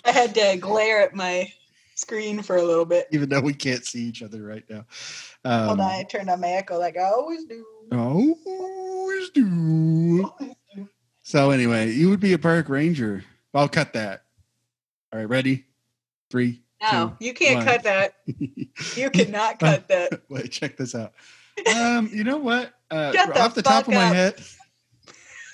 I 0.05 0.11
had 0.11 0.35
to 0.35 0.57
glare 0.57 1.01
at 1.01 1.15
my 1.15 1.51
screen 1.95 2.41
for 2.41 2.57
a 2.57 2.63
little 2.63 2.85
bit. 2.85 3.07
even 3.11 3.29
though 3.29 3.39
we 3.39 3.53
can't 3.53 3.85
see 3.85 4.03
each 4.03 4.21
other 4.21 4.43
right 4.43 4.63
now. 4.69 4.85
Hold 5.45 5.79
Um, 5.79 5.85
on, 5.85 5.91
I 5.91 6.03
turned 6.03 6.29
on 6.29 6.41
my 6.41 6.49
echo 6.49 6.77
like 6.77 6.97
I 6.97 7.03
always 7.05 7.45
do. 7.45 7.65
always 7.91 9.29
do. 9.29 10.29
So 11.23 11.51
anyway, 11.51 11.91
you 11.91 12.09
would 12.09 12.19
be 12.19 12.33
a 12.33 12.37
park 12.39 12.67
ranger. 12.69 13.23
I'll 13.53 13.69
cut 13.69 13.93
that. 13.93 14.23
All 15.13 15.19
right, 15.19 15.29
ready? 15.29 15.65
Three. 16.29 16.61
No, 16.81 17.15
you 17.19 17.33
can't 17.33 17.55
one. 17.57 17.65
cut 17.65 17.83
that. 17.83 18.15
You 18.95 19.09
cannot 19.09 19.59
cut 19.59 19.87
that. 19.87 20.21
Wait, 20.29 20.51
check 20.51 20.77
this 20.77 20.93
out. 20.93 21.13
Um, 21.67 22.09
you 22.13 22.23
know 22.23 22.37
what? 22.37 22.73
Uh, 22.91 23.11
Shut 23.13 23.33
the 23.33 23.41
off 23.41 23.55
the 23.55 23.61
top 23.61 23.85
fuck 23.85 23.87
of 23.87 23.93
my 23.93 24.05
head, 24.05 24.35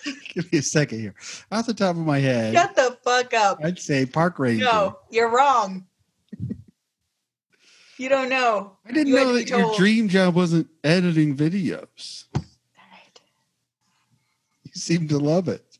give 0.33 0.51
me 0.51 0.59
a 0.59 0.61
second 0.61 0.99
here. 0.99 1.15
Off 1.51 1.65
the 1.65 1.73
top 1.73 1.95
of 1.95 2.05
my 2.05 2.19
head, 2.19 2.53
Shut 2.53 2.75
the 2.75 2.97
fuck 3.03 3.33
up. 3.33 3.59
I'd 3.63 3.79
say 3.79 4.05
park 4.05 4.39
ranger. 4.39 4.65
No, 4.65 4.99
you're 5.09 5.29
wrong. 5.29 5.85
You 7.97 8.07
don't 8.07 8.29
know. 8.29 8.77
I 8.85 8.93
didn't 8.93 9.07
you 9.07 9.15
know 9.15 9.33
that 9.33 9.49
your 9.49 9.75
dream 9.75 10.07
job 10.07 10.33
wasn't 10.33 10.67
editing 10.85 11.35
videos. 11.35 12.25
All 12.33 12.41
right. 12.77 13.19
You 14.63 14.71
seem 14.73 15.09
to 15.09 15.17
love 15.17 15.49
it. 15.49 15.77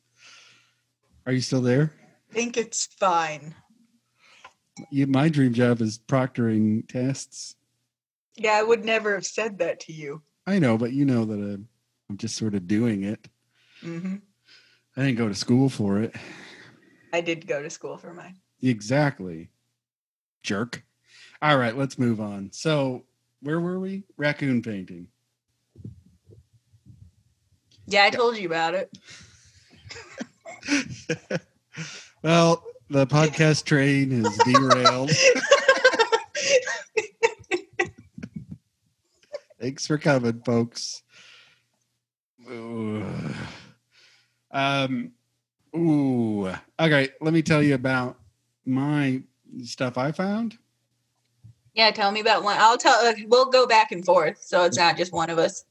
Are 1.26 1.32
you 1.32 1.40
still 1.40 1.62
there? 1.62 1.94
I 2.30 2.34
think 2.34 2.58
it's 2.58 2.88
fine. 2.88 3.56
You, 4.92 5.08
my 5.08 5.30
dream 5.30 5.54
job 5.54 5.80
is 5.82 5.98
proctoring 5.98 6.88
tests. 6.90 7.56
Yeah, 8.36 8.52
I 8.52 8.64
would 8.64 8.84
never 8.84 9.14
have 9.14 9.26
said 9.26 9.60
that 9.60 9.80
to 9.82 9.94
you. 9.94 10.22
I 10.46 10.60
know, 10.60 10.78
but 10.78 10.92
you 10.92 11.06
know 11.06 11.24
that 11.24 11.36
I'm, 11.36 11.68
I'm 12.10 12.18
just 12.18 12.36
sort 12.36 12.54
of 12.54 12.68
doing 12.68 13.04
it. 13.04 13.28
Hmm 13.82 14.16
I 14.98 15.04
didn't 15.04 15.18
go 15.18 15.30
to 15.30 15.36
school 15.36 15.70
for 15.70 16.02
it. 16.02 16.16
I 17.14 17.22
did 17.22 17.48
go 17.48 17.62
to 17.62 17.70
school 17.70 17.98
for 17.98 18.14
mine. 18.14 18.38
Exactly. 18.62 19.50
Jerk. 20.44 20.84
All 21.42 21.58
right, 21.58 21.78
let's 21.78 21.98
move 21.98 22.20
on. 22.20 22.52
So, 22.52 23.06
where 23.42 23.60
were 23.60 23.80
we? 23.80 24.04
Raccoon 24.18 24.62
painting. 24.62 25.08
Yeah, 27.88 28.04
I 28.04 28.10
told 28.10 28.38
you 28.38 28.48
about 28.48 28.74
it. 28.76 28.92
well, 32.24 32.64
the 32.90 33.08
podcast 33.08 33.64
train 33.66 34.12
is 34.12 34.38
derailed. 34.46 35.12
Thanks 39.60 39.88
for 39.88 39.98
coming, 39.98 40.42
folks. 40.46 41.04
Ooh. 42.50 43.04
Um, 44.52 45.12
ooh. 45.76 46.48
Okay, 46.80 47.10
let 47.22 47.34
me 47.34 47.42
tell 47.42 47.62
you 47.62 47.76
about 47.76 48.18
my 48.66 49.22
stuff 49.64 49.98
I 49.98 50.12
found. 50.12 50.58
Yeah, 51.74 51.92
tell 51.92 52.12
me 52.12 52.20
about 52.20 52.44
one. 52.44 52.58
I'll 52.60 52.78
tell. 52.78 52.96
Uh, 53.06 53.14
we'll 53.28 53.50
go 53.50 53.66
back 53.68 53.92
and 53.92 54.04
forth, 54.04 54.42
so 54.42 54.64
it's 54.64 54.78
not 54.78 54.98
just 54.98 55.14
one 55.14 55.30
of 55.30 55.38
us. 55.38 55.66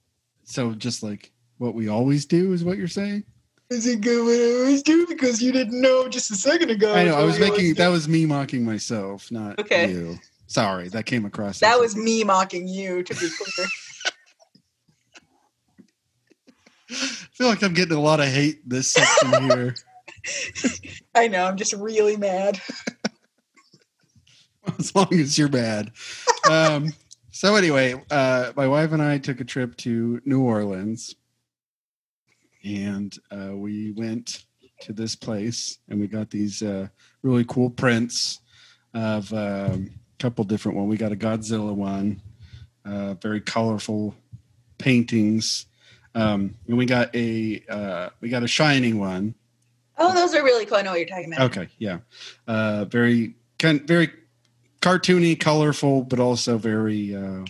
So, 0.44 0.72
just 0.72 1.02
like 1.02 1.32
what 1.58 1.74
we 1.74 1.88
always 1.88 2.24
do, 2.24 2.52
is 2.52 2.64
what 2.64 2.78
you're 2.78 2.88
saying. 2.88 3.24
Is 3.70 3.86
it 3.86 4.00
good 4.00 4.24
what 4.24 4.32
I 4.32 4.60
always 4.60 4.82
do? 4.82 5.06
Because 5.06 5.42
you 5.42 5.52
didn't 5.52 5.78
know 5.78 6.08
just 6.08 6.30
a 6.30 6.34
second 6.34 6.70
ago. 6.70 6.94
I 6.94 7.04
know. 7.04 7.16
I 7.16 7.24
was 7.24 7.38
making 7.38 7.74
that 7.74 7.88
was 7.88 8.08
me 8.08 8.24
mocking 8.24 8.64
myself, 8.64 9.30
not 9.30 9.58
Okay. 9.58 9.90
you. 9.90 10.18
Sorry, 10.46 10.88
that 10.88 11.04
came 11.04 11.26
across. 11.26 11.58
That 11.58 11.78
was 11.78 11.94
me 11.94 12.24
mocking 12.24 12.66
you. 12.66 13.02
To 13.02 13.14
be 13.14 13.28
clear. 13.28 13.68
I 13.68 13.70
feel 16.88 17.48
like 17.48 17.62
I'm 17.62 17.74
getting 17.74 17.96
a 17.96 18.00
lot 18.00 18.20
of 18.20 18.26
hate 18.26 18.68
this 18.68 18.92
section 18.92 19.42
here. 19.42 19.74
I 21.14 21.28
know. 21.28 21.44
I'm 21.44 21.56
just 21.56 21.74
really 21.74 22.16
mad. 22.16 22.60
as 24.78 24.94
long 24.94 25.12
as 25.14 25.38
you're 25.38 25.48
bad. 25.48 25.92
Um, 26.50 26.92
so 27.30 27.54
anyway, 27.54 27.94
uh, 28.10 28.52
my 28.56 28.66
wife 28.66 28.92
and 28.92 29.02
I 29.02 29.18
took 29.18 29.40
a 29.40 29.44
trip 29.44 29.76
to 29.78 30.20
New 30.24 30.42
Orleans, 30.42 31.14
and 32.64 33.16
uh, 33.30 33.54
we 33.54 33.92
went 33.92 34.44
to 34.82 34.92
this 34.92 35.14
place, 35.14 35.78
and 35.88 36.00
we 36.00 36.06
got 36.06 36.30
these 36.30 36.62
uh, 36.62 36.88
really 37.22 37.44
cool 37.44 37.70
prints 37.70 38.40
of 38.94 39.32
um, 39.32 39.90
a 39.90 40.18
couple 40.18 40.44
different 40.44 40.78
one. 40.78 40.88
We 40.88 40.96
got 40.96 41.12
a 41.12 41.16
Godzilla 41.16 41.74
one, 41.74 42.20
uh, 42.84 43.14
very 43.14 43.40
colorful 43.40 44.14
paintings, 44.78 45.66
um, 46.18 46.54
and 46.66 46.76
we 46.76 46.84
got 46.84 47.14
a 47.14 47.62
uh, 47.68 48.08
we 48.20 48.28
got 48.28 48.42
a 48.42 48.48
Shining 48.48 48.98
one. 48.98 49.34
Oh, 49.96 50.12
those 50.12 50.34
are 50.34 50.42
really 50.42 50.66
cool. 50.66 50.78
I 50.78 50.82
know 50.82 50.90
what 50.90 51.00
you're 51.00 51.08
talking 51.08 51.32
about. 51.32 51.56
Okay, 51.56 51.68
yeah, 51.78 51.98
uh, 52.46 52.84
very 52.86 53.34
kind, 53.58 53.86
very 53.86 54.10
cartoony, 54.80 55.38
colorful, 55.38 56.02
but 56.02 56.18
also 56.18 56.58
very. 56.58 57.14
Uh, 57.14 57.44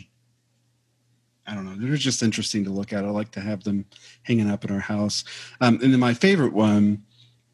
I 1.46 1.54
don't 1.54 1.64
know. 1.64 1.76
They're 1.76 1.96
just 1.96 2.22
interesting 2.22 2.64
to 2.64 2.70
look 2.70 2.92
at. 2.92 3.06
I 3.06 3.08
like 3.08 3.30
to 3.32 3.40
have 3.40 3.64
them 3.64 3.86
hanging 4.22 4.50
up 4.50 4.66
in 4.66 4.70
our 4.70 4.80
house. 4.80 5.24
Um, 5.62 5.78
and 5.82 5.94
then 5.94 6.00
my 6.00 6.12
favorite 6.12 6.52
one, 6.52 7.04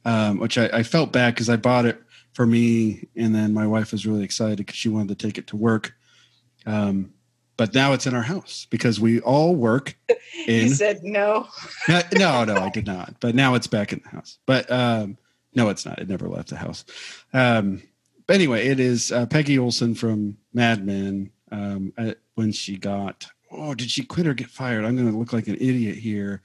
um, 0.04 0.40
which 0.40 0.58
I, 0.58 0.66
I 0.72 0.82
felt 0.82 1.12
bad 1.12 1.34
because 1.34 1.48
I 1.48 1.54
bought 1.54 1.86
it 1.86 2.02
for 2.32 2.44
me, 2.44 3.06
and 3.14 3.32
then 3.32 3.54
my 3.54 3.68
wife 3.68 3.92
was 3.92 4.04
really 4.04 4.24
excited 4.24 4.58
because 4.58 4.74
she 4.74 4.88
wanted 4.88 5.16
to 5.16 5.26
take 5.26 5.38
it 5.38 5.46
to 5.48 5.56
work. 5.56 5.94
Um, 6.66 7.13
but 7.56 7.74
now 7.74 7.92
it's 7.92 8.06
in 8.06 8.14
our 8.14 8.22
house 8.22 8.66
because 8.70 8.98
we 9.00 9.20
all 9.20 9.54
work 9.54 9.96
You 10.46 10.68
said 10.68 11.02
no. 11.02 11.46
uh, 11.88 12.02
no, 12.14 12.44
no, 12.44 12.56
I 12.56 12.68
did 12.68 12.86
not. 12.86 13.14
But 13.20 13.34
now 13.34 13.54
it's 13.54 13.66
back 13.66 13.92
in 13.92 14.00
the 14.04 14.10
house. 14.10 14.38
But 14.46 14.70
um, 14.70 15.16
no, 15.54 15.68
it's 15.70 15.86
not. 15.86 15.98
It 15.98 16.08
never 16.08 16.28
left 16.28 16.48
the 16.50 16.56
house. 16.56 16.84
Um, 17.32 17.82
but 18.26 18.34
anyway, 18.34 18.66
it 18.66 18.80
is 18.80 19.12
uh, 19.12 19.26
Peggy 19.26 19.58
Olson 19.58 19.94
from 19.94 20.36
Mad 20.52 20.84
Men. 20.84 21.30
Um, 21.50 21.92
uh, 21.96 22.12
when 22.34 22.50
she 22.52 22.76
got, 22.76 23.26
oh, 23.52 23.74
did 23.74 23.90
she 23.90 24.04
quit 24.04 24.26
or 24.26 24.34
get 24.34 24.48
fired? 24.50 24.84
I'm 24.84 24.96
going 24.96 25.10
to 25.10 25.16
look 25.16 25.32
like 25.32 25.46
an 25.46 25.54
idiot 25.54 25.96
here. 25.96 26.42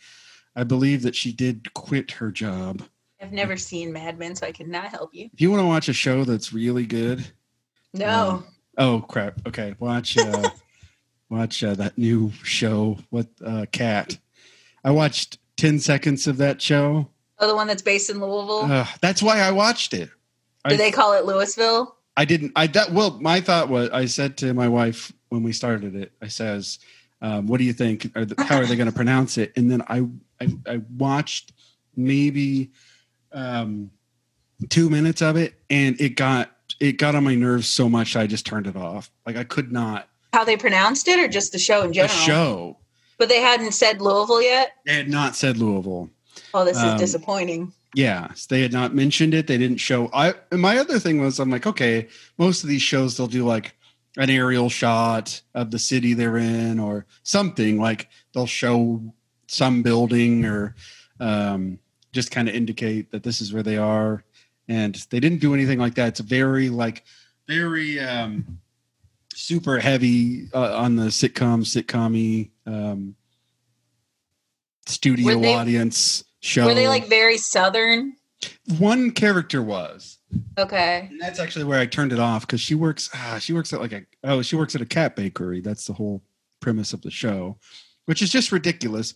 I 0.55 0.63
believe 0.63 1.01
that 1.01 1.15
she 1.15 1.31
did 1.31 1.73
quit 1.73 2.11
her 2.11 2.31
job. 2.31 2.83
I've 3.21 3.31
never 3.33 3.57
seen 3.57 3.91
Mad 3.91 4.19
Men, 4.19 4.35
so 4.35 4.45
I 4.45 4.51
cannot 4.51 4.85
help 4.89 5.13
you. 5.13 5.29
If 5.33 5.41
you 5.41 5.49
want 5.49 5.61
to 5.61 5.67
watch 5.67 5.89
a 5.89 5.93
show 5.93 6.23
that's 6.23 6.53
really 6.53 6.85
good, 6.85 7.25
No. 7.93 8.43
oh 8.77 9.01
crap, 9.01 9.45
okay, 9.47 9.75
watch 9.79 10.17
uh, 10.17 10.49
watch 11.29 11.63
uh, 11.63 11.75
that 11.75 11.97
new 11.97 12.31
show. 12.43 12.97
What 13.09 13.27
uh, 13.45 13.65
cat? 13.71 14.17
I 14.83 14.91
watched 14.91 15.37
ten 15.57 15.79
seconds 15.79 16.27
of 16.27 16.37
that 16.37 16.61
show. 16.61 17.09
oh, 17.39 17.47
the 17.47 17.55
one 17.55 17.67
that's 17.67 17.81
based 17.81 18.09
in 18.09 18.19
Louisville. 18.19 18.71
Uh, 18.71 18.87
that's 19.01 19.21
why 19.21 19.39
I 19.39 19.51
watched 19.51 19.93
it. 19.93 20.09
I, 20.65 20.69
Do 20.69 20.77
they 20.77 20.91
call 20.91 21.13
it 21.13 21.25
Louisville? 21.25 21.95
I 22.17 22.25
didn't. 22.25 22.51
I 22.55 22.67
that 22.67 22.91
well. 22.91 23.19
My 23.19 23.41
thought 23.41 23.69
was. 23.69 23.89
I 23.91 24.05
said 24.05 24.37
to 24.37 24.53
my 24.53 24.67
wife 24.67 25.11
when 25.29 25.43
we 25.43 25.53
started 25.53 25.95
it. 25.95 26.11
I 26.21 26.27
says, 26.27 26.79
um, 27.21 27.47
"What 27.47 27.59
do 27.59 27.63
you 27.63 27.73
think? 27.73 28.11
Are 28.15 28.25
the, 28.25 28.41
how 28.43 28.57
are 28.57 28.65
they 28.65 28.75
going 28.75 28.89
to 28.89 28.95
pronounce 28.95 29.37
it?" 29.37 29.53
And 29.55 29.71
then 29.71 29.81
I, 29.83 30.05
I 30.41 30.47
I 30.67 30.81
watched 30.97 31.53
maybe 31.95 32.71
um, 33.31 33.91
two 34.69 34.89
minutes 34.89 35.21
of 35.21 35.37
it, 35.37 35.53
and 35.69 35.99
it 36.01 36.15
got 36.15 36.51
it 36.79 36.97
got 36.97 37.15
on 37.15 37.23
my 37.23 37.35
nerves 37.35 37.67
so 37.67 37.87
much 37.87 38.15
I 38.15 38.27
just 38.27 38.45
turned 38.45 38.67
it 38.67 38.75
off. 38.75 39.09
Like 39.25 39.37
I 39.37 39.43
could 39.45 39.71
not. 39.71 40.09
How 40.33 40.43
they 40.43 40.57
pronounced 40.57 41.07
it, 41.07 41.19
or 41.19 41.27
just 41.27 41.51
the 41.51 41.59
show 41.59 41.81
in 41.81 41.87
The 41.89 41.93
general? 41.95 42.15
show. 42.15 42.77
But 43.17 43.29
they 43.29 43.41
hadn't 43.41 43.73
said 43.73 44.01
Louisville 44.01 44.41
yet. 44.41 44.73
They 44.85 44.93
had 44.95 45.09
not 45.09 45.35
said 45.35 45.57
Louisville. 45.57 46.09
Oh, 46.53 46.63
this 46.65 46.77
Um, 46.77 46.95
is 46.95 47.01
disappointing. 47.01 47.73
Yeah, 47.95 48.29
they 48.49 48.61
had 48.61 48.71
not 48.71 48.93
mentioned 48.93 49.33
it. 49.33 49.47
They 49.47 49.57
didn't 49.57 49.77
show. 49.77 50.09
I 50.13 50.35
and 50.51 50.61
my 50.61 50.77
other 50.77 50.99
thing 50.99 51.19
was, 51.19 51.39
I'm 51.39 51.49
like, 51.49 51.65
okay, 51.65 52.07
most 52.37 52.63
of 52.63 52.69
these 52.69 52.81
shows 52.83 53.17
they'll 53.17 53.27
do 53.27 53.45
like 53.45 53.75
an 54.17 54.29
aerial 54.29 54.69
shot 54.69 55.41
of 55.55 55.71
the 55.71 55.79
city 55.79 56.13
they're 56.13 56.37
in 56.37 56.79
or 56.79 57.05
something 57.23 57.79
like 57.79 58.07
they'll 58.33 58.45
show 58.45 59.01
some 59.47 59.81
building 59.81 60.45
or 60.45 60.75
um, 61.19 61.79
just 62.11 62.29
kind 62.31 62.47
of 62.47 62.53
indicate 62.55 63.11
that 63.11 63.23
this 63.23 63.41
is 63.41 63.51
where 63.53 63.63
they 63.63 63.77
are. 63.77 64.23
And 64.67 64.95
they 65.09 65.19
didn't 65.19 65.39
do 65.41 65.53
anything 65.55 65.79
like 65.79 65.95
that. 65.95 66.09
It's 66.09 66.19
very 66.19 66.69
like 66.69 67.03
very 67.47 67.99
um, 67.99 68.59
super 69.39 69.79
heavy 69.79 70.47
uh, 70.53 70.77
on 70.77 70.95
the 70.97 71.05
sitcom, 71.05 71.63
sitcom 71.63 72.49
um, 72.65 73.15
studio 74.85 75.39
they- 75.39 75.53
audience 75.55 76.23
show. 76.41 76.65
Were 76.65 76.73
they 76.73 76.87
like 76.87 77.07
very 77.07 77.37
southern? 77.37 78.13
one 78.77 79.11
character 79.11 79.61
was 79.61 80.17
Okay. 80.57 81.09
and 81.11 81.19
that's 81.19 81.39
actually 81.41 81.65
where 81.65 81.77
i 81.77 81.85
turned 81.85 82.13
it 82.13 82.19
off 82.19 82.47
because 82.47 82.61
she 82.61 82.73
works 82.73 83.09
ah, 83.13 83.37
she 83.37 83.51
works 83.51 83.73
at 83.73 83.81
like 83.81 83.91
a 83.91 84.05
oh 84.23 84.41
she 84.41 84.55
works 84.55 84.75
at 84.75 84.81
a 84.81 84.85
cat 84.85 85.17
bakery 85.17 85.59
that's 85.59 85.83
the 85.85 85.91
whole 85.91 86.21
premise 86.61 86.93
of 86.93 87.01
the 87.01 87.11
show 87.11 87.57
which 88.05 88.21
is 88.21 88.29
just 88.29 88.53
ridiculous 88.53 89.13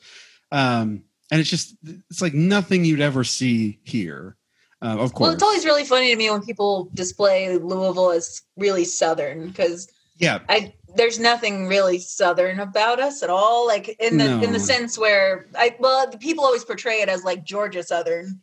um 0.51 1.03
and 1.31 1.39
it's 1.39 1.49
just 1.49 1.77
it's 2.09 2.21
like 2.21 2.33
nothing 2.33 2.83
you'd 2.83 2.99
ever 2.99 3.23
see 3.23 3.79
here 3.83 4.35
uh, 4.81 4.97
of 4.99 5.13
course 5.13 5.27
Well, 5.27 5.33
it's 5.35 5.43
always 5.43 5.63
really 5.63 5.85
funny 5.85 6.11
to 6.11 6.17
me 6.17 6.29
when 6.29 6.41
people 6.43 6.89
display 6.93 7.57
Louisville 7.57 8.11
as 8.11 8.41
really 8.57 8.83
southern 8.83 9.47
because 9.47 9.89
yeah 10.17 10.39
I 10.49 10.73
there's 10.95 11.19
nothing 11.19 11.67
really 11.67 11.97
southern 11.99 12.59
about 12.59 12.99
us 12.99 13.23
at 13.23 13.29
all. 13.31 13.65
Like 13.65 13.89
in 13.99 14.17
the 14.19 14.41
in 14.43 14.51
the 14.51 14.59
sense 14.59 14.97
where 14.97 15.47
I 15.57 15.75
well, 15.79 16.09
the 16.09 16.17
people 16.19 16.43
always 16.43 16.63
portray 16.63 17.01
it 17.01 17.09
as 17.09 17.23
like 17.23 17.43
Georgia 17.43 17.81
southern. 17.83 18.39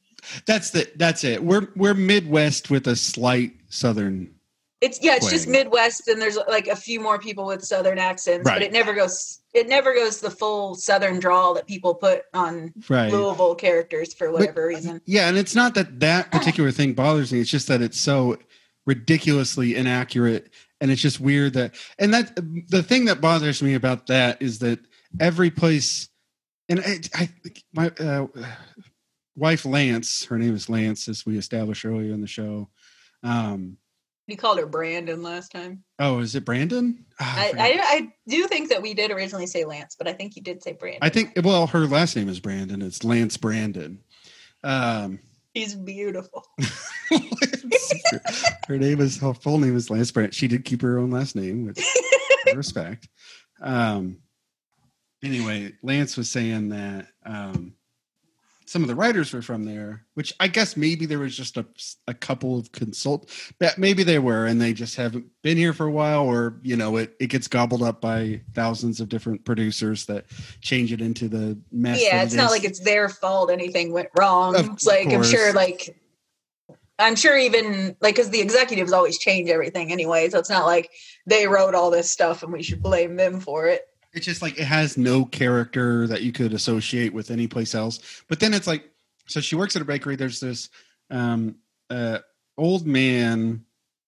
that's 0.46 0.70
the 0.70 0.90
that's 0.96 1.22
it 1.24 1.42
we're 1.42 1.68
we're 1.76 1.94
midwest 1.94 2.68
with 2.70 2.86
a 2.88 2.96
slight 2.96 3.52
southern 3.68 4.28
It's 4.80 4.98
yeah, 5.02 5.14
it's 5.16 5.30
just 5.30 5.46
Midwest, 5.46 6.08
and 6.08 6.20
there's 6.20 6.38
like 6.48 6.66
a 6.66 6.74
few 6.76 7.00
more 7.00 7.18
people 7.18 7.44
with 7.46 7.62
Southern 7.62 7.98
accents, 7.98 8.46
Right. 8.46 8.54
but 8.56 8.62
it 8.62 8.72
never 8.72 8.94
goes. 8.94 9.40
It 9.52 9.68
never 9.68 9.92
goes 9.94 10.20
the 10.20 10.30
full 10.30 10.74
Southern 10.74 11.20
drawl 11.20 11.52
that 11.54 11.66
people 11.66 11.94
put 11.94 12.22
on 12.32 12.72
right. 12.88 13.12
Louisville 13.12 13.54
characters 13.56 14.14
for 14.14 14.30
whatever 14.32 14.66
reason. 14.66 15.00
Yeah, 15.04 15.28
and 15.28 15.36
it's 15.36 15.54
not 15.54 15.74
that 15.74 16.00
that 16.00 16.30
particular 16.38 16.70
thing 16.72 16.94
bothers 16.94 17.30
me. 17.32 17.40
It's 17.40 17.50
just 17.50 17.68
that 17.68 17.82
it's 17.82 18.00
so 18.00 18.38
ridiculously 18.86 19.76
inaccurate, 19.76 20.50
and 20.80 20.90
it's 20.90 21.02
just 21.02 21.20
weird 21.20 21.54
that. 21.54 21.74
And 21.98 22.12
that 22.14 22.34
the 22.68 22.82
thing 22.82 23.06
that 23.06 23.20
bothers 23.20 23.62
me 23.62 23.74
about 23.74 24.06
that 24.08 24.40
is 24.40 24.58
that 24.60 24.78
every 25.18 25.50
place, 25.50 26.08
and 26.68 26.80
I, 26.80 27.00
I 27.14 27.28
my 27.72 27.88
uh, 27.98 28.26
wife 29.36 29.64
Lance, 29.64 30.24
her 30.26 30.38
name 30.38 30.54
is 30.54 30.68
Lance, 30.68 31.08
as 31.08 31.24
we 31.26 31.38
established 31.38 31.84
earlier 31.84 32.12
in 32.12 32.20
the 32.20 32.26
show. 32.26 32.68
Um, 33.22 33.76
You 34.26 34.36
called 34.36 34.58
her 34.58 34.66
Brandon 34.66 35.22
last 35.22 35.50
time. 35.52 35.82
oh, 35.98 36.20
is 36.20 36.34
it 36.34 36.44
Brandon? 36.44 37.04
Ah, 37.20 37.36
I. 37.38 37.52
I, 37.58 37.80
I 37.82 38.12
do 38.28 38.46
think 38.46 38.70
that 38.70 38.80
we 38.82 38.94
did 38.94 39.10
originally 39.10 39.46
say 39.46 39.64
Lance, 39.64 39.96
but 39.98 40.08
I 40.08 40.12
think 40.12 40.36
you 40.36 40.42
did 40.42 40.62
say 40.62 40.72
Brandon. 40.72 41.00
I 41.02 41.08
think 41.08 41.32
well, 41.42 41.66
her 41.66 41.86
last 41.86 42.16
name 42.16 42.28
is 42.28 42.40
Brandon. 42.40 42.80
It's 42.82 43.04
Lance 43.04 43.36
Brandon. 43.36 44.00
Um, 44.62 45.18
he's 45.54 45.74
beautiful. 45.74 46.46
her 48.66 48.78
name 48.78 49.00
is 49.00 49.18
her 49.18 49.34
full 49.34 49.58
name 49.58 49.76
is 49.76 49.90
Lance 49.90 50.10
Brandon. 50.10 50.32
She 50.32 50.48
did 50.48 50.64
keep 50.64 50.82
her 50.82 50.98
own 50.98 51.10
last 51.10 51.36
name, 51.36 51.66
which 51.66 51.84
I 52.46 52.52
respect. 52.54 53.08
Um, 53.60 54.18
anyway, 55.22 55.72
Lance 55.82 56.16
was 56.16 56.30
saying 56.30 56.70
that 56.70 57.08
um, 57.24 57.74
some 58.70 58.82
of 58.82 58.88
the 58.88 58.94
writers 58.94 59.32
were 59.32 59.42
from 59.42 59.64
there, 59.64 60.04
which 60.14 60.32
I 60.38 60.46
guess 60.46 60.76
maybe 60.76 61.04
there 61.04 61.18
was 61.18 61.36
just 61.36 61.56
a, 61.56 61.66
a 62.06 62.14
couple 62.14 62.56
of 62.56 62.70
consult, 62.70 63.28
but 63.58 63.78
maybe 63.78 64.04
they 64.04 64.20
were, 64.20 64.46
and 64.46 64.60
they 64.60 64.72
just 64.72 64.94
haven't 64.94 65.26
been 65.42 65.56
here 65.56 65.72
for 65.72 65.86
a 65.86 65.90
while, 65.90 66.22
or 66.22 66.60
you 66.62 66.76
know, 66.76 66.96
it, 66.96 67.16
it 67.18 67.26
gets 67.26 67.48
gobbled 67.48 67.82
up 67.82 68.00
by 68.00 68.42
thousands 68.54 69.00
of 69.00 69.08
different 69.08 69.44
producers 69.44 70.06
that 70.06 70.26
change 70.60 70.92
it 70.92 71.00
into 71.00 71.28
the 71.28 71.58
mess. 71.72 72.00
yeah, 72.00 72.22
it's 72.22 72.34
it 72.34 72.36
not 72.36 72.52
like 72.52 72.62
it's 72.62 72.78
their 72.78 73.08
fault 73.08 73.50
anything 73.50 73.92
went 73.92 74.08
wrong. 74.16 74.54
Of 74.54 74.68
it's 74.68 74.86
like 74.86 75.08
I'm 75.08 75.24
sure 75.24 75.52
like 75.52 76.00
I'm 76.96 77.16
sure 77.16 77.36
even 77.36 77.96
like 78.00 78.14
because 78.14 78.30
the 78.30 78.40
executives 78.40 78.92
always 78.92 79.18
change 79.18 79.50
everything 79.50 79.90
anyway, 79.90 80.28
so 80.30 80.38
it's 80.38 80.48
not 80.48 80.66
like 80.66 80.92
they 81.26 81.48
wrote 81.48 81.74
all 81.74 81.90
this 81.90 82.08
stuff 82.08 82.44
and 82.44 82.52
we 82.52 82.62
should 82.62 82.84
blame 82.84 83.16
them 83.16 83.40
for 83.40 83.66
it. 83.66 83.89
It's 84.12 84.26
just 84.26 84.42
like 84.42 84.58
it 84.58 84.64
has 84.64 84.96
no 84.96 85.24
character 85.24 86.06
that 86.06 86.22
you 86.22 86.32
could 86.32 86.52
associate 86.52 87.12
with 87.12 87.30
any 87.30 87.46
place 87.46 87.74
else. 87.74 88.22
But 88.28 88.40
then 88.40 88.54
it's 88.54 88.66
like, 88.66 88.90
so 89.26 89.40
she 89.40 89.56
works 89.56 89.76
at 89.76 89.82
a 89.82 89.84
bakery. 89.84 90.16
There's 90.16 90.40
this 90.40 90.68
um, 91.10 91.56
uh, 91.88 92.18
old 92.58 92.86
man 92.86 93.64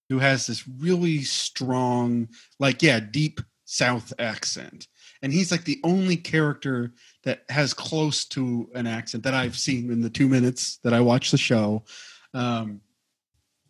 who 0.08 0.18
has 0.18 0.46
this 0.46 0.66
really 0.66 1.22
strong, 1.22 2.28
like, 2.58 2.82
yeah, 2.82 3.00
deep 3.00 3.40
South 3.64 4.12
accent. 4.18 4.88
And 5.22 5.32
he's 5.32 5.52
like 5.52 5.64
the 5.64 5.80
only 5.84 6.16
character 6.16 6.92
that 7.22 7.44
has 7.48 7.72
close 7.72 8.24
to 8.26 8.68
an 8.74 8.86
accent 8.86 9.22
that 9.22 9.34
I've 9.34 9.56
seen 9.56 9.90
in 9.90 10.00
the 10.00 10.10
two 10.10 10.28
minutes 10.28 10.78
that 10.78 10.92
I 10.92 11.00
watched 11.00 11.30
the 11.30 11.38
show. 11.38 11.84
Um, 12.34 12.80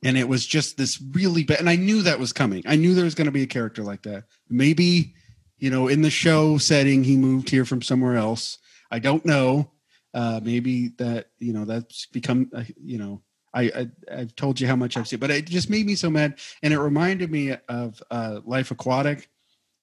and 0.02 0.16
it 0.16 0.26
was 0.26 0.46
just 0.46 0.76
this 0.76 1.00
really 1.12 1.44
bad. 1.44 1.60
And 1.60 1.70
I 1.70 1.76
knew 1.76 2.02
that 2.02 2.18
was 2.18 2.32
coming. 2.32 2.62
I 2.66 2.76
knew 2.76 2.94
there 2.94 3.04
was 3.04 3.14
going 3.14 3.26
to 3.26 3.32
be 3.32 3.42
a 3.42 3.46
character 3.46 3.84
like 3.84 4.02
that. 4.02 4.24
Maybe 4.48 5.14
you 5.62 5.70
know, 5.70 5.87
in 5.87 6.03
the 6.03 6.11
show 6.11 6.59
setting, 6.59 7.05
he 7.05 7.16
moved 7.16 7.48
here 7.48 7.64
from 7.64 7.83
somewhere 7.83 8.16
else. 8.16 8.59
I 8.90 8.98
don't 8.98 9.25
know. 9.25 9.70
Uh, 10.12 10.40
maybe 10.42 10.88
that 10.98 11.29
you 11.38 11.53
know 11.53 11.64
that's 11.64 12.07
become 12.07 12.51
uh, 12.53 12.64
you 12.83 12.98
know 12.98 13.22
I, 13.55 13.62
I 13.62 13.90
I've 14.12 14.35
told 14.35 14.61
you 14.61 14.66
how 14.66 14.75
much 14.75 14.96
I've 14.96 15.07
seen, 15.07 15.20
but 15.20 15.31
it 15.31 15.46
just 15.46 15.70
made 15.70 15.87
me 15.87 15.94
so 15.94 16.11
mad, 16.11 16.40
and 16.64 16.75
it 16.75 16.81
reminded 16.81 17.31
me 17.31 17.57
of 17.68 18.03
uh, 18.11 18.40
Life 18.44 18.72
Aquatic, 18.72 19.31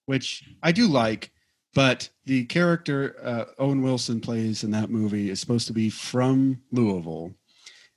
which 0.06 0.44
I 0.62 0.74
do 0.74 0.86
like, 0.86 1.32
but 1.74 2.10
the 2.26 2.44
character 2.44 3.16
uh, 3.24 3.46
Owen 3.58 3.82
Wilson 3.82 4.20
plays 4.20 4.66
in 4.66 4.72
that 4.72 4.90
movie 4.90 5.30
is 5.30 5.40
supposed 5.40 5.68
to 5.68 5.74
be 5.74 5.90
from 5.90 6.62
Louisville, 6.74 7.34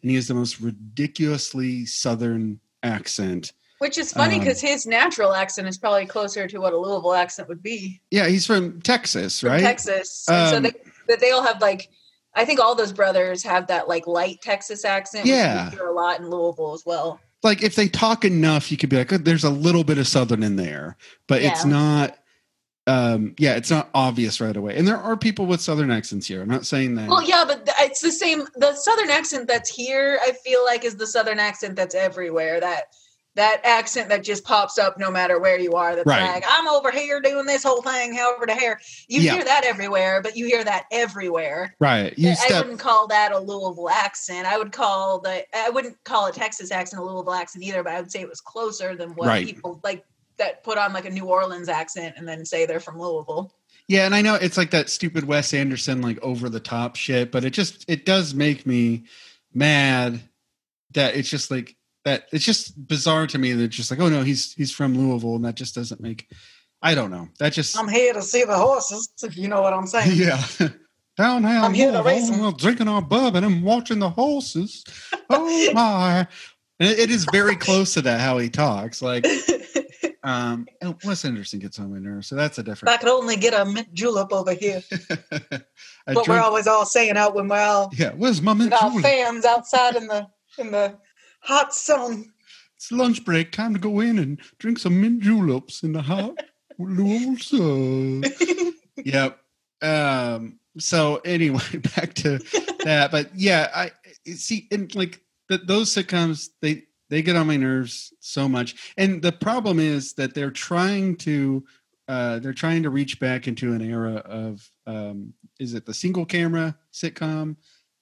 and 0.03 0.11
he 0.11 0.15
has 0.15 0.29
the 0.29 0.35
most 0.35 0.61
ridiculously 0.61 1.85
Southern 1.87 2.61
accent. 2.85 3.53
Which 3.83 3.99
is 3.99 4.13
funny 4.13 4.35
Um, 4.37 4.41
because 4.41 4.61
his 4.61 4.87
natural 4.87 5.35
accent 5.35 5.67
is 5.67 5.77
probably 5.77 6.07
closer 6.07 6.47
to 6.47 6.59
what 6.59 6.73
a 6.73 6.79
Louisville 6.79 7.15
accent 7.15 7.49
would 7.49 7.63
be 7.63 8.01
Yeah, 8.13 8.29
he's 8.29 8.47
from 8.47 8.81
Texas, 8.81 9.41
from 9.41 9.51
right? 9.51 9.61
Texas. 9.61 10.25
And 10.29 10.51
so 10.51 10.57
Um, 10.59 10.63
they, 10.63 10.73
that 11.09 11.19
they 11.21 11.33
all 11.33 11.43
have 11.43 11.61
like, 11.61 11.89
I 12.35 12.45
think 12.45 12.61
all 12.61 12.75
those 12.77 12.93
brothers 12.93 13.43
have 13.43 13.67
that 13.67 13.89
like 13.89 14.07
light 14.07 14.39
Texas 14.41 14.85
accent. 14.85 15.25
which 15.25 15.31
Yeah. 15.35 15.69
we 15.71 15.77
hear 15.77 15.87
a 15.87 15.93
lot 15.93 16.21
in 16.21 16.31
Louisville 16.31 16.75
as 16.75 16.85
well. 16.87 17.21
like 17.43 17.65
if 17.65 17.75
they 17.75 17.89
talk 17.89 18.25
enough, 18.25 18.71
you 18.71 18.77
could 18.77 18.89
be 18.89 18.97
like, 18.97 19.13
oh, 19.13 19.19
there's 19.19 19.43
a 19.43 19.51
little 19.51 19.83
bit 19.83 19.99
of 19.99 20.07
southern 20.07 20.45
in 20.45 20.55
there, 20.57 20.97
but 21.27 21.43
it's 21.43 21.65
not. 21.65 22.17
Um, 22.87 23.35
yeah, 23.39 23.55
it's 23.55 23.71
not 23.71 23.91
obvious 23.95 24.41
right 24.41 24.57
away. 24.57 24.77
And 24.77 24.87
there 24.89 24.97
are 24.97 25.17
people 25.17 25.47
with 25.47 25.61
southern 25.61 25.91
accents 25.93 26.27
here. 26.27 26.43
I'm 26.43 26.49
not 26.49 26.67
saying 26.67 26.97
that. 26.97 27.09
Well, 27.09 27.23
yeah, 27.23 27.45
but 27.47 27.69
it's 27.79 28.01
the 28.01 28.11
same. 28.11 28.43
The 28.57 28.75
southern 28.75 29.09
accent 29.11 29.47
that's 29.47 29.71
here, 29.71 30.19
I 30.23 30.33
feel 30.45 30.65
like, 30.65 30.85
is 30.85 30.97
the 30.97 31.07
southern 31.07 31.39
accent 31.39 31.77
that's 31.77 31.95
everywhere. 31.95 32.59
That 32.61 32.85
that 33.35 33.61
accent 33.65 34.11
that 34.11 34.23
just 34.23 34.45
pops 34.45 34.79
up 34.79 34.99
no 34.99 35.11
matter 35.11 35.39
where 35.41 35.59
you 35.59 35.73
are. 35.73 35.97
That's 35.97 36.07
Right. 36.07 36.23
like 36.23 36.45
I'm 36.47 36.69
over 36.69 36.91
here 36.91 37.19
doing 37.21 37.47
this 37.47 37.63
whole 37.63 37.81
thing, 37.81 38.15
however 38.15 38.45
to 38.45 38.53
hair. 38.55 38.79
You 39.09 39.21
Yeah. 39.23 39.33
hear 39.37 39.45
that 39.45 39.65
everywhere, 39.65 40.21
but 40.21 40.37
you 40.37 40.45
hear 40.47 40.63
that 40.65 40.85
everywhere. 40.93 41.75
right. 41.81 42.13
You 42.19 42.31
I 42.31 42.35
step. 42.35 42.65
wouldn't 42.65 42.81
call 42.81 43.07
that 43.09 43.33
a 43.33 43.39
Louisville 43.39 43.89
accent. 43.89 44.47
I 44.47 44.59
would 44.59 44.73
call 44.73 45.19
the 45.21 45.45
I 45.57 45.71
wouldn't 45.71 45.97
call 46.05 46.27
a 46.27 46.33
Texas 46.33 46.71
accent 46.71 47.01
a 47.03 47.05
Louisville 47.07 47.33
accent 47.33 47.65
either, 47.65 47.83
but 47.83 47.95
I 47.95 48.01
would 48.01 48.13
say 48.13 48.21
it 48.21 48.29
was 48.29 48.41
closer 48.43 48.95
than 48.95 49.15
what 49.15 49.29
Right. 49.29 49.47
people 49.47 49.81
like 49.83 50.05
that 50.37 50.63
put 50.63 50.77
on 50.77 50.93
like 50.93 51.05
a 51.07 51.11
New 51.11 51.25
Orleans 51.27 51.69
accent 51.71 52.15
and 52.19 52.29
then 52.29 52.45
say 52.45 52.67
they're 52.67 52.81
from 52.81 52.99
Louisville. 52.99 53.55
Yeah, 53.89 54.05
and 54.07 54.15
I 54.15 54.21
know 54.23 54.35
it's 54.35 54.57
like 54.57 54.71
that 54.73 54.91
stupid 54.91 55.25
Wes 55.25 55.53
Anderson, 55.55 56.03
like 56.03 56.19
over 56.23 56.49
the 56.51 56.61
top 56.61 56.97
shit, 56.97 57.33
but 57.33 57.45
it 57.45 57.51
just 57.51 57.85
it 57.89 58.05
does 58.05 58.35
make 58.35 58.67
me 58.67 59.05
mad 59.55 60.21
that 60.93 61.17
it's 61.17 61.29
just 61.31 61.51
like 61.51 61.77
that. 62.05 62.27
It's 62.33 62.45
just 62.45 62.87
bizarre 62.89 63.27
to 63.29 63.39
me 63.39 63.53
that 63.53 63.69
just 63.69 63.91
like, 63.91 64.01
oh 64.01 64.09
no, 64.09 64.23
he's 64.23 64.53
he's 64.55 64.73
from 64.73 64.97
Louisville, 64.97 65.37
and 65.37 65.45
that 65.45 65.55
just 65.57 65.75
doesn't 65.75 66.01
make. 66.01 66.29
I 66.83 66.95
don't 66.95 67.11
know. 67.11 67.29
That 67.39 67.53
just 67.53 67.79
I'm 67.79 67.89
here 67.89 68.13
to 68.13 68.23
see 68.23 68.45
the 68.45 68.57
horses, 68.57 69.09
if 69.23 69.37
you 69.37 69.49
know 69.49 69.63
what 69.63 69.73
I'm 69.73 69.87
saying. 69.87 70.17
yeah. 70.17 70.43
Down 71.19 71.45
here, 71.45 71.59
I'm 71.59 71.75
here 71.75 71.93
to 71.93 72.03
race 72.03 72.31
'em. 72.31 72.41
we're 72.41 72.53
drinking 72.53 72.89
our 72.89 73.03
bourbon 73.03 73.45
and 73.45 73.63
watching 73.63 73.99
the 73.99 74.09
horses. 74.09 74.83
Oh 75.29 75.71
my! 75.75 76.27
And 76.81 76.89
it- 76.91 76.99
it 76.99 77.11
is 77.11 77.27
very 77.31 77.55
close 77.55 77.93
to 77.95 78.03
that 78.03 78.21
how 78.21 78.39
he 78.39 78.49
talks. 78.49 79.03
Like, 79.03 79.27
um, 80.25 80.67
and 80.81 80.97
Wes 81.05 81.25
Anderson 81.27 81.59
gets 81.59 81.79
on 81.79 81.93
my 81.93 81.99
nerves, 81.99 82.29
so 82.29 82.35
that's 82.35 82.59
a 82.59 82.69
if 82.71 82.83
I 82.89 82.97
could 82.97 83.11
only 83.11 83.37
get 83.37 83.53
a 83.53 83.65
mint 83.65 83.93
julep 83.93 84.33
over 84.33 84.55
here. 84.55 84.83
but 85.31 85.65
what 86.07 86.27
we're 86.29 86.41
always 86.41 86.67
all 86.67 86.87
saying 86.87 87.17
out 87.17 87.35
when 87.35 87.47
we're 87.47 87.61
all 87.61 87.91
yeah, 87.97 88.13
where's 88.17 88.41
my 88.41 88.55
mint 88.55 88.71
with 88.73 88.83
our 88.83 89.01
fans 89.03 89.45
outside 89.45 89.97
in 89.97 90.07
the 90.07 90.27
in 90.59 90.71
the 90.73 90.97
hot 91.43 91.75
sun. 91.75 92.33
It's 92.77 92.91
lunch 92.91 93.25
break. 93.25 93.53
Time 93.53 93.75
to 93.75 93.81
go 93.81 94.01
in 94.01 94.19
and 94.19 94.41
drink 94.59 94.79
some 94.79 95.01
mint 95.01 95.23
juleps 95.23 95.83
in 95.83 95.93
the 95.93 96.03
hot 96.03 96.37
sun. 97.41 98.25
yep. 99.05 99.39
Um. 99.83 100.59
So 100.79 101.17
anyway, 101.25 101.61
back 101.97 102.15
to 102.15 102.39
that. 102.85 103.11
But 103.13 103.31
yeah, 103.35 103.71
I 103.75 103.91
see. 104.35 104.67
And 104.71 104.93
like 104.95 105.21
the, 105.49 105.59
those 105.59 105.95
sitcoms, 105.95 106.49
they 106.61 106.85
they 107.09 107.23
get 107.23 107.37
on 107.37 107.47
my 107.47 107.57
nerves 107.57 108.13
so 108.21 108.49
much. 108.49 108.93
And 108.97 109.23
the 109.23 109.33
problem 109.33 109.79
is 109.79 110.15
that 110.15 110.35
they're 110.35 110.51
trying 110.51 111.17
to. 111.19 111.65
Uh, 112.09 112.41
they're 112.41 112.53
trying 112.53 112.83
to 112.83 112.91
reach 112.91 113.21
back 113.21 113.47
into 113.47 113.73
an 113.73 113.81
era 113.81 114.17
of 114.27 114.69
um, 114.89 115.33
is 115.61 115.73
it 115.73 115.87
the 115.87 115.95
single 115.95 116.27
camera 116.27 116.77
sitcom 116.93 117.55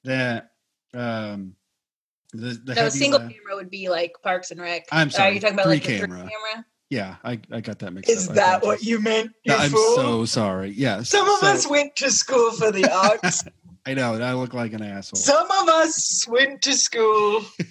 that 0.05 0.53
um, 0.95 1.55
the, 2.33 2.61
the 2.65 2.75
No, 2.75 2.89
single 2.89 3.21
la- 3.21 3.29
camera 3.29 3.55
would 3.57 3.71
be 3.71 3.89
like 3.89 4.13
Parks 4.23 4.51
and 4.51 4.61
Rec. 4.61 4.87
I'm 4.93 5.11
sorry. 5.11 5.23
Are 5.23 5.25
sorry, 5.27 5.35
you 5.35 5.41
talking 5.41 5.55
about 5.55 5.65
three 5.67 5.75
like 5.75 5.83
the 5.85 5.99
camera. 5.99 6.21
three 6.23 6.31
camera? 6.31 6.65
Yeah, 6.91 7.17
I, 7.23 7.41
I 7.53 7.61
got 7.61 7.79
that 7.81 7.93
mixed 7.93 8.11
Is 8.11 8.27
up. 8.29 8.33
I 8.33 8.35
that 8.35 8.63
what 8.65 8.83
you 8.83 9.01
meant? 9.01 9.31
You 9.45 9.55
I'm 9.55 9.71
fool? 9.71 9.95
so 9.97 10.25
sorry. 10.25 10.71
Yes. 10.71 11.09
Some 11.09 11.29
of 11.29 11.39
so- 11.39 11.47
us 11.47 11.69
went 11.69 11.95
to 11.97 12.11
school 12.11 12.51
for 12.53 12.73
the 12.73 12.91
arts. 13.25 13.45
I 13.87 13.95
know. 13.95 14.15
I 14.15 14.35
look 14.35 14.53
like 14.55 14.73
an 14.73 14.83
asshole. 14.83 15.17
Some 15.19 15.47
of 15.51 15.69
us 15.69 16.27
went 16.29 16.63
to 16.63 16.73
school. 16.75 17.43
well, 17.59 17.67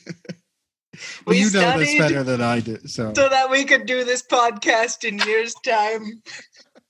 we 1.27 1.39
you 1.39 1.51
know 1.51 1.77
this 1.77 1.97
better 1.97 2.23
than 2.23 2.41
I 2.41 2.61
do. 2.61 2.77
So, 2.87 3.13
so 3.13 3.29
that 3.29 3.49
we 3.51 3.63
could 3.65 3.85
do 3.85 4.03
this 4.03 4.23
podcast 4.23 5.03
in 5.03 5.19
years' 5.19 5.53
time 5.65 6.21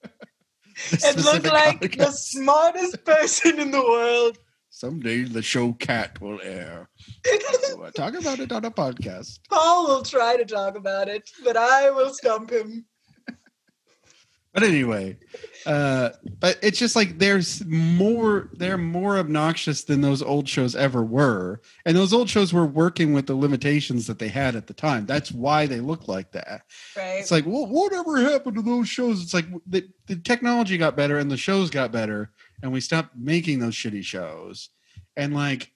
the 0.03 1.05
and 1.05 1.15
look 1.17 1.43
specific 1.45 1.51
like 1.51 1.97
the 1.97 2.11
smartest 2.11 3.03
person 3.03 3.59
in 3.59 3.71
the 3.71 3.81
world. 3.81 4.37
Someday 4.79 5.23
the 5.23 5.41
show 5.41 5.73
Kat 5.73 6.21
will 6.21 6.39
air. 6.41 6.87
Talk 7.95 8.17
about 8.17 8.39
it 8.39 8.49
on 8.53 8.63
a 8.63 8.71
podcast. 8.71 9.39
Paul 9.49 9.87
will 9.87 10.03
try 10.03 10.37
to 10.37 10.45
talk 10.45 10.77
about 10.77 11.09
it, 11.09 11.29
but 11.43 11.57
I 11.57 11.91
will 11.91 12.13
stump 12.13 12.49
him. 12.49 12.85
but 14.53 14.63
anyway, 14.63 15.17
uh, 15.65 16.11
but 16.39 16.59
it's 16.61 16.79
just 16.79 16.95
like 16.95 17.19
there's 17.19 17.65
more. 17.65 18.51
They're 18.53 18.77
more 18.77 19.17
obnoxious 19.17 19.83
than 19.83 19.99
those 19.99 20.21
old 20.21 20.47
shows 20.47 20.77
ever 20.77 21.03
were, 21.03 21.59
and 21.85 21.97
those 21.97 22.13
old 22.13 22.29
shows 22.29 22.53
were 22.53 22.65
working 22.65 23.11
with 23.11 23.27
the 23.27 23.35
limitations 23.35 24.07
that 24.07 24.17
they 24.17 24.29
had 24.29 24.55
at 24.55 24.67
the 24.67 24.73
time. 24.73 25.05
That's 25.05 25.29
why 25.29 25.65
they 25.65 25.81
look 25.81 26.07
like 26.07 26.31
that. 26.31 26.61
Right. 26.95 27.17
It's 27.19 27.31
like, 27.31 27.45
well, 27.45 27.67
whatever 27.67 28.21
happened 28.21 28.55
to 28.55 28.61
those 28.61 28.87
shows? 28.87 29.21
It's 29.21 29.33
like 29.33 29.47
the, 29.67 29.89
the 30.07 30.15
technology 30.15 30.77
got 30.77 30.95
better 30.95 31.17
and 31.17 31.29
the 31.29 31.35
shows 31.35 31.69
got 31.69 31.91
better, 31.91 32.31
and 32.61 32.71
we 32.71 32.81
stopped 32.81 33.15
making 33.15 33.59
those 33.59 33.73
shitty 33.73 34.03
shows. 34.03 34.69
And 35.15 35.33
like, 35.33 35.71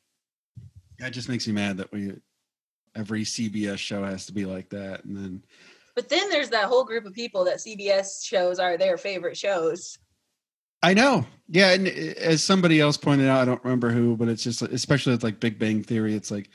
that 0.99 1.13
just 1.13 1.29
makes 1.29 1.47
me 1.47 1.53
mad 1.53 1.77
that 1.77 1.91
we 1.91 2.13
every 2.95 3.23
CBS 3.23 3.79
show 3.79 4.03
has 4.03 4.25
to 4.27 4.33
be 4.33 4.45
like 4.45 4.69
that. 4.69 5.03
And 5.05 5.17
then 5.17 5.43
But 5.95 6.09
then 6.09 6.29
there's 6.29 6.49
that 6.49 6.65
whole 6.65 6.83
group 6.83 7.05
of 7.05 7.13
people 7.13 7.43
that 7.45 7.57
CBS 7.57 8.23
shows 8.23 8.59
are 8.59 8.77
their 8.77 8.97
favorite 8.97 9.37
shows. 9.37 9.97
I 10.81 10.93
know, 10.93 11.25
yeah. 11.47 11.71
And 11.71 11.87
uh, 11.87 11.91
as 12.19 12.43
somebody 12.43 12.79
else 12.81 12.97
pointed 12.97 13.27
out, 13.27 13.41
I 13.41 13.45
don't 13.45 13.63
remember 13.63 13.89
who, 13.89 14.17
but 14.17 14.27
it's 14.27 14.43
just 14.43 14.61
especially 14.61 15.13
with 15.13 15.23
like 15.23 15.39
Big 15.39 15.57
Bang 15.57 15.81
Theory. 15.81 16.13
It's 16.13 16.29
like 16.29 16.49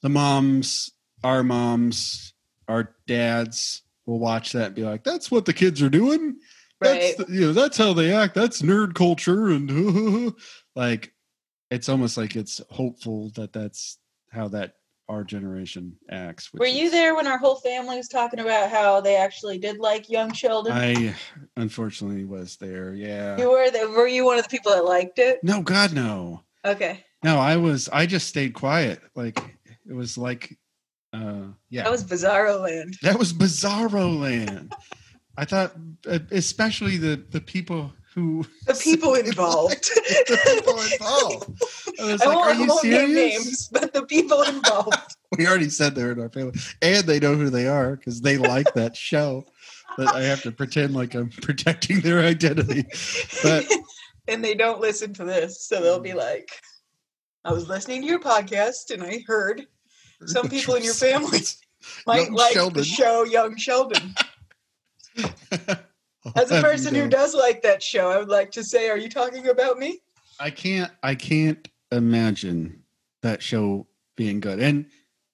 the 0.00 0.08
moms, 0.08 0.90
our 1.22 1.42
moms, 1.42 2.32
our 2.66 2.94
dads 3.06 3.82
will 4.06 4.18
watch 4.18 4.52
that 4.52 4.68
and 4.68 4.74
be 4.74 4.84
like, 4.84 5.04
"That's 5.04 5.30
what 5.30 5.44
the 5.44 5.52
kids 5.52 5.82
are 5.82 5.90
doing." 5.90 6.36
Right. 6.80 7.14
That's 7.16 7.28
the, 7.28 7.32
you 7.34 7.40
know 7.46 7.52
that's 7.52 7.78
how 7.78 7.92
they 7.92 8.12
act. 8.12 8.34
That's 8.34 8.62
nerd 8.62 8.94
culture, 8.94 9.48
and 9.48 10.34
like 10.76 11.12
it's 11.70 11.88
almost 11.88 12.16
like 12.16 12.36
it's 12.36 12.60
hopeful 12.70 13.30
that 13.36 13.52
that's 13.52 13.98
how 14.30 14.48
that 14.48 14.74
our 15.08 15.22
generation 15.24 15.96
acts. 16.10 16.52
Were 16.52 16.66
you 16.66 16.84
is- 16.86 16.92
there 16.92 17.14
when 17.14 17.26
our 17.26 17.38
whole 17.38 17.56
family 17.56 17.96
was 17.96 18.08
talking 18.08 18.40
about 18.40 18.70
how 18.70 19.00
they 19.00 19.16
actually 19.16 19.58
did 19.58 19.78
like 19.78 20.08
young 20.10 20.32
Sheldon? 20.32 20.72
I 20.72 21.14
unfortunately 21.56 22.24
was 22.24 22.56
there. 22.56 22.94
Yeah. 22.94 23.38
you 23.38 23.50
were 23.50 23.70
there. 23.70 23.88
Were 23.88 24.08
you 24.08 24.24
one 24.24 24.38
of 24.38 24.44
the 24.44 24.50
people 24.50 24.72
that 24.72 24.84
liked 24.84 25.18
it? 25.18 25.40
No, 25.42 25.62
God, 25.62 25.92
no. 25.92 26.42
Okay. 26.64 27.04
No, 27.22 27.38
I 27.38 27.56
was. 27.56 27.88
I 27.92 28.06
just 28.06 28.26
stayed 28.28 28.54
quiet. 28.54 29.00
Like 29.14 29.38
it 29.88 29.94
was 29.94 30.18
like, 30.18 30.58
uh, 31.12 31.44
yeah, 31.70 31.84
That 31.84 31.92
was 31.92 32.04
Bizarro 32.04 32.60
Land. 32.60 32.96
that 33.02 33.18
was 33.18 33.32
Bizarro 33.32 34.18
Land. 34.20 34.74
I 35.36 35.44
thought, 35.44 35.72
uh, 36.08 36.18
especially 36.30 36.96
the 36.96 37.22
the 37.30 37.40
people 37.40 37.92
who 38.14 38.44
The 38.66 38.74
people 38.74 39.14
involved. 39.26 39.84
the 39.84 40.38
people 40.54 40.80
involved. 40.80 41.62
I 42.00 42.12
was 42.12 42.22
I 42.22 42.26
like, 42.26 42.36
are 42.36 42.54
you 42.54 42.78
serious? 42.80 43.10
names, 43.10 43.68
but 43.72 43.92
the 43.92 44.04
people 44.06 44.42
involved. 44.42 44.94
We 45.36 45.48
already 45.48 45.68
said 45.68 45.96
they're 45.96 46.12
in 46.12 46.20
our 46.20 46.28
family, 46.28 46.52
and 46.80 47.04
they 47.08 47.18
know 47.18 47.34
who 47.34 47.50
they 47.50 47.66
are 47.66 47.96
because 47.96 48.20
they 48.20 48.36
like 48.38 48.72
that 48.74 48.96
show. 48.96 49.44
But 49.98 50.14
I 50.14 50.22
have 50.22 50.42
to 50.42 50.52
pretend 50.52 50.94
like 50.94 51.14
I'm 51.16 51.28
protecting 51.28 52.00
their 52.02 52.20
identity. 52.20 52.84
But 53.42 53.66
and 54.28 54.44
they 54.44 54.54
don't 54.54 54.80
listen 54.80 55.12
to 55.14 55.24
this, 55.24 55.66
so 55.66 55.80
they'll 55.82 55.98
be 55.98 56.12
like, 56.14 56.48
"I 57.44 57.52
was 57.52 57.68
listening 57.68 58.02
to 58.02 58.06
your 58.06 58.20
podcast, 58.20 58.92
and 58.92 59.02
I 59.02 59.24
heard 59.26 59.66
some 60.26 60.48
people 60.48 60.76
in 60.76 60.84
your 60.84 60.94
family 60.94 61.40
might 62.06 62.26
Young 62.26 62.34
like 62.34 62.52
Sheldon. 62.52 62.78
the 62.78 62.84
show 62.84 63.24
Young 63.24 63.56
Sheldon." 63.56 64.14
As 66.36 66.50
a 66.50 66.62
person 66.62 66.94
who 66.94 67.08
does 67.08 67.34
like 67.34 67.62
that 67.62 67.82
show, 67.82 68.10
I 68.10 68.18
would 68.18 68.28
like 68.28 68.50
to 68.52 68.64
say, 68.64 68.88
"Are 68.88 68.96
you 68.96 69.08
talking 69.08 69.48
about 69.48 69.78
me?" 69.78 70.00
I 70.40 70.50
can't 70.50 70.90
I 71.02 71.14
can't 71.14 71.68
imagine 71.92 72.82
that 73.22 73.42
show 73.42 73.86
being 74.16 74.40
good. 74.40 74.58
And 74.58 74.86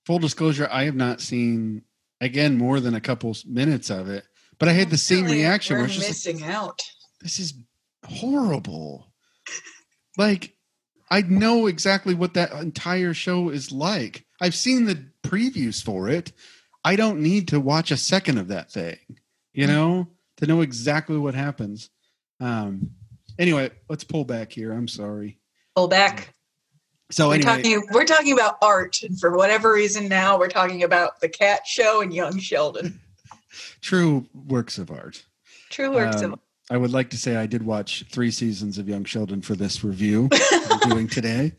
full 0.05 0.19
disclosure, 0.19 0.69
I 0.71 0.85
have 0.85 0.97
not 0.97 1.21
seen 1.21 1.83
again 2.21 2.59
more 2.59 2.81
than 2.81 2.95
a 2.95 3.01
couple 3.01 3.35
minutes 3.47 3.91
of 3.91 4.09
it, 4.09 4.25
but 4.59 4.69
I 4.69 4.73
had 4.73 4.91
the 4.91 4.99
same 4.99 5.27
reaction 5.27 5.79
We're 5.79 5.85
it's 5.85 5.99
like, 5.99 6.09
missing 6.09 6.43
out. 6.45 6.83
this 7.21 7.39
is 7.39 7.55
horrible. 8.05 9.13
Like 10.19 10.55
I 11.11 11.23
know 11.23 11.67
exactly 11.67 12.15
what 12.15 12.35
that 12.35 12.53
entire 12.53 13.15
show 13.15 13.49
is 13.49 13.73
like. 13.73 14.27
I've 14.41 14.55
seen 14.55 14.85
the 14.85 15.07
previews 15.23 15.83
for 15.83 16.09
it. 16.09 16.33
I 16.85 16.97
don't 16.97 17.21
need 17.21 17.49
to 17.49 17.61
watch 17.61 17.91
a 17.91 17.97
second 17.97 18.39
of 18.39 18.49
that 18.49 18.71
thing, 18.73 18.99
you 19.53 19.67
know, 19.67 20.09
to 20.39 20.47
know 20.47 20.61
exactly 20.61 21.19
what 21.19 21.35
happens. 21.35 21.91
Um 22.41 22.91
anyway, 23.39 23.71
let's 23.89 24.05
pull 24.05 24.25
back 24.25 24.53
here. 24.53 24.73
I'm 24.73 24.89
sorry. 24.89 25.39
Pull 25.77 25.89
back. 25.89 26.35
So 27.11 27.29
we're 27.29 27.35
anyway, 27.37 27.57
talking. 27.57 27.83
We're 27.93 28.05
talking 28.05 28.33
about 28.33 28.57
art, 28.63 29.03
and 29.03 29.19
for 29.19 29.37
whatever 29.37 29.73
reason, 29.73 30.09
now 30.09 30.39
we're 30.39 30.49
talking 30.49 30.85
about 30.85 31.21
the 31.21 31.29
Cat 31.29 31.67
Show 31.67 32.03
and 32.03 32.15
Young 32.15 32.39
Sheldon. 32.39 33.01
true 33.81 34.27
works 34.47 34.79
of 34.79 34.93
art. 34.93 35.25
True 35.71 35.93
works 35.93 36.23
Um, 36.23 36.35
of. 36.35 36.39
I 36.71 36.77
would 36.77 36.93
like 36.93 37.11
to 37.11 37.17
say 37.17 37.35
I 37.35 37.47
did 37.47 37.65
watch 37.65 38.05
three 38.13 38.31
seasons 38.31 38.79
of 38.79 38.89
Young 38.89 39.05
Sheldon 39.05 39.43
for 39.43 39.57
this 39.57 39.83
review 39.83 40.29
we're 40.71 40.89
doing 40.89 41.09
today. 41.09 41.53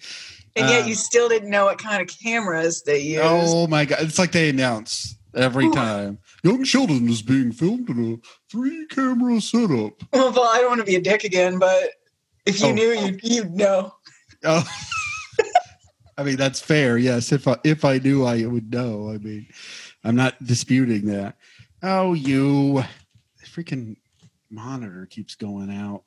And 0.56 0.70
yet, 0.70 0.84
um, 0.84 0.88
you 0.88 0.96
still 0.96 1.28
didn't 1.28 1.50
know 1.50 1.66
what 1.66 1.78
kind 1.80 2.02
of 2.02 2.08
cameras 2.24 2.84
they 2.84 3.00
used. 3.00 3.24
Oh 3.26 3.68
my 3.68 3.84
god! 3.84 4.00
It's 4.02 4.20
like 4.20 4.32
they 4.32 4.50
announce 4.50 5.18
every 5.36 5.70
time. 5.72 6.20
Young 6.44 6.64
Sheldon 6.64 7.08
is 7.10 7.22
being 7.22 7.52
filmed 7.52 7.90
in 7.90 8.14
a 8.14 8.18
three-camera 8.52 9.42
setup. 9.42 9.94
Well, 10.14 10.40
I 10.44 10.60
don't 10.60 10.70
want 10.70 10.80
to 10.80 10.86
be 10.86 10.96
a 10.96 11.02
dick 11.02 11.24
again, 11.24 11.60
but 11.60 11.92
if 12.46 12.60
you 12.62 12.68
Oh. 12.68 12.72
knew, 12.74 12.92
you'd, 12.92 13.24
you'd 13.24 13.52
know. 13.52 13.94
Oh, 14.44 14.68
I 16.18 16.24
mean 16.24 16.36
that's 16.36 16.60
fair. 16.60 16.98
Yes, 16.98 17.32
if 17.32 17.48
I 17.48 17.58
if 17.64 17.86
I 17.86 17.98
knew, 17.98 18.26
I 18.26 18.46
would 18.46 18.72
know. 18.72 19.10
I 19.10 19.18
mean, 19.18 19.48
I'm 20.04 20.16
not 20.16 20.44
disputing 20.44 21.06
that. 21.08 21.36
Oh, 21.84 22.14
you 22.14 22.84
the 23.40 23.46
freaking 23.46 23.96
monitor 24.50 25.08
keeps 25.10 25.36
going 25.36 25.72
out. 25.72 26.04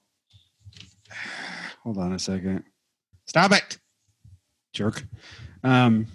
Hold 1.83 1.99
on 1.99 2.13
a 2.13 2.19
second. 2.19 2.65
Stop 3.27 3.53
it, 3.53 3.79
jerk. 4.73 5.05
Um, 5.63 6.07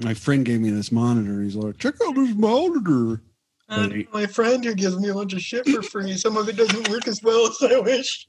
my 0.00 0.14
friend 0.14 0.44
gave 0.44 0.60
me 0.60 0.70
this 0.70 0.90
monitor. 0.92 1.42
He's 1.42 1.56
like, 1.56 1.78
check 1.78 1.94
out 2.06 2.14
this 2.14 2.34
monitor. 2.34 3.22
Uh, 3.68 3.88
Right. 3.90 4.12
my 4.12 4.26
friend 4.26 4.62
who 4.64 4.74
gives 4.74 4.98
me 4.98 5.08
a 5.08 5.14
bunch 5.14 5.32
of 5.32 5.40
shit 5.40 5.66
for 5.66 5.82
free. 5.82 6.16
Some 6.16 6.36
of 6.36 6.48
it 6.48 6.56
doesn't 6.56 6.88
work 6.90 7.08
as 7.08 7.22
well 7.22 7.46
as 7.48 7.56
I 7.72 7.78
wish. 7.80 8.26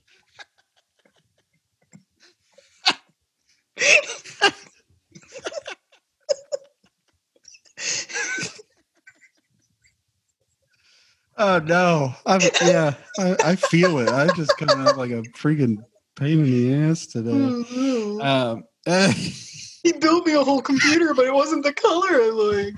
Oh 11.37 11.59
no! 11.59 12.13
I'm, 12.25 12.39
yeah, 12.61 12.93
I, 13.19 13.35
I 13.43 13.55
feel 13.57 13.99
it. 13.99 14.09
I'm 14.09 14.33
just 14.35 14.55
coming 14.57 14.87
out 14.87 14.97
like 14.97 15.11
a 15.11 15.21
freaking 15.37 15.77
pain 16.15 16.39
in 16.39 16.45
the 16.45 16.73
ass 16.89 17.05
today. 17.07 17.31
Mm-hmm. 17.31 18.21
Um, 18.21 18.63
eh, 18.87 19.11
he 19.85 19.93
built 19.93 20.25
me 20.25 20.33
a 20.33 20.43
whole 20.43 20.63
computer, 20.63 21.13
but 21.13 21.27
it 21.27 21.33
wasn't 21.33 21.63
the 21.63 21.71
color 21.71 22.07
I 22.09 22.31
like. 22.33 22.73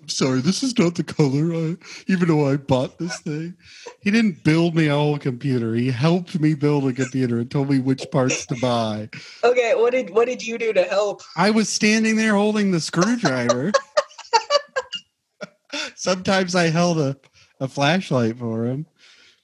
I'm 0.00 0.08
sorry, 0.08 0.40
this 0.40 0.62
is 0.62 0.78
not 0.78 0.94
the 0.94 1.04
color. 1.04 1.52
I, 1.52 1.76
even 2.10 2.28
though 2.28 2.48
I 2.48 2.56
bought 2.56 2.98
this 2.98 3.20
thing, 3.20 3.54
he 4.00 4.10
didn't 4.10 4.42
build 4.42 4.74
me 4.74 4.86
a 4.86 4.94
whole 4.94 5.18
computer. 5.18 5.74
He 5.74 5.90
helped 5.90 6.40
me 6.40 6.54
build 6.54 6.88
a 6.88 6.94
computer 6.94 7.40
and 7.40 7.50
told 7.50 7.68
me 7.68 7.78
which 7.78 8.10
parts 8.10 8.46
to 8.46 8.56
buy. 8.56 9.10
Okay, 9.44 9.74
what 9.74 9.90
did 9.92 10.08
what 10.08 10.26
did 10.26 10.46
you 10.46 10.56
do 10.56 10.72
to 10.72 10.84
help? 10.84 11.20
I 11.36 11.50
was 11.50 11.68
standing 11.68 12.16
there 12.16 12.34
holding 12.34 12.70
the 12.70 12.80
screwdriver. 12.80 13.72
Sometimes 15.94 16.54
I 16.54 16.68
held 16.68 16.98
a, 16.98 17.18
a 17.60 17.68
flashlight 17.68 18.38
for 18.38 18.64
him. 18.64 18.86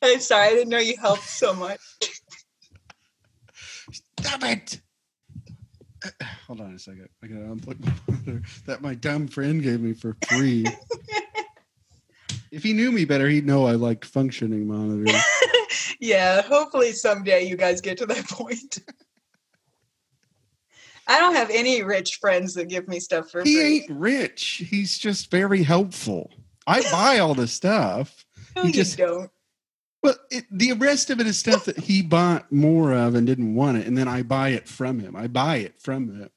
I'm 0.01 0.21
sorry, 0.21 0.47
I 0.47 0.51
didn't 0.53 0.71
know 0.71 0.79
you 0.79 0.97
helped 0.99 1.29
so 1.29 1.53
much. 1.53 1.81
Stop 4.19 4.43
it! 4.45 4.81
Hold 6.47 6.61
on 6.61 6.75
a 6.75 6.79
second. 6.79 7.09
I 7.25 7.27
gotta 7.27 7.41
unplug 7.47 7.85
my 7.85 7.93
monitor 8.09 8.43
that 8.67 8.81
my 8.81 8.95
dumb 8.95 9.27
friend 9.27 9.61
gave 9.63 9.81
me 9.81 9.95
for 9.95 10.17
free. 10.29 10.65
if 12.53 12.63
he 12.63 12.73
knew 12.73 12.93
me 12.93 13.05
better, 13.05 13.29
he'd 13.29 13.47
know 13.47 13.67
I 13.67 13.73
like 13.73 14.05
functioning 14.05 14.69
monitors. 14.69 15.21
yeah, 16.01 16.43
hopefully 16.43 16.93
someday 16.93 17.45
you 17.45 17.57
guys 17.57 17.81
get 17.81 17.99
to 17.99 18.07
that 18.07 18.29
point. 18.29 18.79
I 21.09 21.19
don't 21.19 21.35
have 21.35 21.51
any 21.51 21.83
rich 21.83 22.19
friends 22.21 22.55
that 22.55 22.69
give 22.69 22.87
me 22.89 23.01
stuff 23.01 23.31
for 23.31 23.43
He 23.43 23.55
free. 23.55 23.63
He 23.63 23.77
ain't 23.77 23.91
rich. 23.91 24.63
He's 24.69 24.99
just 24.99 25.31
very 25.31 25.63
helpful. 25.65 26.31
I 26.67 26.83
buy 26.91 27.19
all 27.19 27.35
the 27.35 27.47
stuff. 27.49 28.25
No, 28.55 28.63
he 28.63 28.69
you 28.69 28.75
just- 28.75 28.99
don't. 28.99 29.31
Well, 30.03 30.15
it, 30.31 30.45
the 30.53 30.73
rest 30.75 31.11
of 31.11 31.19
it 31.19 31.27
is 31.27 31.37
stuff 31.37 31.65
that 31.65 31.79
he 31.79 32.01
bought 32.01 32.53
more 32.53 32.93
of 32.93 33.17
and 33.17 33.27
didn't 33.27 33.57
want 33.57 33.79
it, 33.79 33.89
and 33.89 33.99
then 33.99 34.07
I 34.07 34.23
buy 34.23 34.51
it 34.51 34.69
from 34.69 35.01
him. 35.01 35.17
I 35.17 35.27
buy 35.27 35.57
it 35.57 35.81
from 35.83 36.09
him. 36.15 36.31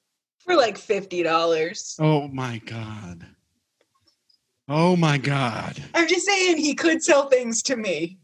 For 0.50 0.56
like 0.56 0.80
fifty 0.80 1.22
dollars. 1.22 1.95
Oh 2.00 2.28
my 2.30 2.58
god. 2.66 3.24
Oh 4.68 4.95
my 4.95 5.20
god. 5.20 5.80
I'm 5.93 6.08
just 6.08 6.26
saying 6.26 6.58
he 6.58 6.74
could 6.74 7.04
sell 7.04 7.30
things 7.30 7.62
to 7.64 7.76
me. 7.76 8.18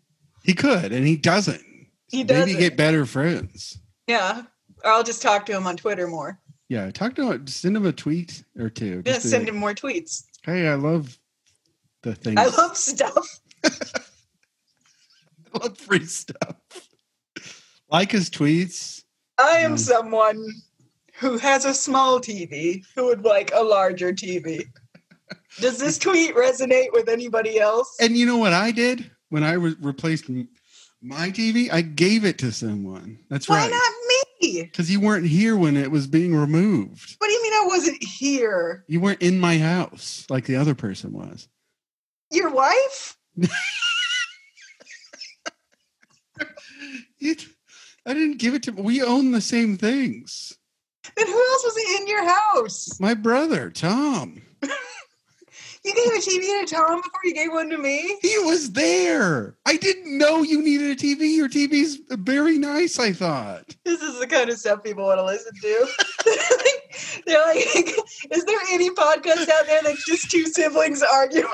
He 0.44 0.56
could, 0.56 0.92
and 0.92 1.06
he 1.06 1.18
doesn't. 1.18 1.62
He 2.10 2.24
doesn't. 2.24 2.48
Maybe 2.48 2.58
get 2.58 2.76
better 2.78 3.06
friends. 3.06 3.78
Yeah. 4.08 4.42
Or 4.84 4.92
I'll 4.92 5.04
just 5.04 5.22
talk 5.22 5.46
to 5.46 5.52
him 5.54 5.68
on 5.68 5.78
Twitter 5.78 6.08
more. 6.08 6.40
Yeah, 6.68 6.90
talk 6.90 7.14
to 7.18 7.32
him. 7.32 7.46
Send 7.46 7.78
him 7.78 7.86
a 7.86 7.92
tweet 7.92 8.44
or 8.58 8.72
two. 8.72 9.04
Yeah, 9.06 9.20
send 9.20 9.44
like, 9.44 9.54
him 9.54 9.60
more 9.60 9.76
tweets. 9.76 10.24
Hey, 10.44 10.68
I 10.68 10.74
love 10.74 11.20
the 12.02 12.16
thing. 12.16 12.40
I 12.40 12.48
love 12.48 12.76
stuff. 12.76 13.40
I 13.64 13.70
love 15.62 15.78
free 15.78 16.06
stuff. 16.06 16.56
Like 17.88 18.12
his 18.12 18.32
tweets. 18.32 19.04
I 19.38 19.58
am 19.58 19.76
Mm. 19.76 19.80
someone 19.80 20.44
who 21.18 21.38
has 21.38 21.66
a 21.66 21.74
small 21.74 22.20
TV 22.20 22.84
who 22.96 23.06
would 23.06 23.24
like 23.24 23.52
a 23.54 23.64
larger 23.64 24.12
TV. 24.12 24.66
Does 25.60 25.80
this 25.80 25.98
tweet 25.98 26.36
resonate 26.36 26.92
with 26.92 27.10
anybody 27.10 27.60
else? 27.60 27.96
And 28.00 28.18
you 28.18 28.26
know 28.26 28.38
what 28.38 28.54
I 28.54 28.72
did 28.72 29.10
when 29.30 29.44
I 29.44 29.54
re- 29.54 29.76
replaced 29.80 30.30
my 31.02 31.30
TV? 31.30 31.72
I 31.72 31.82
gave 31.82 32.26
it 32.26 32.38
to 32.40 32.52
someone. 32.52 33.20
That's 33.30 33.48
Why 33.48 33.60
right. 33.60 33.72
not 33.72 33.94
me? 34.42 34.64
Because 34.64 34.92
you 34.92 35.00
weren't 35.00 35.26
here 35.26 35.56
when 35.56 35.78
it 35.78 35.90
was 35.90 36.08
being 36.08 36.36
removed. 36.36 37.16
What 37.18 37.28
do 37.28 37.34
you 37.34 37.42
mean 37.42 37.54
I 37.54 37.66
wasn't 37.66 38.04
here? 38.04 38.84
You 38.88 39.00
weren't 39.00 39.22
in 39.22 39.40
my 39.40 39.58
house 39.58 40.26
like 40.30 40.46
the 40.46 40.58
other 40.58 40.76
person 40.76 41.14
was. 41.14 41.48
Your 42.32 42.50
wife? 42.50 43.18
It, 47.20 47.48
I 48.06 48.14
didn't 48.14 48.38
give 48.38 48.54
it 48.54 48.64
to. 48.64 48.72
We 48.72 49.02
own 49.02 49.32
the 49.32 49.42
same 49.42 49.78
things. 49.78 50.54
Then 51.16 51.28
who 51.28 51.34
else 51.34 51.64
was 51.64 52.00
in 52.00 52.08
your 52.08 52.28
house? 52.28 53.00
My 53.00 53.14
brother 53.14 53.70
Tom. 53.70 54.42
You 55.86 55.94
gave 55.94 56.14
a 56.14 56.18
TV 56.18 56.66
to 56.66 56.76
Tom 56.76 57.00
before 57.00 57.20
you 57.24 57.34
gave 57.36 57.52
one 57.52 57.70
to 57.70 57.78
me? 57.78 58.18
He 58.24 58.40
was 58.40 58.72
there. 58.72 59.56
I 59.68 59.78
didn't 59.78 60.18
know 60.18 60.42
you 60.42 60.60
needed 60.64 60.90
a 60.90 60.96
TV. 60.96 61.36
Your 61.36 61.48
TV's 61.48 62.00
very 62.10 62.58
nice. 62.58 62.98
I 62.98 63.14
thought. 63.14 63.76
This 63.84 64.02
is 64.02 64.20
the 64.20 64.26
kind 64.26 64.50
of 64.50 64.58
stuff 64.58 64.84
people 64.84 65.06
want 65.06 65.20
to 65.20 65.24
listen 65.24 65.52
to. 65.62 65.88
They're 67.28 67.46
like, 67.46 67.68
is 68.32 68.46
there 68.46 68.60
any 68.72 68.90
podcast 68.90 69.48
out 69.48 69.68
there 69.68 69.84
that's 69.84 70.04
just 70.08 70.32
two 70.32 70.46
siblings 70.46 71.04
arguing? 71.04 71.50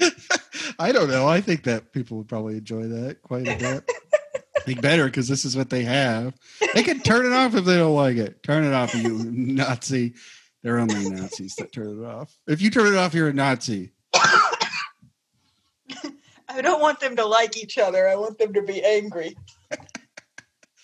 I 0.80 0.90
don't 0.90 1.08
know. 1.08 1.28
I 1.28 1.40
think 1.40 1.62
that 1.64 1.92
people 1.92 2.18
would 2.18 2.28
probably 2.28 2.56
enjoy 2.56 2.88
that 2.88 3.22
quite 3.22 3.46
a 3.46 3.56
bit. 3.56 3.88
I 4.64 4.68
think 4.68 4.80
better 4.80 5.04
because 5.04 5.28
this 5.28 5.44
is 5.44 5.54
what 5.54 5.68
they 5.68 5.82
have. 5.82 6.32
They 6.72 6.82
can 6.82 7.00
turn 7.00 7.26
it 7.26 7.34
off 7.34 7.54
if 7.54 7.66
they 7.66 7.76
don't 7.76 7.94
like 7.94 8.16
it. 8.16 8.42
Turn 8.42 8.64
it 8.64 8.72
off, 8.72 8.94
you 8.94 9.22
Nazi. 9.30 10.14
They're 10.62 10.78
only 10.78 11.10
Nazis 11.10 11.54
that 11.56 11.70
turn 11.70 12.02
it 12.02 12.06
off. 12.06 12.34
If 12.46 12.62
you 12.62 12.70
turn 12.70 12.86
it 12.86 12.96
off, 12.96 13.12
you're 13.12 13.28
a 13.28 13.32
Nazi. 13.34 13.92
I 14.14 14.62
don't 16.62 16.80
want 16.80 16.98
them 16.98 17.14
to 17.16 17.26
like 17.26 17.58
each 17.58 17.76
other. 17.76 18.08
I 18.08 18.16
want 18.16 18.38
them 18.38 18.54
to 18.54 18.62
be 18.62 18.82
angry. 18.82 19.36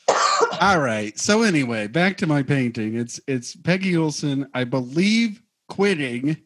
All 0.61 0.81
right. 0.81 1.19
So 1.19 1.41
anyway, 1.41 1.87
back 1.87 2.19
to 2.19 2.27
my 2.27 2.43
painting. 2.43 2.97
It's 2.97 3.19
it's 3.27 3.57
Peggy 3.57 3.97
Olson, 3.97 4.47
I 4.53 4.65
believe, 4.65 5.43
quitting. 5.71 6.37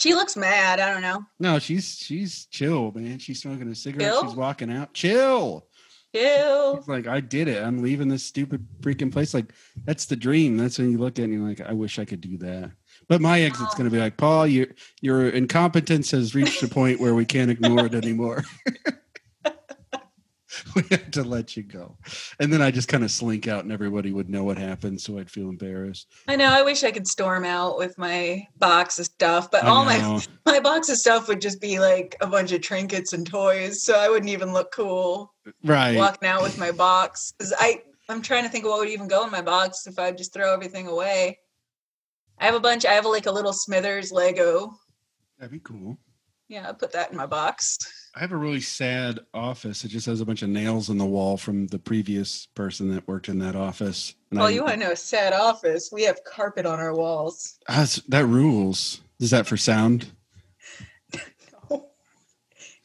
She 0.00 0.14
looks 0.14 0.34
mad. 0.34 0.80
I 0.80 0.92
don't 0.92 1.02
know. 1.02 1.24
No, 1.38 1.58
she's 1.58 1.98
she's 1.98 2.46
chill, 2.46 2.90
man. 2.92 3.18
She's 3.18 3.42
smoking 3.42 3.68
a 3.68 3.74
cigarette. 3.74 4.08
Chill? 4.08 4.22
She's 4.28 4.34
walking 4.34 4.72
out. 4.72 4.94
Chill. 4.94 5.66
Chill. 6.14 6.76
She's 6.78 6.88
like, 6.88 7.06
I 7.06 7.20
did 7.20 7.48
it. 7.48 7.62
I'm 7.62 7.82
leaving 7.82 8.08
this 8.08 8.24
stupid 8.24 8.66
freaking 8.80 9.12
place. 9.12 9.34
Like, 9.34 9.52
that's 9.84 10.06
the 10.06 10.16
dream. 10.16 10.56
That's 10.56 10.78
when 10.78 10.90
you 10.90 10.98
look 10.98 11.18
at 11.18 11.22
it 11.22 11.24
and 11.24 11.34
you're 11.34 11.46
like, 11.46 11.60
I 11.60 11.74
wish 11.74 11.98
I 11.98 12.06
could 12.06 12.22
do 12.22 12.38
that. 12.38 12.72
But 13.08 13.20
my 13.20 13.42
exit's 13.42 13.74
gonna 13.74 13.90
be 13.90 13.98
like, 13.98 14.16
Paul, 14.16 14.46
your 14.46 14.68
your 15.02 15.28
incompetence 15.28 16.10
has 16.12 16.34
reached 16.34 16.62
a 16.62 16.68
point 16.68 16.98
where 16.98 17.14
we 17.14 17.26
can't 17.26 17.50
ignore 17.50 17.84
it 17.84 17.94
anymore. 17.94 18.44
we 20.74 20.82
had 20.90 21.12
to 21.14 21.22
let 21.22 21.56
you 21.56 21.62
go. 21.62 21.96
And 22.38 22.52
then 22.52 22.62
I 22.62 22.70
just 22.70 22.88
kind 22.88 23.04
of 23.04 23.10
slink 23.10 23.48
out 23.48 23.64
and 23.64 23.72
everybody 23.72 24.12
would 24.12 24.28
know 24.28 24.44
what 24.44 24.58
happened, 24.58 25.00
so 25.00 25.18
I'd 25.18 25.30
feel 25.30 25.48
embarrassed. 25.48 26.08
I 26.28 26.36
know. 26.36 26.52
I 26.52 26.62
wish 26.62 26.84
I 26.84 26.90
could 26.90 27.06
storm 27.06 27.44
out 27.44 27.78
with 27.78 27.96
my 27.98 28.46
box 28.58 28.98
of 28.98 29.06
stuff, 29.06 29.50
but 29.50 29.64
I 29.64 29.68
all 29.68 29.84
my 29.84 30.20
my 30.46 30.60
box 30.60 30.88
of 30.88 30.96
stuff 30.96 31.28
would 31.28 31.40
just 31.40 31.60
be 31.60 31.78
like 31.78 32.16
a 32.20 32.26
bunch 32.26 32.52
of 32.52 32.60
trinkets 32.60 33.12
and 33.12 33.26
toys, 33.26 33.82
so 33.82 33.98
I 33.98 34.08
wouldn't 34.08 34.30
even 34.30 34.52
look 34.52 34.72
cool 34.72 35.34
right. 35.64 35.96
walking 35.96 36.28
out 36.28 36.42
with 36.42 36.58
my 36.58 36.72
box. 36.72 37.32
Because 37.36 37.54
I 37.58 37.82
I'm 38.08 38.22
trying 38.22 38.44
to 38.44 38.48
think 38.48 38.64
of 38.64 38.70
what 38.70 38.80
would 38.80 38.88
even 38.88 39.08
go 39.08 39.24
in 39.24 39.30
my 39.30 39.42
box 39.42 39.86
if 39.86 39.98
I 39.98 40.10
just 40.12 40.32
throw 40.32 40.52
everything 40.52 40.88
away. 40.88 41.38
I 42.38 42.46
have 42.46 42.54
a 42.54 42.60
bunch. 42.60 42.84
I 42.84 42.92
have 42.92 43.06
like 43.06 43.26
a 43.26 43.32
little 43.32 43.52
Smithers 43.52 44.10
Lego. 44.10 44.74
That'd 45.38 45.52
be 45.52 45.60
cool. 45.60 45.98
Yeah, 46.48 46.68
I 46.68 46.72
put 46.72 46.92
that 46.92 47.10
in 47.10 47.16
my 47.16 47.26
box. 47.26 47.78
I 48.14 48.20
have 48.20 48.32
a 48.32 48.36
really 48.36 48.60
sad 48.60 49.20
office. 49.32 49.84
It 49.84 49.88
just 49.88 50.06
has 50.06 50.20
a 50.20 50.24
bunch 50.26 50.42
of 50.42 50.48
nails 50.48 50.90
in 50.90 50.98
the 50.98 51.06
wall 51.06 51.36
from 51.36 51.68
the 51.68 51.78
previous 51.78 52.46
person 52.54 52.92
that 52.94 53.06
worked 53.06 53.28
in 53.28 53.38
that 53.38 53.54
office. 53.54 54.14
And 54.30 54.40
Well, 54.40 54.48
I- 54.48 54.52
you 54.52 54.62
want 54.62 54.74
to 54.74 54.80
know 54.80 54.90
a 54.90 54.96
sad 54.96 55.32
office? 55.32 55.90
We 55.92 56.02
have 56.02 56.24
carpet 56.24 56.66
on 56.66 56.80
our 56.80 56.94
walls. 56.94 57.58
Ah, 57.68 57.86
that 58.08 58.26
rules. 58.26 59.00
Is 59.20 59.30
that 59.30 59.46
for 59.46 59.56
sound? 59.56 60.10
no. 61.70 61.88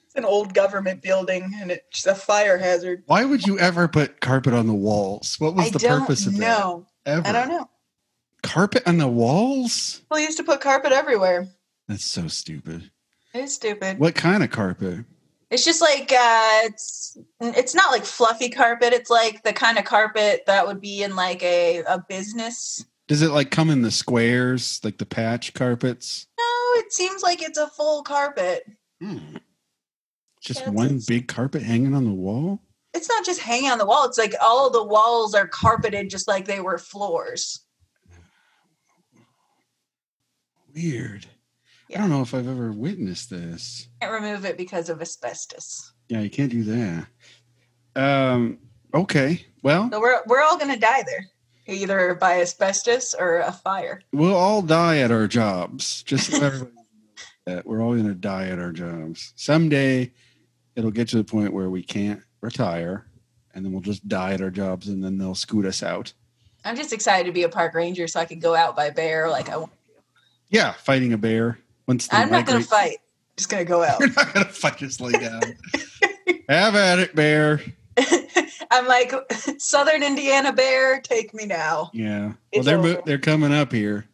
It's 0.05 0.15
an 0.15 0.25
old 0.25 0.53
government 0.53 1.01
building, 1.01 1.51
and 1.59 1.71
it's 1.71 2.05
a 2.05 2.13
fire 2.13 2.57
hazard. 2.59 3.01
Why 3.07 3.25
would 3.25 3.47
you 3.47 3.57
ever 3.57 3.87
put 3.87 4.21
carpet 4.21 4.53
on 4.53 4.67
the 4.67 4.73
walls? 4.75 5.39
What 5.39 5.55
was 5.55 5.67
I 5.67 5.69
the 5.71 5.79
purpose 5.79 6.27
of 6.27 6.33
know. 6.33 6.85
that? 7.05 7.11
Ever. 7.11 7.27
I 7.27 7.31
don't 7.31 7.47
know. 7.49 7.69
Carpet 8.43 8.83
on 8.85 8.99
the 8.99 9.07
walls? 9.07 10.01
Well, 10.11 10.19
used 10.19 10.37
to 10.37 10.43
put 10.43 10.61
carpet 10.61 10.91
everywhere. 10.91 11.47
That's 11.87 12.05
so 12.05 12.27
stupid. 12.27 12.91
It's 13.33 13.53
stupid. 13.55 13.97
What 13.97 14.13
kind 14.13 14.43
of 14.43 14.51
carpet? 14.51 15.05
It's 15.51 15.63
just 15.63 15.81
like 15.81 16.11
uh, 16.11 16.61
it's 16.63 17.17
it's 17.39 17.75
not 17.75 17.91
like 17.91 18.03
fluffy 18.03 18.49
carpet. 18.49 18.93
It's 18.93 19.09
like 19.09 19.43
the 19.43 19.53
kind 19.53 19.77
of 19.77 19.85
carpet 19.85 20.43
that 20.47 20.65
would 20.65 20.81
be 20.81 21.03
in 21.03 21.15
like 21.15 21.43
a 21.43 21.83
a 21.83 21.99
business. 22.09 22.83
Does 23.07 23.21
it 23.21 23.29
like 23.29 23.51
come 23.51 23.69
in 23.69 23.83
the 23.83 23.91
squares, 23.91 24.81
like 24.83 24.97
the 24.97 25.05
patch 25.05 25.53
carpets? 25.53 26.25
No, 26.39 26.79
it 26.81 26.91
seems 26.91 27.21
like 27.21 27.43
it's 27.43 27.59
a 27.59 27.67
full 27.67 28.01
carpet. 28.01 28.63
Hmm. 28.99 29.35
Just 30.41 30.61
Yeah, 30.61 30.69
one 30.71 30.85
it's- 30.87 31.05
big 31.05 31.27
carpet 31.27 31.61
hanging 31.61 31.93
on 31.93 32.05
the 32.05 32.11
wall? 32.11 32.59
It's 32.95 33.09
not 33.09 33.25
just 33.25 33.41
hanging 33.41 33.69
on 33.69 33.77
the 33.77 33.85
wall. 33.85 34.05
It's 34.05 34.17
like 34.17 34.33
all 34.41 34.69
the 34.69 34.83
walls 34.83 35.35
are 35.35 35.47
carpeted 35.47 36.09
just 36.09 36.27
like 36.29 36.45
they 36.45 36.61
were 36.61 36.77
floors. 36.77 37.59
Weird. 40.73 41.25
I 41.93 41.97
don't 41.99 42.09
know 42.09 42.21
if 42.21 42.33
I've 42.33 42.47
ever 42.47 42.71
witnessed 42.71 43.29
this. 43.29 43.87
Can't 44.01 44.11
remove 44.13 44.43
it 44.45 44.57
because 44.57 44.89
of 44.89 45.01
asbestos. 45.01 45.93
Yeah, 46.09 46.21
you 46.21 46.29
can't 46.29 46.51
do 46.51 46.63
that. 46.63 47.07
Um. 47.95 48.57
Okay. 48.93 49.45
Well, 49.63 49.89
So 49.91 49.99
we're 49.99 50.21
we're 50.27 50.41
all 50.43 50.57
gonna 50.57 50.79
die 50.79 51.03
there, 51.05 51.25
either 51.67 52.15
by 52.15 52.41
asbestos 52.41 53.13
or 53.13 53.39
a 53.39 53.51
fire. 53.51 54.01
we'll 54.13 54.35
all 54.35 54.61
die 54.61 54.97
at 54.99 55.11
our 55.11 55.27
jobs. 55.27 56.03
Just 56.03 56.31
so 56.31 56.37
everybody 56.43 56.71
knows 56.75 57.25
that 57.45 57.65
we're 57.65 57.81
all 57.81 57.93
going 57.93 58.07
to 58.07 58.13
die 58.15 58.47
at 58.47 58.59
our 58.59 58.71
jobs 58.71 59.33
someday. 59.35 60.11
It'll 60.75 60.91
get 60.91 61.07
to 61.09 61.17
the 61.17 61.23
point 61.23 61.53
where 61.53 61.69
we 61.69 61.81
can't 61.83 62.21
retire, 62.41 63.05
and 63.53 63.63
then 63.65 63.71
we'll 63.71 63.81
just 63.81 64.07
die 64.07 64.33
at 64.33 64.41
our 64.41 64.49
jobs, 64.51 64.87
and 64.87 65.03
then 65.03 65.17
they'll 65.17 65.35
scoot 65.35 65.65
us 65.65 65.81
out. 65.83 66.11
I'm 66.63 66.75
just 66.75 66.91
excited 66.93 67.27
to 67.27 67.31
be 67.33 67.43
a 67.43 67.49
park 67.49 67.73
ranger 67.75 68.07
so 68.07 68.19
I 68.19 68.25
can 68.25 68.39
go 68.39 68.55
out 68.55 68.75
by 68.75 68.89
bear 68.89 69.29
like 69.29 69.49
I 69.49 69.57
want. 69.57 69.71
To. 69.71 69.77
Yeah, 70.49 70.73
fighting 70.73 71.13
a 71.13 71.17
bear. 71.17 71.59
Once 71.87 72.07
I'm 72.11 72.29
not 72.31 72.45
gonna 72.45 72.59
migrate- 72.59 72.69
fight. 72.69 72.97
Just 73.37 73.49
gonna 73.49 73.65
go 73.65 73.83
out. 73.83 73.99
You're 73.99 74.09
not 74.09 74.33
gonna 74.33 74.45
fight. 74.45 74.77
Just 74.77 75.01
lay 75.01 75.11
down. 75.13 75.41
Have 76.49 76.75
at 76.75 76.99
it, 76.99 77.15
bear. 77.15 77.61
I'm 78.71 78.87
like 78.87 79.13
Southern 79.57 80.03
Indiana 80.03 80.51
bear, 80.51 80.99
take 81.01 81.33
me 81.33 81.45
now. 81.45 81.89
Yeah. 81.93 82.25
Well, 82.27 82.35
It's 82.51 82.65
they're 82.65 82.77
mo- 82.77 82.89
over. 82.89 83.01
they're 83.05 83.17
coming 83.17 83.53
up 83.53 83.71
here. 83.71 84.05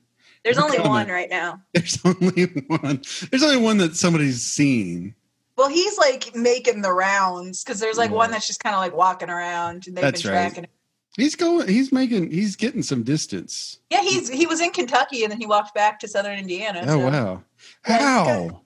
There's 0.44 0.56
They're 0.58 0.66
only 0.66 0.78
coming. 0.78 0.92
one 0.92 1.08
right 1.08 1.30
now. 1.30 1.62
There's 1.74 2.00
only 2.04 2.46
one. 2.68 3.02
There's 3.30 3.44
only 3.44 3.58
one 3.58 3.78
that 3.78 3.96
somebody's 3.96 4.42
seen. 4.42 5.14
Well, 5.58 5.70
he's 5.70 5.98
like 6.00 6.36
making 6.36 6.82
the 6.82 6.92
rounds 6.92 7.64
because 7.64 7.80
there's 7.80 7.98
like 7.98 8.10
Yeah. 8.10 8.16
one 8.18 8.32
that's 8.32 8.48
just 8.48 8.60
kind 8.64 8.74
of 8.74 8.80
like 8.82 8.96
walking 8.96 9.30
around. 9.30 9.86
And 9.86 9.96
they've 9.96 10.02
That's 10.02 10.24
been 10.24 10.32
right. 10.32 10.42
tracking. 10.46 10.64
him. 10.64 10.70
He's 11.18 11.36
going. 11.36 11.68
He's 11.68 11.92
making. 11.92 12.32
He's 12.32 12.56
getting 12.56 12.82
some 12.82 13.04
distance. 13.04 13.80
Yeah, 13.92 14.02
he's 14.02 14.30
he 14.30 14.48
was 14.48 14.62
in 14.62 14.72
Kentucky 14.72 15.24
and 15.24 15.32
then 15.32 15.40
he 15.40 15.46
walked 15.46 15.76
back 15.76 16.00
to 16.00 16.08
Southern 16.08 16.40
Indiana. 16.40 16.82
Oh 16.86 16.88
so- 16.88 17.10
wow! 17.10 17.44
How? 17.84 18.62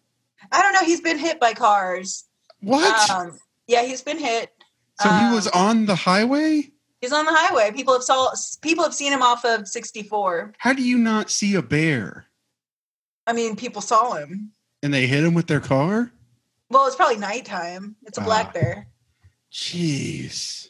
I 0.51 0.61
don't 0.61 0.73
know. 0.73 0.83
He's 0.85 1.01
been 1.01 1.17
hit 1.17 1.39
by 1.39 1.53
cars. 1.53 2.25
What? 2.61 3.09
Um, 3.09 3.39
yeah, 3.67 3.83
he's 3.83 4.01
been 4.01 4.19
hit. 4.19 4.51
so 5.01 5.09
he 5.09 5.33
was 5.33 5.47
um, 5.47 5.53
on 5.55 5.85
the 5.85 5.95
highway. 5.95 6.69
He's 7.01 7.11
on 7.13 7.25
the 7.25 7.33
highway. 7.33 7.71
People 7.71 7.93
have 7.93 8.03
saw 8.03 8.31
people 8.61 8.83
have 8.83 8.93
seen 8.93 9.11
him 9.13 9.21
off 9.21 9.45
of 9.45 9.67
64. 9.67 10.53
How 10.57 10.73
do 10.73 10.81
you 10.81 10.97
not 10.97 11.29
see 11.29 11.55
a 11.55 11.61
bear? 11.61 12.25
I 13.27 13.33
mean, 13.33 13.55
people 13.55 13.81
saw 13.81 14.13
him. 14.13 14.51
And 14.83 14.93
they 14.93 15.07
hit 15.07 15.23
him 15.23 15.33
with 15.33 15.47
their 15.47 15.59
car. 15.59 16.11
Well, 16.69 16.87
it's 16.87 16.95
probably 16.95 17.17
nighttime. 17.17 17.95
It's 18.05 18.17
a 18.17 18.21
Ah. 18.21 18.25
black 18.25 18.53
bear. 18.53 18.87
Jeez. 19.51 20.69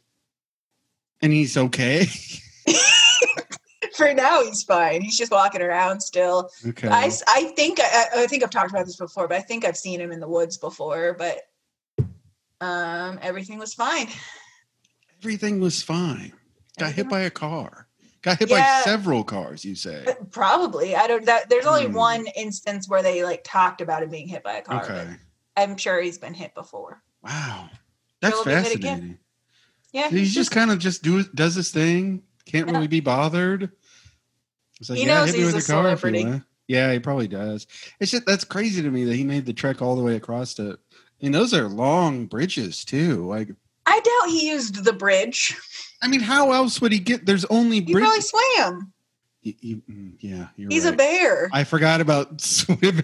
And 1.21 1.31
he's 1.33 1.57
okay. 1.57 2.07
For 3.95 4.13
now, 4.13 4.43
he's 4.43 4.63
fine. 4.63 5.01
He's 5.01 5.17
just 5.17 5.31
walking 5.31 5.61
around 5.61 6.01
still. 6.01 6.49
okay. 6.67 6.87
I, 6.89 7.11
I 7.27 7.43
think 7.55 7.79
I, 7.81 8.05
I 8.17 8.27
think 8.27 8.43
I've 8.43 8.49
talked 8.49 8.71
about 8.71 8.85
this 8.85 8.97
before, 8.97 9.27
but 9.27 9.37
I 9.37 9.41
think 9.41 9.63
I've 9.65 9.77
seen 9.77 10.01
him 10.01 10.11
in 10.11 10.19
the 10.19 10.27
woods 10.27 10.57
before. 10.57 11.13
But 11.17 11.41
um, 12.61 13.19
everything 13.21 13.57
was 13.59 13.73
fine. 13.73 14.07
Everything 15.21 15.59
was 15.59 15.81
fine. 15.81 16.33
Got 16.77 16.91
hit 16.93 17.09
by 17.09 17.21
a 17.21 17.29
car. 17.29 17.87
Got 18.21 18.39
hit 18.39 18.49
by 18.49 18.81
several 18.83 19.23
cars. 19.23 19.63
You 19.63 19.75
say? 19.75 20.05
Probably. 20.31 20.95
I 20.95 21.07
don't. 21.07 21.25
That, 21.25 21.49
there's 21.49 21.65
only 21.65 21.85
Hmm. 21.85 21.93
one 21.93 22.25
instance 22.35 22.89
where 22.89 23.01
they 23.03 23.23
like 23.23 23.43
talked 23.43 23.81
about 23.81 24.03
him 24.03 24.09
being 24.09 24.27
hit 24.27 24.43
by 24.43 24.53
a 24.55 24.61
car. 24.61 24.83
Okay. 24.83 25.07
I'm 25.55 25.77
sure 25.77 26.01
he's 26.01 26.17
been 26.17 26.33
hit 26.33 26.53
before. 26.53 27.01
Wow, 27.23 27.69
that's 28.21 28.35
Will 28.35 28.45
be 28.45 28.51
hit 28.51 28.75
again. 28.75 28.81
fascinating. 28.81 29.17
Yeah, 29.93 30.09
He's 30.09 30.33
just 30.33 30.51
kind 30.51 30.69
of 30.71 30.79
just 30.79 31.01
do 31.01 31.23
does 31.23 31.55
his 31.55 31.71
thing. 31.71 32.23
Can't 32.45 32.67
Yeah. 32.67 32.73
really 32.75 32.87
be 32.87 32.99
bothered. 32.99 33.71
It's 34.79 34.89
like, 34.89 34.99
He 34.99 35.05
yeah, 35.05 35.19
knows 35.19 35.27
hit 35.27 35.33
me 35.37 35.43
he's 35.45 35.53
with 35.53 35.69
a 35.69 35.71
your 35.73 35.81
car 35.83 35.97
celebrity. 35.97 36.41
Yeah, 36.67 36.91
he 36.91 36.99
probably 36.99 37.27
does. 37.27 37.67
It's 37.99 38.11
just 38.11 38.25
that's 38.25 38.43
crazy 38.43 38.81
to 38.81 38.89
me 38.89 39.03
that 39.05 39.15
he 39.15 39.23
made 39.23 39.45
the 39.45 39.53
trek 39.53 39.81
all 39.81 39.95
the 39.95 40.03
way 40.03 40.15
across 40.15 40.53
to. 40.55 40.79
And 41.21 41.33
those 41.33 41.53
are 41.53 41.67
long 41.67 42.25
bridges 42.25 42.83
too. 42.83 43.25
Like, 43.27 43.49
I 43.85 43.99
doubt 43.99 44.29
he 44.29 44.49
used 44.49 44.83
the 44.83 44.93
bridge. 44.93 45.55
I 46.01 46.07
mean, 46.07 46.19
how 46.21 46.51
else 46.51 46.81
would 46.81 46.91
he 46.91 46.99
get? 46.99 47.25
There's 47.25 47.45
only 47.45 47.81
He 47.81 47.93
probably 47.93 48.21
swam. 48.21 48.91
Y- 49.45 49.55
y- 49.63 49.81
mm, 49.89 50.13
yeah, 50.19 50.47
you're 50.55 50.69
He's 50.71 50.85
right. 50.85 50.93
a 50.93 50.97
bear. 50.97 51.49
I 51.53 51.63
forgot 51.63 52.01
about 52.01 52.41
swimming. 52.41 53.03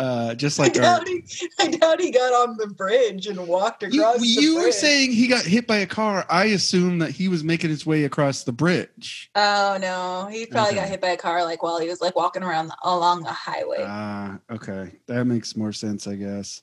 Uh, 0.00 0.34
just 0.34 0.58
I 0.58 0.62
like 0.64 0.78
our, 0.78 1.04
he, 1.04 1.22
I 1.58 1.68
doubt 1.68 2.00
he 2.00 2.10
got 2.10 2.32
on 2.32 2.56
the 2.56 2.68
bridge 2.68 3.26
and 3.26 3.46
walked 3.46 3.82
you, 3.82 4.02
across 4.02 4.20
the 4.20 4.26
you 4.26 4.56
were 4.56 4.72
saying 4.72 5.12
he 5.12 5.26
got 5.26 5.44
hit 5.44 5.66
by 5.66 5.76
a 5.76 5.86
car. 5.86 6.24
I 6.30 6.46
assume 6.46 7.00
that 7.00 7.10
he 7.10 7.28
was 7.28 7.44
making 7.44 7.68
his 7.68 7.84
way 7.84 8.04
across 8.04 8.42
the 8.44 8.52
bridge. 8.52 9.30
Oh 9.34 9.76
no, 9.78 10.26
he 10.30 10.46
probably 10.46 10.76
got 10.76 10.88
hit 10.88 11.02
by 11.02 11.08
a 11.08 11.18
car 11.18 11.44
like 11.44 11.62
while 11.62 11.78
he 11.78 11.86
was 11.86 12.00
like 12.00 12.16
walking 12.16 12.42
around 12.42 12.68
the, 12.68 12.76
along 12.82 13.24
the 13.24 13.32
highway. 13.32 13.84
Ah, 13.86 14.38
okay, 14.50 14.92
that 15.06 15.26
makes 15.26 15.54
more 15.54 15.72
sense, 15.72 16.06
I 16.06 16.14
guess. 16.14 16.62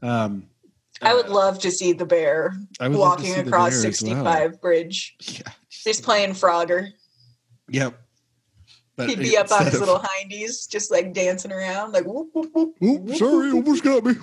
Um, 0.00 0.46
I 1.02 1.12
would 1.12 1.26
uh, 1.26 1.34
love 1.34 1.58
to 1.60 1.72
see 1.72 1.92
the 1.92 2.06
bear 2.06 2.54
walking 2.80 3.34
across 3.34 3.82
bear 3.82 3.88
as 3.88 4.00
well. 4.00 4.14
65 4.14 4.60
bridge, 4.60 5.16
Yeah, 5.26 5.52
just 5.70 6.04
playing 6.04 6.30
Frogger. 6.30 6.90
Yep. 7.68 8.00
But 8.96 9.10
He'd 9.10 9.18
be 9.18 9.36
up 9.36 9.50
on 9.52 9.64
his 9.66 9.74
of- 9.74 9.80
little 9.80 9.98
hindies, 9.98 10.66
just 10.68 10.90
like 10.90 11.12
dancing 11.12 11.52
around, 11.52 11.92
like 11.92 12.04
whoop, 12.06 12.28
whoop, 12.32 12.50
whoop, 12.54 12.74
whoop, 12.80 13.14
sorry, 13.16 13.50
almost 13.52 13.84
got 13.84 14.04
me. 14.04 14.14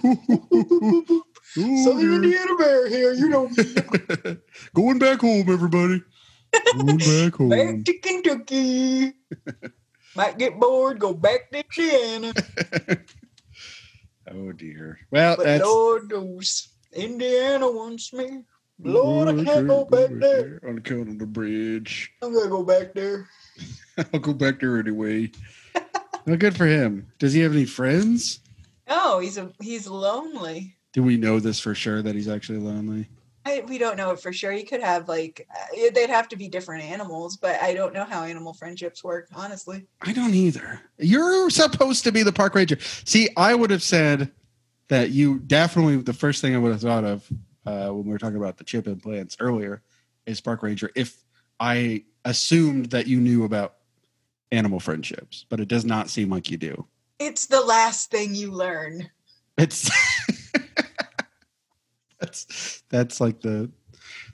Southern. 1.84 2.15
Indiana 2.24 2.55
bear 2.57 2.89
here, 2.89 3.13
you 3.13 3.30
know. 3.30 3.47
Going 4.74 4.97
back 4.97 5.19
home, 5.21 5.45
everybody. 5.47 6.01
Going 6.76 6.97
back 6.97 7.36
home. 7.38 7.49
Back 7.49 7.84
to 7.86 7.93
Kentucky. 7.99 9.13
Might 10.15 10.38
get 10.39 10.59
bored, 10.59 10.97
go 10.99 11.13
back 11.13 11.51
to 11.51 11.59
Indiana. 11.63 12.34
oh 14.32 14.51
dear. 14.53 14.99
Well, 15.11 15.36
But 15.38 15.43
that's 15.45 15.63
Lord 15.63 16.09
knows, 16.09 16.69
Indiana 16.93 17.69
wants 17.71 18.11
me. 18.13 18.43
Lord, 18.80 19.28
I 19.28 19.43
can't 19.43 19.67
go 19.67 19.86
back 19.86 20.09
there. 20.13 20.59
on 20.67 20.80
account 20.80 21.09
of 21.09 21.19
the 21.19 21.26
bridge. 21.28 22.11
I'm 22.21 22.34
gonna 22.34 22.49
go 22.49 22.63
back 22.63 22.93
there. 22.93 23.28
I'll 24.14 24.20
go 24.20 24.34
back 24.34 24.60
there 24.60 24.80
anyway. 24.80 25.32
well, 26.26 26.38
good 26.38 26.56
for 26.56 26.66
him. 26.66 27.08
Does 27.20 27.34
he 27.34 27.41
have 27.41 27.54
any 27.54 27.66
friends? 27.66 28.39
Oh, 28.88 29.20
he's 29.20 29.38
a 29.38 29.51
he's 29.62 29.88
lonely. 29.88 30.76
Do 30.91 31.04
we 31.04 31.18
know 31.18 31.39
this 31.39 31.60
for 31.60 31.74
sure 31.74 32.01
that 32.01 32.16
he's 32.16 32.28
actually 32.28 32.60
lonely? 32.60 33.08
I, 33.45 33.64
we 33.68 33.78
don't 33.78 33.97
know 33.97 34.12
it 34.12 34.22
for 34.22 34.32
sure. 34.32 34.51
He 34.51 34.64
could 34.64 34.82
have 34.82 35.10
like 35.10 35.47
uh, 35.54 35.89
they'd 35.93 36.10
have 36.10 36.30
to 36.30 36.36
be 36.36 36.47
different 36.47 36.84
animals, 36.84 37.38
but 37.38 37.62
I 37.62 37.74
don't 37.74 37.93
know 37.93 38.06
how 38.06 38.24
animal 38.24 38.54
friendships 38.54 39.04
work. 39.04 39.28
Honestly, 39.36 39.86
I 40.01 40.14
don't 40.14 40.34
either. 40.34 40.82
You're 40.97 41.49
supposed 41.49 42.04
to 42.06 42.12
be 42.12 42.24
the 42.24 42.32
park 42.32 42.56
ranger. 42.56 42.78
See, 43.06 43.30
I 43.36 43.54
would 43.56 43.72
have 43.72 43.84
said 43.84 44.32
that 44.88 45.10
you 45.10 45.39
definitely 45.39 45.97
the 45.97 46.14
first 46.14 46.41
thing 46.41 46.56
I 46.56 46.60
would 46.60 46.72
have 46.72 46.82
thought 46.82 47.04
of 47.04 47.28
uh, 47.66 47.89
when 47.89 48.06
we 48.06 48.12
were 48.12 48.20
talking 48.20 48.38
about 48.38 48.58
the 48.58 48.64
chip 48.64 48.88
implants 48.88 49.36
earlier 49.39 49.82
is 50.26 50.39
park 50.39 50.64
ranger. 50.64 50.91
If 50.95 51.18
I 51.60 52.04
assumed 52.26 52.88
that 52.88 53.07
you 53.07 53.19
knew 53.19 53.43
about 53.43 53.76
animal 54.51 54.80
friendships, 54.80 55.45
but 55.49 55.59
it 55.59 55.67
does 55.67 55.86
not 55.86 56.09
seem 56.09 56.30
like 56.30 56.49
you 56.51 56.57
do. 56.57 56.86
it's 57.19 57.47
the 57.47 57.61
last 57.61 58.11
thing 58.11 58.36
you 58.36 58.51
learn. 58.51 59.09
It's 59.57 59.89
that's 62.19 62.84
that's 62.89 63.19
like 63.21 63.41
the 63.41 63.69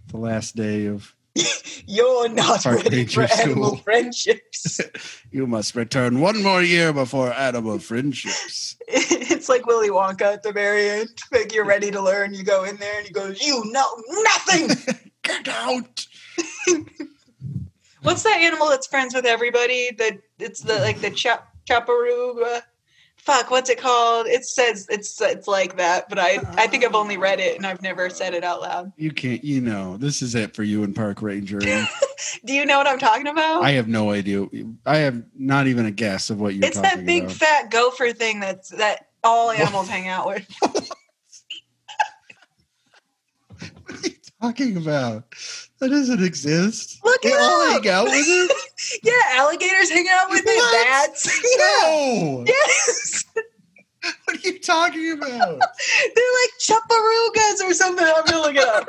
the 0.07 0.17
last 0.17 0.55
day 0.55 0.85
of 0.87 1.15
You're 1.87 2.27
not 2.29 2.63
Park 2.63 2.83
ready 2.83 2.97
ranger 2.97 3.27
for 3.27 3.33
animal 3.41 3.67
school. 3.69 3.77
friendships. 3.77 4.79
you 5.31 5.47
must 5.47 5.75
return 5.75 6.19
one 6.19 6.41
more 6.43 6.61
year 6.61 6.91
before 6.91 7.31
animal 7.33 7.79
friendships. 7.79 8.75
it's 8.87 9.47
like 9.47 9.65
Willy 9.65 9.89
Wonka 9.89 10.21
at 10.33 10.43
the 10.43 10.51
very 10.51 10.89
end. 10.89 11.09
Like 11.31 11.53
you're 11.53 11.65
ready 11.65 11.91
to 11.91 12.01
learn, 12.01 12.33
you 12.33 12.43
go 12.43 12.63
in 12.63 12.77
there 12.77 12.97
and 12.97 13.07
he 13.07 13.13
goes, 13.13 13.41
"You 13.41 13.63
know 13.71 13.89
nothing." 14.09 14.95
Get 15.23 15.47
out. 15.47 16.05
What's 18.01 18.23
that 18.23 18.39
animal 18.39 18.69
that's 18.69 18.87
friends 18.87 19.13
with 19.13 19.25
everybody? 19.25 19.91
That 19.97 20.19
it's 20.39 20.61
the 20.61 20.75
like 20.79 21.01
the 21.01 21.09
chap 21.09 21.53
chaparuga. 21.69 22.61
Fuck, 23.17 23.51
what's 23.51 23.69
it 23.69 23.77
called? 23.77 24.27
It 24.27 24.45
says 24.45 24.87
it's 24.89 25.19
it's 25.21 25.47
like 25.47 25.75
that, 25.77 26.07
but 26.07 26.17
I 26.17 26.39
I 26.53 26.67
think 26.67 26.85
I've 26.85 26.95
only 26.95 27.17
read 27.17 27.39
it 27.39 27.57
and 27.57 27.65
I've 27.65 27.81
never 27.81 28.09
said 28.09 28.33
it 28.33 28.45
out 28.45 28.61
loud. 28.61 28.93
You 28.95 29.11
can't, 29.11 29.43
you 29.43 29.59
know, 29.59 29.97
this 29.97 30.21
is 30.21 30.35
it 30.35 30.55
for 30.55 30.63
you 30.63 30.83
and 30.83 30.95
Park 30.95 31.21
Ranger. 31.21 31.59
Do 32.45 32.53
you 32.53 32.65
know 32.65 32.77
what 32.77 32.87
I'm 32.87 32.99
talking 32.99 33.27
about? 33.27 33.63
I 33.63 33.71
have 33.71 33.89
no 33.89 34.11
idea. 34.11 34.47
I 34.85 34.97
have 34.97 35.21
not 35.37 35.67
even 35.67 35.85
a 35.85 35.91
guess 35.91 36.29
of 36.29 36.39
what 36.39 36.55
you're 36.55 36.65
it's 36.65 36.79
that 36.79 37.05
big 37.05 37.23
about. 37.23 37.35
fat 37.35 37.71
gopher 37.71 38.13
thing 38.13 38.39
that's 38.39 38.69
that 38.69 39.07
all 39.23 39.51
animals 39.51 39.89
hang 39.89 40.07
out 40.07 40.25
with. 40.25 40.47
what 40.61 40.85
are 43.89 44.07
you 44.07 44.15
talking 44.41 44.77
about? 44.77 45.25
That 45.79 45.89
doesn't 45.89 46.23
exist. 46.23 46.99
Look 47.05 47.23
it 47.23 47.39
all 47.39 47.71
hang 47.71 47.87
out 47.89 48.05
with 48.05 48.25
it? 48.27 48.51
Yeah, 49.03 49.11
alligators 49.33 49.89
hang 49.89 50.07
out 50.09 50.29
with 50.29 50.43
it. 50.45 50.87
Bats. 50.87 51.27
Yeah. 51.57 51.59
No. 51.81 52.45
Yes. 52.47 53.25
What 54.25 54.37
are 54.37 54.39
you 54.49 54.59
talking 54.59 55.11
about? 55.11 55.29
They're 55.59 56.33
like 56.39 56.53
chaparugas 56.59 57.61
or 57.63 57.73
something. 57.73 58.05
I'm 58.05 58.25
gonna 58.25 58.41
look 58.41 58.55
it 58.55 58.63
up. 58.63 58.87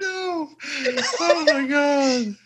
no. 0.00 0.48
Oh 1.20 1.44
my 1.46 1.66
god. 1.66 2.36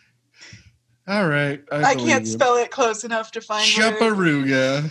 All 1.07 1.29
right. 1.29 1.63
I 1.71 1.95
believe 1.95 2.09
can't 2.09 2.25
you. 2.25 2.33
spell 2.33 2.57
it 2.57 2.71
close 2.71 3.05
enough 3.05 3.31
to 3.33 3.41
find. 3.43 3.67
Chaparuga. 3.67 4.91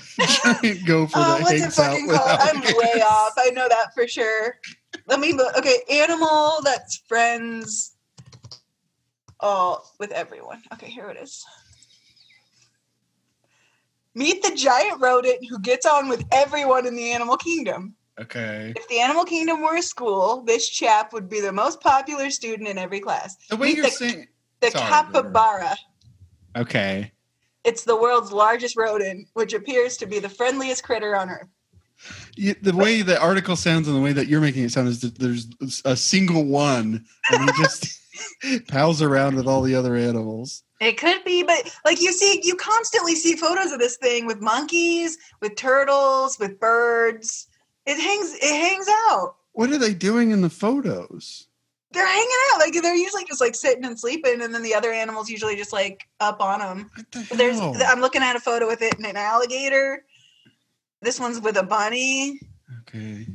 Giant 0.62 0.86
gopher 0.86 1.14
Oh, 1.16 1.22
uh, 1.22 1.38
that 1.38 1.42
what's 1.42 1.52
it 1.54 1.60
hangs 1.62 1.80
out 1.80 1.92
fucking 1.92 2.08
called? 2.08 2.40
I'm 2.42 2.62
way 2.62 3.02
off. 3.02 3.34
I 3.38 3.50
know 3.50 3.68
that 3.68 3.94
for 3.96 4.08
sure. 4.08 4.60
Let 5.08 5.20
me 5.20 5.34
look. 5.34 5.58
Okay, 5.58 5.80
animal 5.90 6.58
that's 6.64 6.98
friends. 7.08 7.96
Oh, 9.40 9.84
with 10.00 10.12
everyone. 10.12 10.62
Okay, 10.74 10.88
here 10.90 11.10
it 11.10 11.18
is. 11.18 11.44
Meet 14.16 14.44
the 14.44 14.56
giant 14.56 15.02
rodent 15.02 15.40
who 15.50 15.60
gets 15.60 15.86
on 15.88 16.08
with 16.08 16.24
everyone 16.32 16.86
in 16.86 16.96
the 16.96 17.12
animal 17.12 17.36
kingdom. 17.38 17.96
Okay. 18.22 18.72
If 18.76 18.88
the 18.88 19.00
animal 19.00 19.24
kingdom 19.26 19.62
were 19.62 19.78
a 19.78 19.82
school, 19.82 20.44
this 20.46 20.70
chap 20.70 21.14
would 21.14 21.28
be 21.28 21.42
the 21.42 21.52
most 21.52 21.82
popular 21.82 22.30
student 22.30 22.70
in 22.70 22.78
every 22.78 23.00
class. 23.00 23.36
The 23.50 23.56
way 23.56 23.70
Meet 23.70 23.78
you're 23.78 23.86
the, 23.86 23.92
saying. 23.92 24.28
the 24.62 24.70
Sorry, 24.70 24.86
capybara. 24.88 25.76
Okay. 26.56 27.12
It's 27.64 27.84
the 27.84 27.96
world's 27.96 28.32
largest 28.32 28.76
rodent, 28.76 29.28
which 29.34 29.54
appears 29.54 29.98
to 29.98 30.06
be 30.06 30.20
the 30.20 30.30
friendliest 30.30 30.84
critter 30.84 31.16
on 31.16 31.30
earth. 31.30 31.48
You, 32.36 32.56
the 32.62 32.76
way 32.76 33.02
the 33.02 33.22
article 33.22 33.56
sounds 33.56 33.88
and 33.88 33.96
the 33.96 34.02
way 34.02 34.12
that 34.12 34.28
you're 34.28 34.42
making 34.42 34.64
it 34.64 34.72
sound 34.72 34.90
is 34.90 35.00
that 35.02 35.18
there's 35.20 35.48
a 35.86 35.96
single 35.96 36.44
one 36.44 37.06
and 37.32 37.44
he 37.44 37.64
just 37.64 38.02
pals 38.68 39.02
around 39.02 39.36
with 39.36 39.48
all 39.48 39.62
the 39.62 39.76
other 39.76 39.96
animals. 39.96 40.64
It 40.82 40.98
could 40.98 41.24
be, 41.24 41.44
but 41.44 41.74
like 41.86 42.02
you 42.02 42.12
see, 42.12 42.42
you 42.44 42.56
constantly 42.56 43.16
see 43.16 43.36
photos 43.36 43.72
of 43.72 43.80
this 43.80 43.96
thing 43.98 44.26
with 44.26 44.42
monkeys, 44.42 45.18
with 45.40 45.56
turtles, 45.56 46.38
with 46.40 46.60
birds. 46.60 47.48
It 47.86 48.00
hangs. 48.00 48.34
It 48.36 48.70
hangs 48.70 48.88
out. 49.10 49.36
What 49.54 49.70
are 49.72 49.78
they 49.78 49.94
doing 49.94 50.32
in 50.32 50.42
the 50.42 50.50
photos? 50.50 51.48
They're 51.94 52.08
hanging 52.08 52.28
out. 52.52 52.60
Like 52.60 52.74
they're 52.82 52.96
usually 52.96 53.24
just 53.26 53.40
like 53.42 53.56
sitting 53.56 53.86
and 53.86 54.00
sleeping, 54.00 54.42
and 54.42 54.54
then 54.54 54.64
the 54.64 54.74
other 54.74 54.92
animals 54.92 55.30
usually 55.30 55.56
just 55.56 55.72
like 55.72 56.08
up 56.20 56.42
on 56.42 56.60
them. 56.60 56.92
The 57.12 57.36
There's. 57.36 57.60
I'm 57.60 58.02
looking 58.02 58.24
at 58.24 58.36
a 58.36 58.40
photo 58.40 58.68
with 58.68 58.82
it 58.82 58.96
and 58.98 59.06
an 59.06 59.16
alligator. 59.16 60.04
This 61.02 61.20
one's 61.20 61.40
with 61.40 61.58
a 61.58 61.64
bunny. 61.64 62.40
okay. 62.82 63.28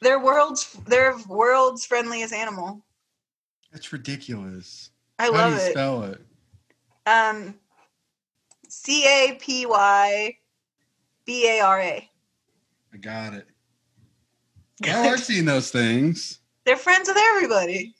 They're 0.00 0.20
world's. 0.20 0.72
They're 0.86 1.16
world's 1.28 1.84
friendliest 1.84 2.32
animal. 2.32 2.84
That's 3.72 3.92
ridiculous. 3.92 4.90
I 5.18 5.24
How 5.24 5.32
love 5.32 5.50
do 5.50 5.60
you 5.60 5.68
it. 5.68 5.70
spell 5.72 6.02
it? 6.04 6.20
Um, 7.06 7.54
C 8.68 9.04
A 9.04 9.34
P 9.40 9.66
Y 9.66 10.36
B 11.26 11.48
A 11.48 11.60
R 11.60 11.80
A. 11.80 12.10
I 12.92 12.96
got 12.96 13.34
it. 13.34 13.46
Oh, 14.86 15.02
I've 15.10 15.22
seen 15.24 15.44
those 15.44 15.70
things. 15.70 16.38
They're 16.68 16.76
friends 16.76 17.08
with 17.08 17.16
everybody. 17.16 17.94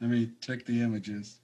Let 0.00 0.08
me 0.08 0.30
check 0.40 0.64
the 0.64 0.80
images. 0.80 1.40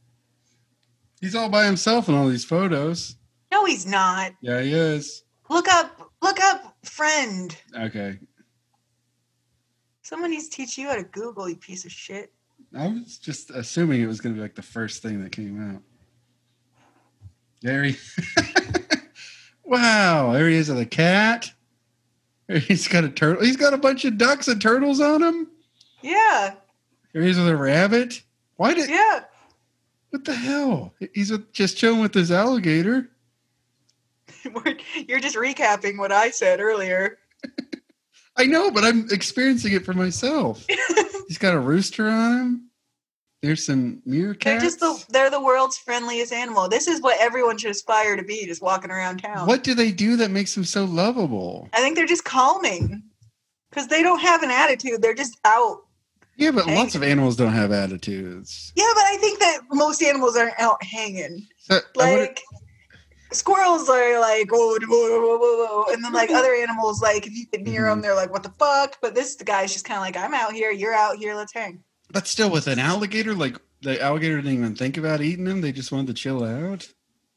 He's 1.21 1.35
all 1.35 1.51
by 1.51 1.67
himself 1.67 2.09
in 2.09 2.15
all 2.15 2.27
these 2.27 2.47
photos. 2.47 3.17
No, 3.53 3.67
he's 3.67 3.85
not. 3.85 4.33
Yeah, 4.41 4.63
he 4.63 4.73
is. 4.73 5.25
Look 5.51 5.69
up, 5.69 6.11
look 6.23 6.41
up, 6.41 6.75
friend. 6.85 7.55
Okay. 7.79 8.19
Someone 10.01 10.31
needs 10.31 10.49
to 10.49 10.57
teach 10.57 10.79
you 10.79 10.89
how 10.89 10.95
to 10.95 11.05
Google, 11.05 11.47
you 11.51 11.57
piece 11.57 11.85
of 11.85 11.93
shit. 11.93 12.33
I 12.75 12.87
was 12.87 13.19
just 13.19 13.51
assuming 13.51 14.01
it 14.01 14.07
was 14.07 14.23
going 14.23 14.35
to 14.35 14.39
be 14.39 14.43
like 14.43 14.55
the 14.55 14.63
first 14.63 15.03
thing 15.03 15.23
that 15.23 15.33
came 15.33 15.75
out. 15.75 15.83
There 17.61 17.85
he. 17.85 17.99
wow, 19.65 20.33
there 20.33 20.49
he 20.49 20.55
is 20.55 20.71
with 20.71 20.79
a 20.79 20.87
cat. 20.87 21.53
He's 22.69 22.89
got 22.89 23.05
a 23.05 23.09
turtle. 23.09 23.43
He's 23.45 23.57
got 23.57 23.75
a 23.75 23.79
bunch 23.79 24.05
of 24.05 24.19
ducks 24.19 24.49
and 24.49 24.61
turtles 24.61 25.01
on 25.01 25.23
him. 25.23 25.49
Yeah, 26.03 26.55
There 27.13 27.23
he 27.23 27.31
is 27.31 27.39
with 27.39 27.49
a 27.49 27.57
rabbit. 27.57 28.23
Why 28.57 28.75
did? 28.75 28.91
yeah. 28.91 29.21
What 30.11 30.25
the 30.25 30.35
hell? 30.35 30.93
He's 31.15 31.31
with, 31.31 31.53
just 31.53 31.77
chilling 31.79 32.01
with 32.01 32.13
his 32.13 32.31
alligator. 32.31 33.09
You're 35.09 35.21
just 35.21 35.37
recapping 35.37 35.97
what 35.99 36.13
I 36.13 36.31
said 36.31 36.61
earlier. 36.61 37.19
I 38.37 38.45
know, 38.47 38.71
but 38.71 38.85
I'm 38.85 39.07
experiencing 39.11 39.73
it 39.73 39.85
for 39.85 39.95
myself. 39.95 40.67
He's 41.29 41.39
got 41.39 41.55
a 41.55 41.61
rooster 41.61 42.09
on 42.09 42.39
him. 42.39 42.71
There's 43.43 43.67
some 43.67 44.01
They're 44.07 44.61
just 44.61 44.79
the 44.79 45.05
they're 45.09 45.29
the 45.31 45.43
world's 45.43 45.77
friendliest 45.77 46.33
animal. 46.33 46.69
This 46.69 46.87
is 46.87 47.01
what 47.01 47.21
everyone 47.21 47.59
should 47.59 47.73
aspire 47.73 48.15
to 48.17 48.23
be, 48.23 48.47
just 48.47 48.63
walking 48.63 48.91
around 48.93 49.19
town. 49.19 49.49
What 49.49 49.65
do 49.65 49.75
they 49.75 49.91
do 49.91 50.17
that 50.17 50.31
makes 50.31 50.55
them 50.55 50.63
so 50.65 50.85
lovable? 50.85 51.69
I 51.73 51.81
think 51.81 51.97
they're 51.97 52.07
just 52.07 52.25
calming 52.25 53.03
because 53.71 53.89
they 53.89 54.01
don't 54.05 54.21
have 54.21 54.45
an 54.45 54.51
attitude. 54.53 55.03
They're 55.03 55.15
just 55.15 55.39
out. 55.45 55.79
Yeah, 56.37 56.53
but 56.53 56.67
Hey. 56.67 56.77
lots 56.77 56.95
of 56.95 57.03
animals 57.03 57.35
don't 57.35 57.53
have 57.53 57.73
attitudes. 57.73 58.73
Yeah, 58.77 58.91
but 58.95 59.05
I 59.07 59.17
think 59.21 59.41
that 59.41 59.63
most 59.73 60.03
animals 60.03 60.37
aren't 60.37 60.59
out 60.61 60.83
hanging. 60.85 61.45
So, 61.59 61.81
Like 61.97 62.41
squirrels 63.33 63.89
are 63.89 64.21
like 64.21 64.53
whoa, 64.53 64.77
whoa, 64.81 65.21
whoa, 65.21 65.37
whoa, 65.39 65.67
whoa, 65.67 65.93
and 65.93 66.05
then 66.05 66.13
like 66.13 66.31
other 66.39 66.55
animals, 66.55 67.03
like 67.03 67.27
if 67.27 67.33
you 67.33 67.47
get 67.47 67.63
near 67.63 67.83
Mm-hmm. 67.83 67.91
them, 67.91 68.01
they're 68.03 68.15
like, 68.15 68.31
"What 68.31 68.45
the 68.45 68.51
fuck?" 68.59 68.99
But 69.03 69.17
this 69.17 69.35
guy's 69.35 69.73
just 69.73 69.85
kind 69.85 69.99
of 69.99 70.03
like, 70.05 70.17
"I'm 70.17 70.33
out 70.33 70.53
here, 70.53 70.71
you're 70.71 70.95
out 70.95 71.17
here, 71.17 71.35
let's 71.35 71.53
hang." 71.53 71.83
But 72.13 72.27
still, 72.27 72.51
with 72.51 72.67
an 72.67 72.79
alligator, 72.79 73.35
like 73.35 73.57
the 73.81 74.01
alligator 74.01 74.37
didn't 74.37 74.53
even 74.55 74.75
think 74.77 74.97
about 74.97 75.21
eating 75.21 75.47
him. 75.47 75.61
They 75.61 75.73
just 75.73 75.91
wanted 75.93 76.09
to 76.09 76.15
chill 76.15 76.45
out. 76.45 76.89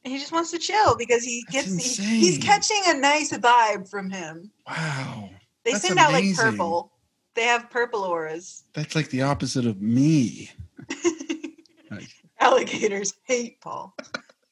He 0.04 0.20
just 0.20 0.32
wants 0.32 0.52
to 0.52 0.60
chill 0.60 0.96
because 0.96 1.24
he 1.24 1.44
That's 1.52 1.74
gets 1.74 1.98
he, 1.98 2.20
he's 2.20 2.38
catching 2.38 2.82
a 2.86 2.94
nice 3.00 3.32
vibe 3.32 3.90
from 3.90 4.12
him. 4.12 4.52
Wow, 4.68 5.30
They 5.64 5.72
That's 5.72 5.88
send 5.88 5.98
out 5.98 6.14
like 6.14 6.36
purple. 6.36 6.92
They 7.34 7.44
have 7.44 7.70
purple 7.70 8.04
auras. 8.04 8.64
that's 8.74 8.96
like 8.96 9.10
the 9.10 9.24
opposite 9.24 9.66
of 9.66 9.82
me. 9.82 10.52
Alligators 12.40 13.14
hate 13.24 13.60
Paul. 13.62 13.96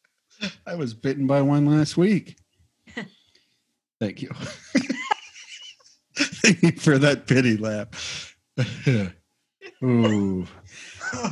I 0.68 0.76
was 0.76 0.94
bitten 0.94 1.28
by 1.28 1.42
one 1.42 1.66
last 1.66 1.96
week. 1.96 2.38
Thank 4.02 4.22
you. 4.22 4.32
Thank 6.16 6.62
you 6.64 6.72
for 6.74 6.98
that 6.98 7.28
pity 7.28 7.56
lap. 7.58 7.96
Ooh. 9.84 10.48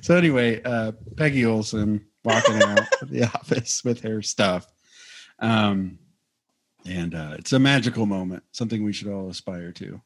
so 0.00 0.16
anyway, 0.16 0.62
uh, 0.62 0.92
Peggy 1.16 1.46
Olson 1.46 2.04
walking 2.24 2.62
out 2.62 2.80
of 3.00 3.10
the 3.10 3.24
office 3.34 3.84
with 3.84 4.00
her 4.02 4.22
stuff. 4.22 4.66
Um, 5.38 5.98
and 6.86 7.14
uh, 7.14 7.36
it's 7.38 7.52
a 7.52 7.58
magical 7.58 8.06
moment, 8.06 8.42
something 8.52 8.84
we 8.84 8.92
should 8.92 9.08
all 9.08 9.28
aspire 9.28 9.72
to. 9.72 10.00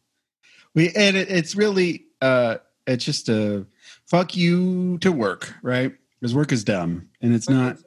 We 0.74 0.90
and 0.94 1.16
it, 1.16 1.30
it's 1.30 1.54
really 1.54 2.06
uh, 2.20 2.58
it's 2.86 3.04
just 3.04 3.28
a 3.28 3.66
fuck 4.06 4.36
you 4.36 4.98
to 4.98 5.12
work, 5.12 5.54
right? 5.62 5.92
Because 6.20 6.34
work 6.34 6.52
is 6.52 6.64
dumb, 6.64 7.08
and 7.20 7.34
it's 7.34 7.48
not 7.48 7.78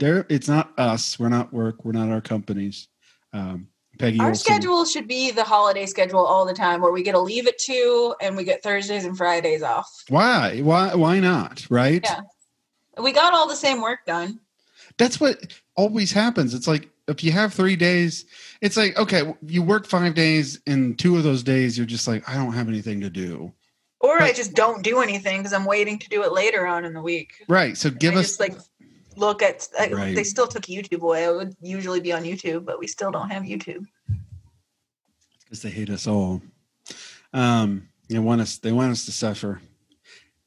there. 0.00 0.26
It's 0.28 0.48
not 0.48 0.72
us. 0.78 1.18
We're 1.18 1.28
not 1.28 1.52
work. 1.52 1.84
We're 1.84 1.92
not 1.92 2.08
our 2.08 2.20
companies. 2.20 2.88
Um, 3.32 3.68
Peggy 3.98 4.20
Our 4.20 4.28
Olson. 4.28 4.44
schedule 4.44 4.84
should 4.84 5.08
be 5.08 5.30
the 5.30 5.44
holiday 5.44 5.86
schedule 5.86 6.24
all 6.24 6.44
the 6.44 6.54
time, 6.54 6.80
where 6.80 6.92
we 6.92 7.02
get 7.02 7.12
to 7.12 7.20
leave 7.20 7.46
at 7.46 7.58
two 7.58 8.14
and 8.20 8.36
we 8.36 8.44
get 8.44 8.62
Thursdays 8.62 9.04
and 9.04 9.16
Fridays 9.16 9.62
off. 9.62 10.04
Why? 10.08 10.60
Why? 10.60 10.94
Why 10.94 11.20
not? 11.20 11.66
Right? 11.70 12.04
Yeah. 12.04 12.20
We 13.02 13.12
got 13.12 13.34
all 13.34 13.48
the 13.48 13.56
same 13.56 13.80
work 13.80 14.06
done. 14.06 14.40
That's 14.98 15.20
what 15.20 15.52
always 15.74 16.12
happens. 16.12 16.54
It's 16.54 16.66
like 16.66 16.88
if 17.08 17.22
you 17.22 17.32
have 17.32 17.52
three 17.52 17.76
days, 17.76 18.24
it's 18.60 18.76
like 18.76 18.96
okay, 18.98 19.34
you 19.42 19.62
work 19.62 19.86
five 19.86 20.14
days, 20.14 20.60
and 20.66 20.98
two 20.98 21.16
of 21.16 21.22
those 21.22 21.42
days 21.42 21.76
you're 21.76 21.86
just 21.86 22.08
like, 22.08 22.28
I 22.28 22.34
don't 22.34 22.52
have 22.52 22.68
anything 22.68 23.00
to 23.02 23.10
do. 23.10 23.52
Or 24.00 24.22
I 24.22 24.32
just 24.32 24.52
don't 24.52 24.82
do 24.82 25.00
anything 25.00 25.38
because 25.38 25.54
I'm 25.54 25.64
waiting 25.64 25.98
to 25.98 26.08
do 26.08 26.22
it 26.22 26.32
later 26.32 26.66
on 26.66 26.84
in 26.84 26.92
the 26.92 27.00
week. 27.00 27.44
Right. 27.48 27.76
So 27.76 27.90
give 27.90 28.14
I 28.14 28.20
us 28.20 28.38
like 28.38 28.54
look 29.16 29.42
at. 29.42 29.68
I, 29.78 29.88
Right. 29.88 30.14
They 30.14 30.24
still 30.24 30.46
took 30.46 30.64
YouTube 30.64 31.00
away. 31.02 31.24
It 31.24 31.34
would 31.34 31.56
usually 31.60 32.00
be 32.00 32.12
on 32.12 32.22
YouTube, 32.24 32.64
but 32.64 32.78
we 32.78 32.86
still 32.86 33.10
don't 33.10 33.30
have 33.30 33.42
YouTube. 33.42 33.86
because 35.44 35.62
they 35.62 35.70
hate 35.70 35.90
us 35.90 36.06
all. 36.06 36.42
Um, 37.32 37.88
they 38.08 38.18
want 38.18 38.40
us. 38.40 38.58
They 38.58 38.72
want 38.72 38.92
us 38.92 39.04
to 39.06 39.12
suffer, 39.12 39.60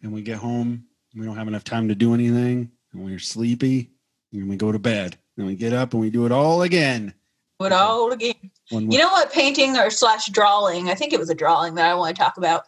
and 0.01 0.11
we 0.13 0.21
get 0.21 0.37
home. 0.37 0.85
We 1.15 1.25
don't 1.25 1.37
have 1.37 1.47
enough 1.47 1.63
time 1.63 1.87
to 1.87 1.95
do 1.95 2.13
anything, 2.13 2.71
and 2.93 3.03
we're 3.03 3.19
sleepy, 3.19 3.91
and 4.31 4.49
we 4.49 4.55
go 4.55 4.71
to 4.71 4.79
bed. 4.79 5.17
And 5.37 5.47
we 5.47 5.55
get 5.55 5.71
up 5.71 5.93
and 5.93 6.01
we 6.01 6.09
do 6.09 6.25
it 6.25 6.33
all 6.33 6.63
again. 6.63 7.13
But 7.59 7.71
all 7.71 8.11
again. 8.11 8.35
You 8.71 8.97
know 8.97 9.07
what 9.07 9.31
painting 9.31 9.77
or 9.77 9.89
slash 9.89 10.27
drawing, 10.27 10.89
I 10.89 10.95
think 10.95 11.13
it 11.13 11.19
was 11.19 11.29
a 11.29 11.35
drawing 11.35 11.75
that 11.75 11.85
I 11.85 11.95
want 11.95 12.15
to 12.15 12.21
talk 12.21 12.35
about, 12.35 12.65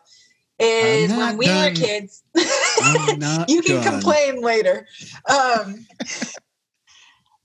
is 0.61 1.09
when 1.13 1.37
we 1.37 1.47
done. 1.47 1.69
were 1.69 1.75
kids. 1.75 2.23
You 3.47 3.61
can 3.61 3.81
done. 3.81 3.91
complain 3.93 4.41
later. 4.41 4.87
Um, 5.29 5.85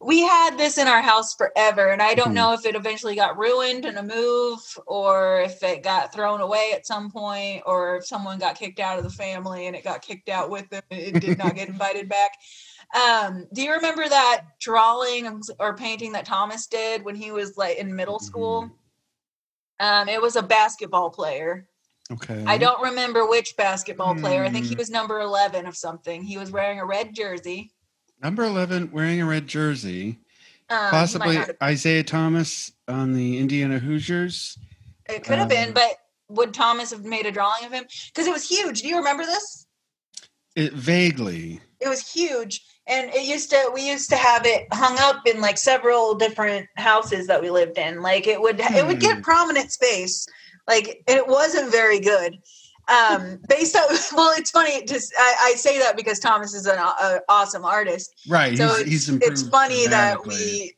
we 0.01 0.21
had 0.21 0.59
this 0.59 0.77
in 0.79 0.87
our 0.89 1.01
house 1.01 1.35
forever, 1.35 1.89
and 1.89 2.03
I 2.03 2.15
don't 2.15 2.31
Mhm. 2.31 2.35
know 2.35 2.53
if 2.53 2.67
it 2.67 2.75
eventually 2.77 3.15
got 3.17 3.39
ruined 3.39 3.87
in 3.87 3.97
a 3.97 4.03
move 4.03 4.61
or 4.87 5.41
if 5.41 5.63
it 5.63 5.83
got 5.83 6.13
thrown 6.13 6.41
away 6.43 6.73
at 6.75 6.87
some 6.87 7.11
point 7.11 7.63
or 7.67 7.97
if 7.97 8.07
someone 8.07 8.39
got 8.39 8.57
kicked 8.59 8.79
out 8.79 8.99
of 8.99 9.05
the 9.05 9.11
family 9.11 9.67
and 9.67 9.75
it 9.75 9.83
got 9.85 10.03
kicked 10.03 10.29
out 10.29 10.51
with 10.51 10.69
them. 10.69 10.83
It 10.91 11.21
did 11.21 11.39
not 11.39 11.55
get 11.57 11.69
invited 11.75 12.09
back. 12.09 12.33
Um, 12.95 13.47
do 13.53 13.63
you 13.63 13.73
remember 13.73 14.07
that 14.09 14.43
drawing 14.61 15.43
or 15.59 15.77
painting 15.77 16.13
that 16.13 16.27
Thomas 16.27 16.67
did 16.67 17.03
when 17.05 17.17
he 17.17 17.33
was 17.33 17.57
like 17.57 17.79
in 17.79 17.95
middle 17.97 18.21
school? 18.21 18.71
Um, 19.81 20.09
it 20.09 20.21
was 20.21 20.37
a 20.37 20.43
basketball 20.43 21.11
player. 21.11 21.69
Okay. 22.13 22.45
I 22.47 22.57
don't 22.59 22.81
remember 22.83 23.27
which 23.27 23.57
basketball 23.57 24.15
player. 24.15 24.45
I 24.45 24.51
think 24.51 24.67
he 24.67 24.75
Hmm. 24.75 24.79
was 24.79 24.91
number 24.91 25.21
11 25.21 25.67
of 25.67 25.77
something. 25.77 26.23
He 26.23 26.39
was 26.39 26.51
wearing 26.53 26.79
a 26.79 26.85
red 26.87 27.15
jersey. 27.15 27.73
Number 28.23 28.45
eleven, 28.45 28.91
wearing 28.93 29.21
a 29.21 29.27
red 29.27 29.47
jersey, 29.47 30.19
Um, 30.71 30.91
possibly 30.91 31.39
Isiah 31.63 32.03
Thomas 32.03 32.73
on 32.89 33.13
the 33.13 33.39
Indiana 33.39 33.79
Hoosiers. 33.79 34.57
it 35.09 35.23
could 35.25 35.39
have 35.39 35.49
been, 35.51 35.69
um, 35.69 35.75
but 35.75 35.99
would 36.29 36.55
Thomas 36.55 36.91
have 36.91 37.05
made 37.05 37.27
a 37.27 37.31
drawing 37.31 37.65
of 37.67 37.73
him? 37.73 37.85
Because 38.07 38.27
it 38.27 38.33
was 38.33 38.49
huge. 38.49 38.81
Do 38.83 38.89
you 38.89 38.97
remember 38.97 39.25
this? 39.27 39.67
It 40.57 40.73
vaguely. 40.73 41.61
It 41.81 41.89
was 41.89 42.11
huge. 42.11 42.65
And 42.87 43.11
it 43.11 43.27
used 43.27 43.51
to, 43.51 43.71
we 43.75 43.87
used 43.87 44.09
to 44.11 44.17
have 44.17 44.47
it 44.47 44.67
hung 44.73 44.97
up 44.99 45.27
in 45.27 45.41
like 45.41 45.59
several 45.59 46.15
different 46.15 46.67
houses 46.77 47.27
that 47.27 47.43
we 47.43 47.51
lived 47.51 47.77
in. 47.79 48.01
Like 48.01 48.27
it 48.27 48.41
would, 48.41 48.59
it 48.61 48.87
would 48.87 48.97
Hmm. 48.97 49.01
get 49.01 49.23
prominent 49.23 49.71
space. 49.73 50.27
Like 50.67 51.03
it 51.07 51.27
wasn't 51.27 51.71
very 51.71 52.01
good. 52.01 52.39
Um, 52.89 53.41
based 53.49 53.75
on, 53.75 53.83
well, 54.17 54.33
it's 54.39 54.51
funny. 54.51 54.85
Just 54.85 55.13
I, 55.19 55.37
I 55.53 55.55
say 55.57 55.79
that 55.79 55.97
because 55.97 56.21
Thomas 56.21 56.55
is 56.55 56.67
an 56.67 56.79
a, 56.79 57.21
awesome 57.29 57.65
artist. 57.65 58.15
Right. 58.29 58.57
so 58.57 58.69
he's, 58.85 59.09
it's, 59.09 59.25
he's 59.25 59.31
it's 59.31 59.49
funny 59.49 59.87
that 59.89 60.25
we 60.25 60.75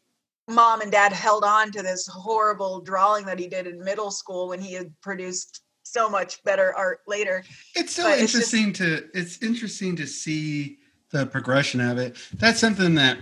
mom 0.49 0.81
and 0.81 0.91
dad 0.91 1.13
held 1.13 1.45
on 1.45 1.71
to 1.73 1.83
this 1.83 2.07
horrible 2.07 2.81
drawing 2.81 3.27
that 3.27 3.39
he 3.39 3.47
did 3.47 3.67
in 3.67 3.85
middle 3.85 4.11
school 4.11 4.49
when 4.49 4.61
he 4.61 4.73
had 4.73 4.91
produced 5.03 5.61
so 5.83 6.09
much 6.09 6.43
better 6.45 6.75
art 6.75 7.01
later 7.07 7.45
It's 7.75 7.95
so 7.95 8.05
but 8.05 8.19
it's 8.19 8.33
just- 8.33 8.55
interesting 8.55 8.73
to 8.75 9.09
it's 9.15 9.43
interesting 9.43 9.97
to 9.97 10.07
see 10.07 10.79
the 11.11 11.27
progression 11.27 11.81
of 11.81 11.99
it. 11.99 12.17
That's 12.35 12.61
something 12.61 12.95
that 12.97 13.19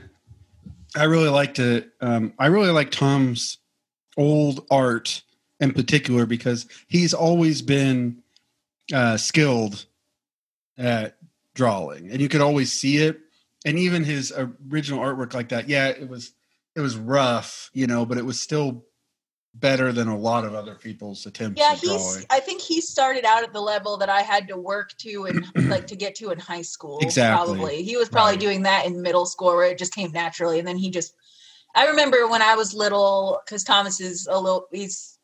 I 0.96 1.04
really 1.04 1.28
like 1.28 1.54
to 1.54 1.88
um 2.00 2.32
I 2.38 2.46
really 2.46 2.70
like 2.70 2.90
Tom's 2.92 3.58
old 4.16 4.64
art 4.70 5.22
in 5.60 5.72
particular 5.72 6.26
because 6.26 6.66
he's 6.88 7.14
always 7.14 7.62
been 7.62 8.22
uh 8.92 9.16
skilled 9.16 9.86
at 10.78 11.16
drawing 11.54 12.10
and 12.10 12.20
you 12.20 12.28
could 12.28 12.40
always 12.42 12.72
see 12.72 12.98
it 12.98 13.18
and 13.64 13.78
even 13.78 14.04
his 14.04 14.32
original 14.70 15.00
artwork 15.00 15.32
like 15.34 15.48
that 15.48 15.68
yeah 15.68 15.88
it 15.88 16.08
was 16.08 16.32
it 16.74 16.80
was 16.80 16.96
rough 16.96 17.70
you 17.72 17.86
know 17.86 18.04
but 18.04 18.18
it 18.18 18.24
was 18.24 18.38
still 18.40 18.84
better 19.54 19.90
than 19.90 20.06
a 20.06 20.16
lot 20.16 20.44
of 20.44 20.54
other 20.54 20.74
people's 20.74 21.24
attempts 21.24 21.58
yeah 21.58 21.72
at 21.72 21.78
he's 21.78 22.26
i 22.28 22.38
think 22.38 22.60
he 22.60 22.78
started 22.82 23.24
out 23.24 23.42
at 23.42 23.54
the 23.54 23.60
level 23.60 23.96
that 23.96 24.10
i 24.10 24.20
had 24.20 24.46
to 24.48 24.56
work 24.58 24.90
to 24.98 25.24
and 25.24 25.46
like 25.70 25.86
to 25.86 25.96
get 25.96 26.14
to 26.14 26.30
in 26.30 26.38
high 26.38 26.60
school 26.60 26.98
Exactly. 27.00 27.56
probably 27.56 27.82
he 27.82 27.96
was 27.96 28.10
probably 28.10 28.32
Right. 28.32 28.40
doing 28.40 28.62
that 28.64 28.84
in 28.84 29.00
middle 29.00 29.24
school 29.24 29.56
where 29.56 29.70
it 29.70 29.78
just 29.78 29.94
came 29.94 30.12
naturally 30.12 30.58
and 30.58 30.68
then 30.68 30.76
he 30.76 30.90
just 30.90 31.14
i 31.74 31.86
remember 31.86 32.28
when 32.28 32.42
i 32.42 32.54
was 32.54 32.74
little 32.74 33.40
because 33.46 33.64
thomas 33.64 33.98
is 33.98 34.26
a 34.30 34.38
little 34.38 34.66
he's 34.70 35.15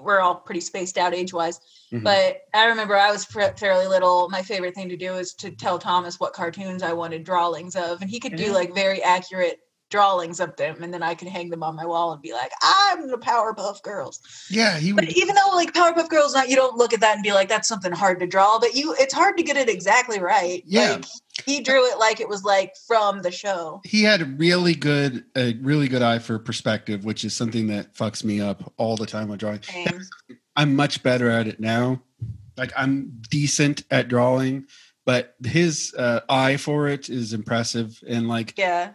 we're 0.00 0.20
all 0.20 0.34
pretty 0.36 0.60
spaced 0.60 0.98
out 0.98 1.14
age 1.14 1.32
wise 1.32 1.60
Mhm. 1.92 2.04
but 2.04 2.38
i 2.54 2.66
remember 2.66 2.96
i 2.96 3.10
was 3.10 3.24
fa- 3.24 3.54
fairly 3.58 3.86
little. 3.86 4.28
My 4.30 4.42
favorite 4.42 4.74
thing 4.74 4.88
to 4.88 4.96
do 4.96 5.14
is 5.14 5.34
to 5.34 5.50
tell 5.50 5.78
thomas 5.78 6.18
what 6.20 6.32
cartoons 6.32 6.82
i 6.82 6.92
wanted 6.92 7.24
drawings 7.24 7.76
of 7.76 8.00
and 8.00 8.10
he 8.10 8.20
could 8.20 8.36
do 8.36 8.52
like 8.52 8.74
very 8.74 9.02
accurate 9.02 9.58
drawings 9.90 10.40
of 10.40 10.56
them 10.56 10.82
and 10.82 10.94
then 10.94 11.02
I 11.02 11.14
can 11.14 11.28
hang 11.28 11.50
them 11.50 11.62
on 11.62 11.76
my 11.76 11.84
wall 11.84 12.12
and 12.12 12.22
be 12.22 12.32
like, 12.32 12.52
I'm 12.62 13.08
the 13.08 13.18
Powerpuff 13.18 13.82
Girls. 13.82 14.20
Yeah, 14.48 14.78
he 14.78 14.92
But 14.92 15.10
even 15.16 15.34
though 15.34 15.54
like 15.54 15.74
Powerpuff 15.74 16.08
Girls, 16.08 16.34
not 16.34 16.48
you 16.48 16.56
don't 16.56 16.76
look 16.76 16.92
at 16.92 17.00
that 17.00 17.16
and 17.16 17.22
be 17.22 17.32
like, 17.32 17.48
that's 17.48 17.68
something 17.68 17.92
hard 17.92 18.20
to 18.20 18.26
draw, 18.26 18.58
but 18.58 18.74
you 18.74 18.94
it's 18.98 19.12
hard 19.12 19.36
to 19.36 19.42
get 19.42 19.56
it 19.56 19.68
exactly 19.68 20.20
right. 20.20 20.62
Yeah. 20.64 20.92
Like, 20.92 21.04
he 21.44 21.60
drew 21.60 21.84
it 21.90 21.98
like 21.98 22.20
it 22.20 22.28
was 22.28 22.44
like 22.44 22.74
from 22.86 23.22
the 23.22 23.30
show. 23.30 23.80
He 23.84 24.02
had 24.02 24.20
a 24.20 24.26
really 24.26 24.74
good, 24.74 25.24
a 25.36 25.54
really 25.60 25.88
good 25.88 26.02
eye 26.02 26.18
for 26.18 26.38
perspective, 26.38 27.04
which 27.04 27.24
is 27.24 27.34
something 27.36 27.66
that 27.68 27.94
fucks 27.94 28.24
me 28.24 28.40
up 28.40 28.72
all 28.76 28.96
the 28.96 29.06
time 29.06 29.28
when 29.28 29.38
drawing. 29.38 29.62
Same. 29.62 30.00
I'm 30.56 30.76
much 30.76 31.02
better 31.02 31.30
at 31.30 31.46
it 31.46 31.60
now. 31.60 32.00
Like 32.56 32.72
I'm 32.76 33.20
decent 33.28 33.84
at 33.90 34.08
drawing, 34.08 34.66
but 35.04 35.34
his 35.44 35.94
uh, 35.96 36.20
eye 36.28 36.56
for 36.56 36.88
it 36.88 37.08
is 37.08 37.32
impressive. 37.32 37.98
And 38.06 38.28
like 38.28 38.54
Yeah. 38.58 38.92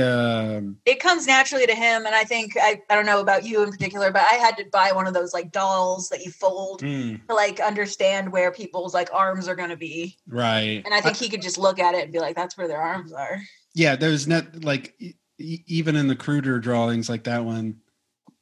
Um, 0.00 0.76
It 0.84 1.00
comes 1.00 1.26
naturally 1.26 1.66
to 1.66 1.74
him. 1.74 2.06
And 2.06 2.14
I 2.14 2.24
think 2.24 2.56
I, 2.60 2.82
I 2.90 2.94
don't 2.94 3.06
know 3.06 3.20
about 3.20 3.44
you 3.44 3.62
in 3.62 3.70
particular, 3.70 4.10
but 4.10 4.22
I 4.22 4.34
had 4.34 4.56
to 4.56 4.64
buy 4.72 4.92
one 4.92 5.06
of 5.06 5.14
those 5.14 5.32
like 5.32 5.52
dolls 5.52 6.08
that 6.08 6.24
you 6.24 6.30
fold 6.30 6.82
mm, 6.82 7.24
to 7.28 7.34
like 7.34 7.60
understand 7.60 8.32
where 8.32 8.50
people's 8.50 8.94
like 8.94 9.08
arms 9.12 9.46
are 9.48 9.56
gonna 9.56 9.76
be. 9.76 10.16
right. 10.26 10.82
And 10.84 10.92
I 10.94 11.00
think 11.00 11.16
he 11.16 11.28
could 11.28 11.42
just 11.42 11.58
look 11.58 11.78
at 11.78 11.94
it 11.94 12.04
and 12.04 12.12
be 12.12 12.18
like, 12.18 12.36
that's 12.36 12.56
where 12.56 12.68
their 12.68 12.80
arms 12.80 13.12
are. 13.12 13.40
yeah, 13.74 13.94
there's 13.96 14.26
not 14.26 14.64
like 14.64 14.94
e- 14.98 15.14
even 15.38 15.94
in 15.96 16.08
the 16.08 16.16
cruder 16.16 16.58
drawings 16.58 17.08
like 17.08 17.24
that 17.24 17.44
one 17.44 17.76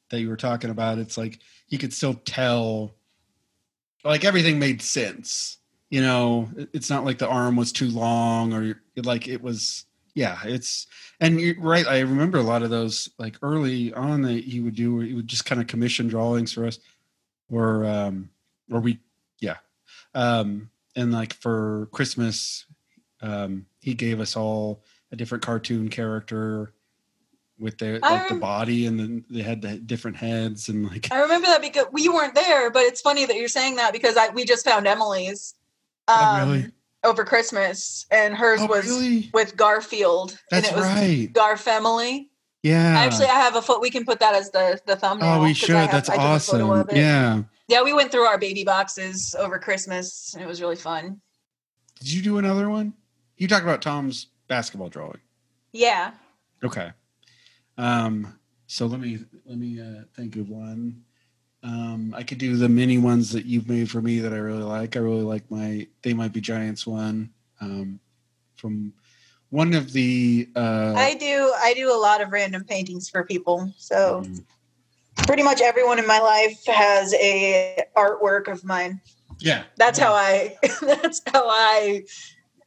that 0.09 0.21
you 0.21 0.29
were 0.29 0.37
talking 0.37 0.69
about, 0.69 0.97
it's 0.97 1.17
like 1.17 1.39
you 1.67 1.77
could 1.77 1.93
still 1.93 2.13
tell 2.13 2.95
like 4.03 4.25
everything 4.25 4.57
made 4.57 4.81
sense. 4.81 5.57
You 5.89 6.01
know, 6.01 6.49
it's 6.73 6.89
not 6.89 7.05
like 7.05 7.17
the 7.17 7.29
arm 7.29 7.55
was 7.55 7.71
too 7.71 7.89
long 7.89 8.53
or 8.53 8.81
like 8.95 9.27
it 9.27 9.41
was. 9.41 9.85
Yeah, 10.17 10.39
it's 10.45 10.87
and 11.19 11.39
you're 11.39 11.53
right. 11.59 11.85
I 11.85 11.99
remember 11.99 12.39
a 12.39 12.41
lot 12.41 12.63
of 12.63 12.71
those 12.71 13.07
like 13.19 13.37
early 13.43 13.93
on 13.93 14.23
that 14.23 14.43
he 14.43 14.59
would 14.59 14.73
do. 14.73 14.97
He 15.01 15.13
would 15.13 15.27
just 15.27 15.45
kind 15.45 15.61
of 15.61 15.67
commission 15.67 16.07
drawings 16.07 16.51
for 16.51 16.65
us, 16.65 16.79
or 17.51 17.85
um, 17.85 18.31
or 18.71 18.79
we, 18.79 18.97
yeah, 19.41 19.57
um, 20.15 20.71
and 20.95 21.13
like 21.13 21.33
for 21.33 21.87
Christmas, 21.91 22.65
um, 23.21 23.67
he 23.79 23.93
gave 23.93 24.19
us 24.19 24.35
all 24.35 24.81
a 25.11 25.15
different 25.15 25.43
cartoon 25.43 25.87
character 25.87 26.73
with 27.59 27.77
their 27.77 27.99
like 27.99 28.27
the 28.27 28.35
body 28.35 28.87
and 28.87 28.99
then 28.99 29.23
they 29.29 29.43
had 29.43 29.61
the 29.61 29.77
different 29.77 30.17
heads 30.17 30.69
and 30.69 30.87
like 30.87 31.11
I 31.11 31.21
remember 31.21 31.45
that 31.45 31.61
because 31.61 31.85
we 31.91 32.09
weren't 32.09 32.33
there, 32.33 32.71
but 32.71 32.81
it's 32.83 33.01
funny 33.01 33.25
that 33.27 33.35
you're 33.35 33.47
saying 33.47 33.75
that 33.75 33.93
because 33.93 34.17
I 34.17 34.29
we 34.29 34.45
just 34.45 34.65
found 34.65 34.87
Emily's 34.87 35.53
um, 36.07 36.17
Oh, 36.19 36.45
really? 36.45 36.71
Over 37.07 37.23
Christmas, 37.25 38.05
and 38.11 38.35
hers 38.35 38.59
oh 38.61 38.67
was 38.67 38.85
really 38.85 39.29
with 39.33 39.55
Garfield, 39.57 40.37
that's 40.51 40.67
and 40.67 40.75
it 40.75 40.79
was 40.79 40.85
right 40.85 41.29
Garfamily. 41.33 42.27
yeah 42.63 42.95
Actually, 42.99 43.27
I 43.27 43.39
have 43.39 43.55
a 43.55 43.61
foot. 43.61 43.81
We 43.81 43.89
can 43.89 44.05
put 44.05 44.19
that 44.19 44.35
as 44.35 44.51
the 44.51 44.79
the 44.85 44.95
thumbnail. 44.95 45.39
oh 45.39 45.43
we 45.43 45.53
should 45.53 45.69
have- 45.71 45.91
that's 45.91 46.09
I 46.09 46.15
took 46.15 46.23
a 46.23 46.39
photo 46.39 46.71
awesome 46.71 46.95
yeah 46.95 47.43
yeah. 47.69 47.81
We 47.83 47.93
went 47.93 48.11
through 48.11 48.23
our 48.25 48.37
baby 48.37 48.63
boxes 48.63 49.35
over 49.39 49.57
Christmas, 49.59 50.33
and 50.33 50.43
it 50.43 50.47
was 50.47 50.61
really 50.61 50.75
fun. 50.75 51.21
did 51.99 52.11
you 52.11 52.21
do 52.21 52.37
another 52.37 52.69
one 52.69 52.93
you 53.37 53.47
talked 53.47 53.63
about 53.63 53.81
tom's 53.81 54.27
basketball 54.47 54.89
drawing 54.89 55.19
Yeah, 55.71 56.11
okay 56.63 56.91
um 57.77 58.37
so 58.67 58.85
let 58.85 58.99
me 58.99 59.19
let 59.45 59.57
me 59.57 59.79
uh 59.81 60.03
think 60.15 60.35
of 60.35 60.49
one 60.49 61.03
um 61.63 62.13
i 62.15 62.23
could 62.23 62.37
do 62.37 62.55
the 62.55 62.69
mini 62.69 62.97
ones 62.97 63.31
that 63.31 63.45
you've 63.45 63.67
made 63.67 63.89
for 63.89 64.01
me 64.01 64.19
that 64.19 64.33
i 64.33 64.37
really 64.37 64.63
like 64.63 64.95
i 64.95 64.99
really 64.99 65.23
like 65.23 65.49
my 65.49 65.87
they 66.03 66.13
might 66.13 66.31
be 66.33 66.41
giants 66.41 66.85
one 66.85 67.29
um 67.61 67.99
from 68.55 68.93
one 69.49 69.73
of 69.73 69.93
the 69.93 70.49
uh 70.55 70.93
I 70.95 71.13
do. 71.15 71.53
I 71.57 71.73
do 71.73 71.93
a 71.93 71.95
lot 71.95 72.21
of 72.21 72.31
random 72.31 72.63
paintings 72.63 73.09
for 73.09 73.23
people. 73.23 73.71
So 73.77 74.23
mm, 74.25 74.43
pretty 75.15 75.43
much 75.43 75.61
everyone 75.61 75.99
in 75.99 76.07
my 76.07 76.19
life 76.19 76.65
has 76.65 77.13
a 77.13 77.83
artwork 77.95 78.51
of 78.51 78.63
mine. 78.63 78.99
yeah 79.39 79.63
That's 79.77 79.99
how 79.99 80.13
I. 80.13 80.57
That's 80.81 81.21
how 81.27 81.47
I 81.47 82.03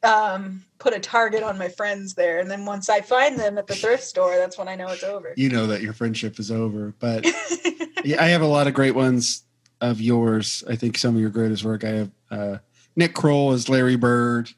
um, 0.03 0.65
put 0.81 0.93
a 0.93 0.99
target 0.99 1.43
on 1.45 1.57
my 1.57 1.69
friends 1.69 2.15
there, 2.15 2.41
and 2.41 2.51
then 2.51 2.65
once 2.65 2.89
I 2.89 3.01
find 3.03 3.39
them 3.39 3.57
at 3.59 3.67
the 3.69 3.75
thrift 3.77 4.03
store, 4.03 4.35
that's 4.37 4.59
when 4.59 4.67
I 4.67 4.75
know 4.75 4.89
it's 4.89 5.05
over. 5.05 5.35
you 5.37 5.49
know 5.49 5.67
that 5.69 5.83
your 5.83 5.93
friendship 5.93 6.41
is 6.41 6.51
over 6.51 6.93
but 6.99 7.25
yeah, 8.05 8.21
I 8.23 8.29
have 8.29 8.43
a 8.43 8.47
lot 8.47 8.67
of 8.67 8.75
great 8.75 8.95
ones 8.97 9.45
of 9.81 10.01
yours. 10.01 10.65
I 10.69 10.77
think 10.77 10.99
some 10.99 11.15
of 11.15 11.21
your 11.21 11.31
greatest 11.31 11.65
work. 11.65 11.85
I 11.85 11.89
have 11.91 12.11
uh, 12.31 12.59
Nick 12.97 13.15
Kroll 13.15 13.53
as 13.53 13.69
Larry 13.69 13.97
Bird. 13.97 14.51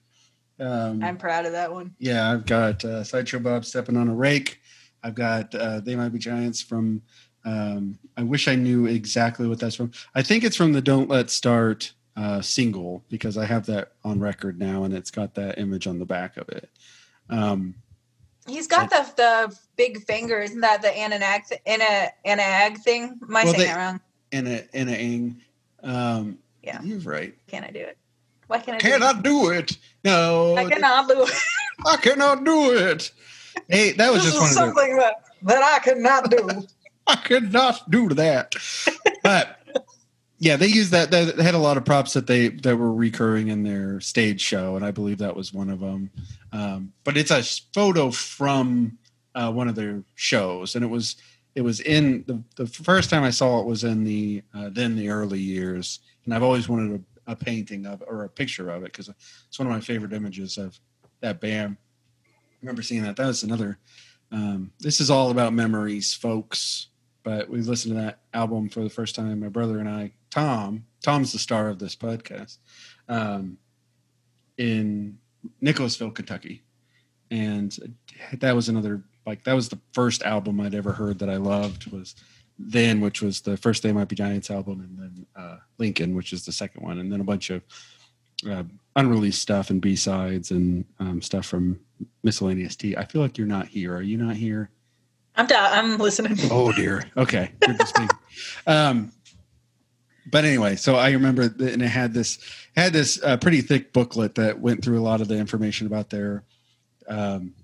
Um, 0.59 1.03
I'm 1.03 1.17
proud 1.17 1.45
of 1.45 1.53
that 1.53 1.73
one. 1.73 1.95
yeah, 1.99 2.31
I've 2.31 2.47
got 2.47 2.85
uh, 2.85 3.03
Sideshow 3.05 3.41
Bob 3.41 3.65
stepping 3.65 3.97
on 3.97 4.09
a 4.09 4.15
rake. 4.15 4.61
I've 5.03 5.15
got 5.17 5.55
uh, 5.55 5.81
They 5.81 5.97
Might 5.97 6.11
Be 6.11 6.19
Giants 6.19 6.61
from. 6.63 7.03
Um, 7.45 7.99
I 8.17 8.23
wish 8.23 8.47
I 8.47 8.55
knew 8.55 8.87
exactly 8.87 9.49
what 9.49 9.59
that's 9.59 9.75
from. 9.75 9.91
I 10.15 10.23
think 10.23 10.45
it's 10.45 10.57
from 10.57 10.73
the 10.73 10.81
Don't 10.81 11.09
Let 11.09 11.29
Start 11.31 11.93
uh, 12.17 12.41
single 12.41 13.03
because 13.09 13.37
I 13.39 13.45
have 13.47 13.67
that 13.67 13.93
on 14.05 14.21
record 14.21 14.59
now, 14.59 14.85
and 14.85 14.93
it's 14.95 15.11
got 15.11 15.35
that 15.35 15.59
image 15.59 15.87
on 15.87 15.99
the 15.99 16.05
back 16.07 16.37
of 16.37 16.49
it. 16.49 16.69
Um, 17.31 17.75
He's 18.49 18.67
got 18.67 18.91
the 18.91 19.07
the 19.17 19.57
big 19.77 20.03
finger. 20.05 20.41
Isn't 20.41 20.61
that 20.63 20.83
the 20.83 20.89
ananag 20.89 21.43
ana 21.65 22.11
anag 22.27 22.79
thing? 22.79 23.19
Am 23.23 23.37
I 23.37 23.45
Well, 23.45 23.53
saying 23.55 23.59
they- 23.59 23.65
that 23.73 23.77
wrong? 23.77 24.01
in 24.33 24.47
a 24.47 24.65
in 24.73 24.89
a 24.89 24.93
ing. 24.93 25.41
Um, 25.85 26.39
Yeah. 26.63 26.81
you're 26.83 26.99
right. 27.01 27.35
Can 27.47 27.63
I 27.65 27.71
do 27.71 27.79
it? 27.81 27.97
Why 28.49 28.59
can't 28.59 28.77
I? 28.77 28.79
do 28.79 28.89
Can 28.91 29.03
it? 29.03 29.07
I 29.07 29.21
do 29.21 29.51
it? 29.51 29.77
No, 30.05 30.57
I 30.57 30.65
cannot 30.69 31.09
do 31.09 31.23
it. 31.23 31.31
I 31.87 31.97
cannot 31.99 32.45
do 32.45 32.73
it. 32.73 33.11
Hey, 33.69 33.93
that 33.93 34.13
was 34.13 34.23
just 34.25 34.39
one 34.41 34.49
something 34.51 34.97
that 34.97 35.15
that 35.43 35.63
I 35.63 35.79
cannot 35.79 36.31
do. 36.31 36.67
I 37.07 37.17
could 37.17 37.53
not 37.53 37.91
do 37.91 38.09
that. 38.11 38.55
But 39.23 39.61
yeah, 40.43 40.57
they 40.57 40.67
used 40.67 40.91
that. 40.91 41.13
They 41.13 41.41
had 41.41 41.55
a 41.55 41.59
lot 41.59 41.77
of 41.77 41.85
props 41.85 42.15
that 42.15 42.27
they 42.27 42.49
that 42.49 42.77
were 42.77 42.93
recurring 42.93 43.47
in 43.47 43.63
their 43.63 44.01
stage 44.01 44.41
show, 44.41 44.75
and 44.75 44.85
I 44.85 44.91
believe 44.91 45.19
that 45.19 45.37
was 45.37 45.55
one 45.55 45.71
of 45.71 45.79
them. 45.79 46.11
Um, 46.51 46.93
but 47.05 47.17
it's 47.17 47.31
a 47.31 47.45
photo 47.73 48.11
from 48.11 48.99
uh, 49.37 49.53
one 49.53 49.69
of 49.69 49.77
their 49.77 50.03
shows, 50.17 50.75
and 50.75 50.85
it 50.85 50.89
was 50.89 51.15
it 51.55 51.61
was 51.61 51.79
in 51.79 52.25
the 52.27 52.43
the 52.57 52.67
first 52.67 53.09
time 53.09 53.23
I 53.23 53.31
saw 53.31 53.61
it 53.61 53.67
was 53.67 53.85
in 53.85 54.03
the 54.03 54.43
uh, 54.53 54.71
then 54.73 54.97
the 54.97 55.11
early 55.11 55.39
years, 55.39 56.01
and 56.25 56.35
I've 56.35 56.43
always 56.43 56.69
wanted 56.69 57.05
a, 57.29 57.33
a 57.35 57.37
painting 57.37 57.87
of 57.87 58.03
or 58.09 58.25
a 58.25 58.29
picture 58.29 58.69
of 58.71 58.83
it 58.83 58.87
because 58.87 59.09
it's 59.47 59.59
one 59.61 59.69
of 59.69 59.73
my 59.73 59.81
favorite 59.81 60.13
images 60.13 60.59
of 60.59 60.77
that 61.21 61.41
band. 61.41 61.77
I 62.27 62.57
remember 62.63 62.83
seeing 62.83 63.05
that. 63.05 63.15
That 63.15 63.29
was 63.29 63.45
another. 63.45 63.79
Um, 64.33 64.73
this 64.81 65.01
is 65.01 65.09
all 65.09 65.31
about 65.31 65.53
memories, 65.53 66.13
folks. 66.13 66.89
But 67.23 67.49
we 67.49 67.61
listened 67.61 67.95
to 67.95 68.01
that 68.01 68.19
album 68.35 68.69
for 68.69 68.81
the 68.81 68.91
first 68.91 69.15
time. 69.15 69.39
My 69.39 69.49
brother 69.49 69.79
and 69.79 69.89
I, 69.89 70.11
Tom, 70.33 70.87
Tom's 71.05 71.33
the 71.33 71.39
star 71.39 71.69
of 71.69 71.79
this 71.79 71.95
podcast, 71.95 72.57
um, 73.09 73.59
in 74.57 75.19
Nicholasville, 75.61 76.11
Kentucky, 76.11 76.63
and 77.31 77.77
that 78.39 78.57
was 78.57 78.69
another 78.69 79.03
like 79.27 79.45
that 79.45 79.53
was 79.53 79.69
the 79.69 79.79
first 79.93 80.23
album 80.23 80.61
I'd 80.61 80.75
ever 80.75 80.93
heard 80.93 81.19
that 81.21 81.29
I 81.31 81.37
loved 81.37 81.93
was 81.93 82.15
then, 82.59 83.01
which 83.01 83.23
was 83.23 83.43
the 83.43 83.57
first 83.57 83.83
They 83.83 83.93
Might 83.93 84.09
Be 84.09 84.17
Giants 84.17 84.51
album, 84.51 84.81
and 84.81 84.99
then 84.99 85.27
uh, 85.37 85.57
Lincoln, 85.79 86.15
which 86.15 86.33
is 86.33 86.45
the 86.45 86.53
second 86.53 86.83
one, 86.83 86.99
and 86.99 87.13
then 87.13 87.21
a 87.21 87.25
bunch 87.25 87.51
of 87.51 87.63
uh, 88.49 88.63
unreleased 88.97 89.41
stuff 89.41 89.71
and 89.71 89.81
B 89.83 89.97
sides 89.97 90.51
and 90.51 90.85
um, 90.99 91.21
stuff 91.21 91.47
from 91.47 91.79
Miscellaneous 92.23 92.75
T. 92.77 92.97
I 92.97 93.05
feel 93.05 93.21
like 93.21 93.37
you're 93.37 93.47
not 93.47 93.69
here. 93.69 93.95
Are 93.95 94.03
you 94.03 94.17
not 94.17 94.37
here? 94.37 94.71
I'm 95.37 95.47
da- 95.47 95.71
I'm 95.73 95.99
listening. 95.99 96.37
Oh 96.51 96.73
dear. 96.73 97.05
Okay. 97.17 97.53
Good 97.61 97.79
to 97.79 97.87
speak. 97.87 98.11
um, 98.67 99.13
but 100.33 100.47
anyway, 100.47 100.77
so 100.77 100.97
I 100.97 101.11
remember, 101.11 101.49
th- 101.49 101.75
and 101.75 101.83
it 101.83 101.89
had 101.89 102.15
this 102.15 102.39
had 102.75 102.95
this 102.95 103.23
uh, 103.23 103.37
pretty 103.37 103.61
thick 103.61 103.93
booklet 103.93 104.35
that 104.37 104.59
went 104.59 104.83
through 104.83 104.99
a 104.99 105.05
lot 105.05 105.21
of 105.21 105.29
the 105.29 105.37
information 105.37 105.87
about 105.87 106.09
their, 106.09 106.43
um, 107.07 107.55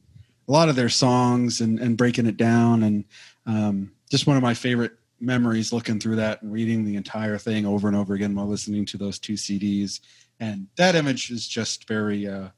a 0.47 0.53
lot 0.53 0.69
of 0.69 0.77
their 0.77 0.91
songs 0.91 1.63
and 1.63 1.81
and 1.81 1.97
breaking 1.97 2.27
it 2.27 2.37
down, 2.37 2.83
and 2.83 3.05
um, 3.47 3.91
just 4.11 4.27
one 4.27 4.37
of 4.37 4.43
my 4.43 4.53
favorite 4.53 4.93
memories 5.19 5.73
looking 5.73 5.99
through 5.99 6.17
that 6.17 6.43
and 6.43 6.53
reading 6.53 6.85
the 6.85 6.95
entire 6.95 7.39
thing 7.39 7.67
over 7.67 7.89
and 7.89 7.97
over 7.97 8.15
again 8.15 8.35
while 8.35 8.47
listening 8.47 8.85
to 8.85 8.99
those 8.99 9.19
two 9.19 9.33
CDs. 9.33 10.01
And 10.39 10.69
that 10.77 10.95
image 10.95 11.31
is 11.31 11.49
just 11.49 11.89
very, 11.89 12.29
uh, 12.29 12.49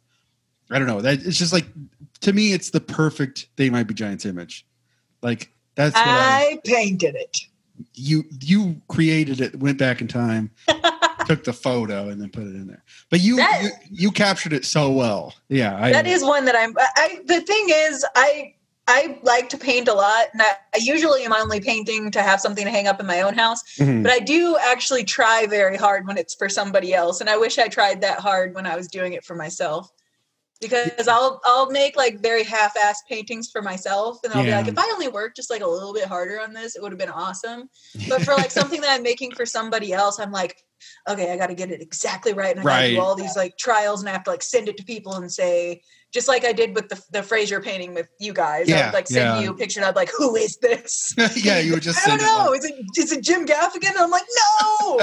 I 0.70 0.78
don't 0.78 0.88
know, 0.88 1.00
that 1.00 1.24
it's 1.24 1.38
just 1.38 1.52
like 1.52 1.66
to 2.22 2.32
me, 2.32 2.52
it's 2.52 2.70
the 2.70 2.80
perfect 2.80 3.48
They 3.56 3.70
Might 3.70 3.86
Be 3.86 3.94
Giants 3.94 4.26
image. 4.26 4.66
Like 5.22 5.52
that's 5.76 5.94
what 5.94 6.04
I, 6.04 6.10
I 6.10 6.60
painted 6.64 7.14
it. 7.14 7.38
You 7.94 8.24
you 8.40 8.80
created 8.88 9.40
it, 9.40 9.56
went 9.58 9.78
back 9.78 10.00
in 10.00 10.08
time, 10.08 10.50
took 11.26 11.44
the 11.44 11.52
photo, 11.52 12.08
and 12.08 12.20
then 12.20 12.30
put 12.30 12.42
it 12.44 12.54
in 12.54 12.66
there. 12.66 12.82
But 13.10 13.20
you 13.20 13.36
That- 13.36 13.62
you, 13.62 13.70
you 13.90 14.10
captured 14.10 14.52
it 14.52 14.64
so 14.64 14.90
well. 14.90 15.34
Yeah, 15.48 15.76
I, 15.80 15.92
that 15.92 16.06
is 16.06 16.22
one 16.24 16.44
that 16.46 16.56
I'm. 16.56 16.74
I 16.78 17.20
the 17.26 17.40
thing 17.40 17.66
is, 17.68 18.04
I 18.16 18.54
I 18.88 19.18
like 19.22 19.48
to 19.50 19.58
paint 19.58 19.86
a 19.88 19.94
lot, 19.94 20.26
and 20.32 20.42
I, 20.42 20.50
I 20.74 20.78
usually 20.80 21.24
am 21.24 21.32
only 21.32 21.60
painting 21.60 22.10
to 22.10 22.22
have 22.22 22.40
something 22.40 22.64
to 22.64 22.70
hang 22.70 22.88
up 22.88 22.98
in 22.98 23.06
my 23.06 23.20
own 23.20 23.34
house. 23.34 23.62
Mhm. 23.78 24.02
But 24.02 24.10
I 24.12 24.18
do 24.18 24.56
actually 24.60 25.04
try 25.04 25.46
very 25.46 25.76
hard 25.76 26.06
when 26.06 26.18
it's 26.18 26.34
for 26.34 26.48
somebody 26.48 26.92
else, 26.94 27.20
and 27.20 27.30
I 27.30 27.36
wish 27.36 27.58
I 27.58 27.68
tried 27.68 28.00
that 28.00 28.18
hard 28.18 28.54
when 28.54 28.66
I 28.66 28.74
was 28.76 28.88
doing 28.88 29.12
it 29.12 29.24
for 29.24 29.34
myself. 29.36 29.90
Because 30.60 31.08
I'll 31.08 31.40
I'll 31.44 31.70
make 31.70 31.96
like 31.96 32.20
very 32.20 32.44
half-assed 32.44 33.06
paintings 33.08 33.48
for 33.50 33.62
myself, 33.62 34.18
and 34.24 34.32
I'll 34.34 34.44
Yeah. 34.44 34.60
be 34.60 34.64
like, 34.64 34.72
if 34.72 34.78
I 34.78 34.90
only 34.92 35.08
worked 35.08 35.36
just 35.36 35.48
like 35.50 35.62
a 35.62 35.66
little 35.66 35.94
bit 35.94 36.04
harder 36.04 36.38
on 36.40 36.52
this, 36.52 36.76
it 36.76 36.82
would 36.82 36.92
have 36.92 36.98
been 36.98 37.08
awesome. 37.08 37.70
But 38.08 38.22
for 38.22 38.34
like 38.34 38.50
something 38.50 38.80
that 38.82 38.90
I'm 38.90 39.02
making 39.02 39.32
for 39.34 39.46
somebody 39.46 39.92
else, 39.94 40.18
I'm 40.20 40.32
like, 40.32 40.62
okay, 41.08 41.32
I 41.32 41.36
got 41.38 41.46
to 41.46 41.54
get 41.54 41.70
it 41.70 41.80
exactly 41.80 42.34
right, 42.34 42.50
and 42.54 42.60
I 42.60 42.62
got 42.64 42.68
to 42.76 42.82
Right. 42.82 42.94
do 42.94 43.00
all 43.00 43.14
these 43.14 43.36
like 43.36 43.56
trials, 43.56 44.00
and 44.00 44.08
I 44.08 44.12
have 44.12 44.24
to 44.24 44.30
like 44.30 44.42
send 44.42 44.68
it 44.68 44.76
to 44.76 44.84
people 44.84 45.14
and 45.14 45.32
say, 45.32 45.80
just 46.12 46.28
like 46.28 46.44
I 46.44 46.52
did 46.52 46.74
with 46.74 46.88
the 46.90 47.00
the 47.10 47.20
Frasier 47.20 47.62
painting 47.64 47.94
with 47.94 48.08
you 48.18 48.34
guys, 48.34 48.70
I 48.70 48.84
would 48.86 48.92
like 48.94 49.06
send 49.06 49.36
yeah. 49.36 49.40
you 49.40 49.52
a 49.52 49.56
picture, 49.56 49.80
and 49.80 49.86
I'd 49.86 49.94
be 49.94 50.00
like, 50.00 50.10
who 50.16 50.36
is 50.36 50.58
this? 50.58 51.14
yeah, 51.36 51.58
you 51.60 51.72
would 51.72 51.82
just 51.82 51.98
I 52.06 52.10
don't 52.10 52.18
send 52.20 52.30
it 52.30 52.38
know. 52.38 52.50
like- 52.50 52.58
Is 52.58 52.64
it 52.66 52.74
is 52.98 53.12
it 53.12 53.22
Jim 53.24 53.46
Gaffigan? 53.46 53.90
And 53.90 53.98
I'm 53.98 54.10
like, 54.10 54.26
no. 54.60 55.00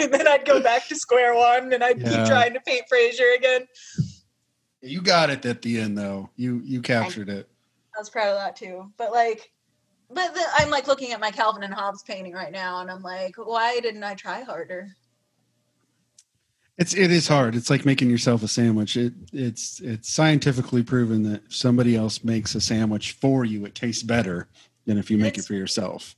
and 0.00 0.14
then 0.14 0.26
I'd 0.26 0.46
go 0.46 0.62
back 0.62 0.88
to 0.88 0.94
square 0.96 1.34
one, 1.34 1.70
and 1.74 1.84
I'd 1.84 2.00
Yeah. 2.00 2.08
keep 2.16 2.26
trying 2.26 2.54
to 2.54 2.60
paint 2.60 2.84
Frasier 2.90 3.36
again. 3.36 3.66
You 4.82 5.00
got 5.00 5.30
it 5.30 5.44
at 5.46 5.62
the 5.62 5.80
end 5.80 5.96
though. 5.96 6.28
You 6.36 6.60
you 6.64 6.82
captured 6.82 7.28
it. 7.28 7.48
I 7.96 8.00
was 8.00 8.10
proud 8.10 8.28
of 8.28 8.38
that 8.38 8.56
too. 8.56 8.90
But 8.96 9.12
like, 9.12 9.52
but 10.10 10.34
the, 10.34 10.44
I'm 10.58 10.70
like 10.70 10.86
looking 10.86 11.12
at 11.12 11.20
my 11.20 11.30
Calvin 11.30 11.62
and 11.62 11.72
Hobbes 11.72 12.02
painting 12.02 12.32
right 12.32 12.52
now, 12.52 12.80
and 12.80 12.90
I'm 12.90 13.02
like, 13.02 13.36
why 13.36 13.78
didn't 13.80 14.04
I 14.04 14.14
try 14.14 14.42
harder? 14.42 14.96
It's 16.78 16.94
it 16.94 17.10
is 17.10 17.28
hard. 17.28 17.54
It's 17.54 17.70
like 17.70 17.84
making 17.84 18.10
yourself 18.10 18.42
a 18.42 18.48
sandwich. 18.48 18.96
It 18.96 19.12
it's 19.32 19.80
it's 19.80 20.12
scientifically 20.12 20.82
proven 20.82 21.22
that 21.24 21.44
if 21.46 21.54
somebody 21.54 21.96
else 21.96 22.24
makes 22.24 22.54
a 22.54 22.60
sandwich 22.60 23.12
for 23.12 23.44
you, 23.44 23.64
it 23.66 23.74
tastes 23.74 24.02
better 24.02 24.48
than 24.86 24.98
if 24.98 25.10
you 25.10 25.18
make 25.18 25.38
it 25.38 25.44
for 25.44 25.54
yourself. 25.54 26.16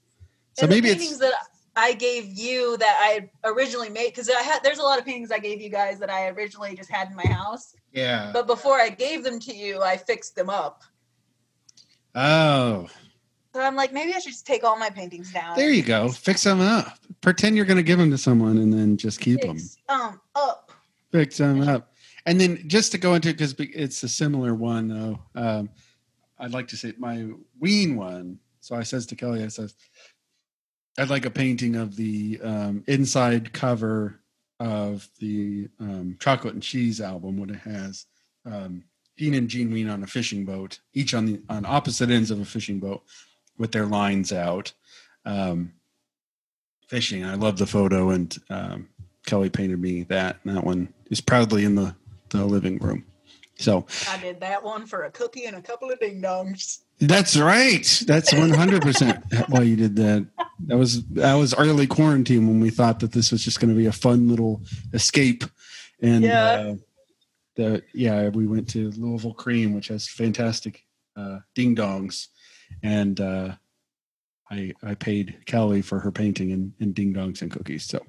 So 0.55 0.67
maybe 0.67 0.89
it's 0.89 1.19
that 1.19 1.35
I 1.77 1.95
gave 1.95 2.27
you 2.27 2.77
that 2.79 2.97
I 3.01 3.29
originally 3.45 3.89
made 3.89 4.11
because 4.11 4.31
I 4.31 4.43
had 4.43 4.63
there's 4.63 4.79
a 4.79 4.83
lot 4.83 4.99
of 4.99 5.05
paintings 5.05 5.33
I 5.33 5.39
gave 5.39 5.61
you 5.61 5.71
guys 5.71 5.99
that 5.99 6.11
I 6.11 6.29
originally 6.29 6.75
just 6.77 6.91
had 6.91 7.09
in 7.11 7.17
my 7.17 7.27
house, 7.27 7.75
yeah. 7.93 8.31
but 8.33 8.47
before 8.47 8.81
I 8.81 8.91
gave 8.91 9.25
them 9.25 9.41
to 9.41 9.55
you, 9.55 9.83
I 9.83 9.97
fixed 9.97 10.37
them 10.37 10.49
up. 10.51 10.83
Oh, 12.15 12.89
So 13.55 13.61
I'm 13.61 13.75
like, 13.75 13.93
maybe 13.93 14.15
I 14.15 14.21
should 14.21 14.33
just 14.33 14.47
take 14.47 14.63
all 14.63 14.79
my 14.79 14.91
paintings 14.91 15.33
down. 15.33 15.57
there 15.57 15.71
you 15.71 15.83
go. 15.83 16.09
Fix 16.11 16.45
them 16.45 16.61
up. 16.61 16.99
Pretend 17.21 17.57
you're 17.57 17.65
going 17.65 17.77
to 17.77 17.83
give 17.83 17.99
them 17.99 18.11
to 18.11 18.19
someone 18.19 18.59
and 18.59 18.73
then 18.73 18.97
just 18.97 19.21
keep 19.21 19.41
them. 19.41 19.57
Fix 19.57 19.77
um 19.89 20.21
up. 20.37 20.71
Fix 21.11 21.39
them 21.39 21.61
up. 21.63 21.93
And 22.27 22.41
then 22.41 22.63
just 22.69 22.93
to 22.93 22.99
go 22.99 23.15
into 23.15 23.33
because 23.33 23.55
it's 23.59 24.03
a 24.03 24.09
similar 24.09 24.55
one 24.55 24.89
though. 24.89 25.19
Um, 25.35 25.71
I'd 26.39 26.53
like 26.53 26.69
to 26.69 26.77
say 26.77 26.93
my 26.99 27.29
Ween 27.59 27.97
one. 27.97 28.39
So 28.61 28.75
I 28.75 28.83
says 28.83 29.07
to 29.07 29.17
Kelly, 29.17 29.45
I 29.45 29.49
says, 29.49 29.75
I'd 30.99 31.11
like 31.11 31.27
a 31.27 31.31
painting 31.31 31.77
of 31.77 31.97
the 31.97 32.41
um, 32.43 32.85
inside 32.87 33.53
cover 33.53 34.21
of 34.61 35.09
the 35.19 35.69
um, 35.81 36.17
chocolate 36.21 36.55
and 36.55 36.63
cheese 36.63 37.01
album 37.01 37.37
when 37.37 37.51
it 37.51 37.59
has 37.61 38.07
um, 38.47 38.85
Dean 39.17 39.35
and 39.35 39.49
Gene 39.49 39.73
Ween 39.73 39.89
on 39.89 40.03
a 40.03 40.07
fishing 40.07 40.45
boat, 40.45 40.81
each 40.93 41.15
on 41.15 41.27
the 41.27 41.41
on 41.49 41.65
opposite 41.67 42.11
ends 42.11 42.31
of 42.31 42.41
a 42.41 42.45
fishing 42.45 42.81
boat 42.81 43.03
with 43.59 43.73
their 43.73 43.87
lines 43.87 44.33
out, 44.33 44.73
um, 45.25 45.73
fishing. 46.89 47.25
I 47.25 47.35
love 47.35 47.57
the 47.57 47.67
photo, 47.67 48.11
and 48.11 48.37
um, 48.51 48.89
Kelly 49.27 49.51
painted 49.51 49.81
me 49.81 50.03
that, 50.05 50.39
and 50.45 50.57
that 50.57 50.65
one 50.65 50.93
is 51.11 51.21
proudly 51.21 51.65
in 51.65 51.75
the 51.75 51.95
the 52.31 52.45
living 52.45 52.79
room. 52.79 53.05
So 53.57 53.87
I 54.09 54.19
did 54.19 54.41
that 54.41 54.63
one 54.65 54.87
for 54.87 55.05
a 55.05 55.11
cookie 55.11 55.45
and 55.45 55.57
a 55.57 55.63
couple 55.63 55.91
of 55.91 56.01
ding 56.01 56.21
dongs. 56.21 56.81
That's 57.01 57.37
right. 57.37 58.03
That's 58.07 58.33
one 58.33 58.51
hundred 58.51 58.83
percent 58.83 59.23
why 59.49 59.63
you 59.63 59.77
did 59.77 59.97
that. 59.97 60.27
That 60.67 60.77
was 60.79 61.05
that 61.09 61.35
was 61.35 61.55
early 61.55 61.87
quarantine 61.87 62.47
when 62.47 62.61
we 62.61 62.71
thought 62.71 63.01
that 63.01 63.13
this 63.13 63.33
was 63.33 63.45
just 63.45 63.61
going 63.61 63.73
to 63.73 63.77
be 63.79 63.87
a 63.87 63.93
fun 63.93 64.29
little 64.29 64.63
escape, 64.93 65.45
and 66.01 66.25
Yeah. 66.25 66.45
uh, 66.45 66.75
the 67.57 67.83
yeah 67.93 68.29
we 68.29 68.47
went 68.47 68.69
to 68.71 68.91
Louisville 68.93 69.35
Cream, 69.35 69.75
which 69.75 69.89
has 69.89 70.09
fantastic 70.09 70.85
uh, 71.17 71.41
ding 71.55 71.77
dongs, 71.77 72.29
and 72.83 73.21
uh, 73.21 73.55
I 74.51 74.73
I 74.83 74.95
paid 74.95 75.37
Kelly 75.47 75.83
for 75.83 75.99
her 76.01 76.13
painting 76.13 76.53
and, 76.53 76.73
and 76.81 76.95
ding 76.95 77.15
dongs 77.15 77.43
and 77.43 77.51
cookies. 77.51 77.85
So 77.85 78.05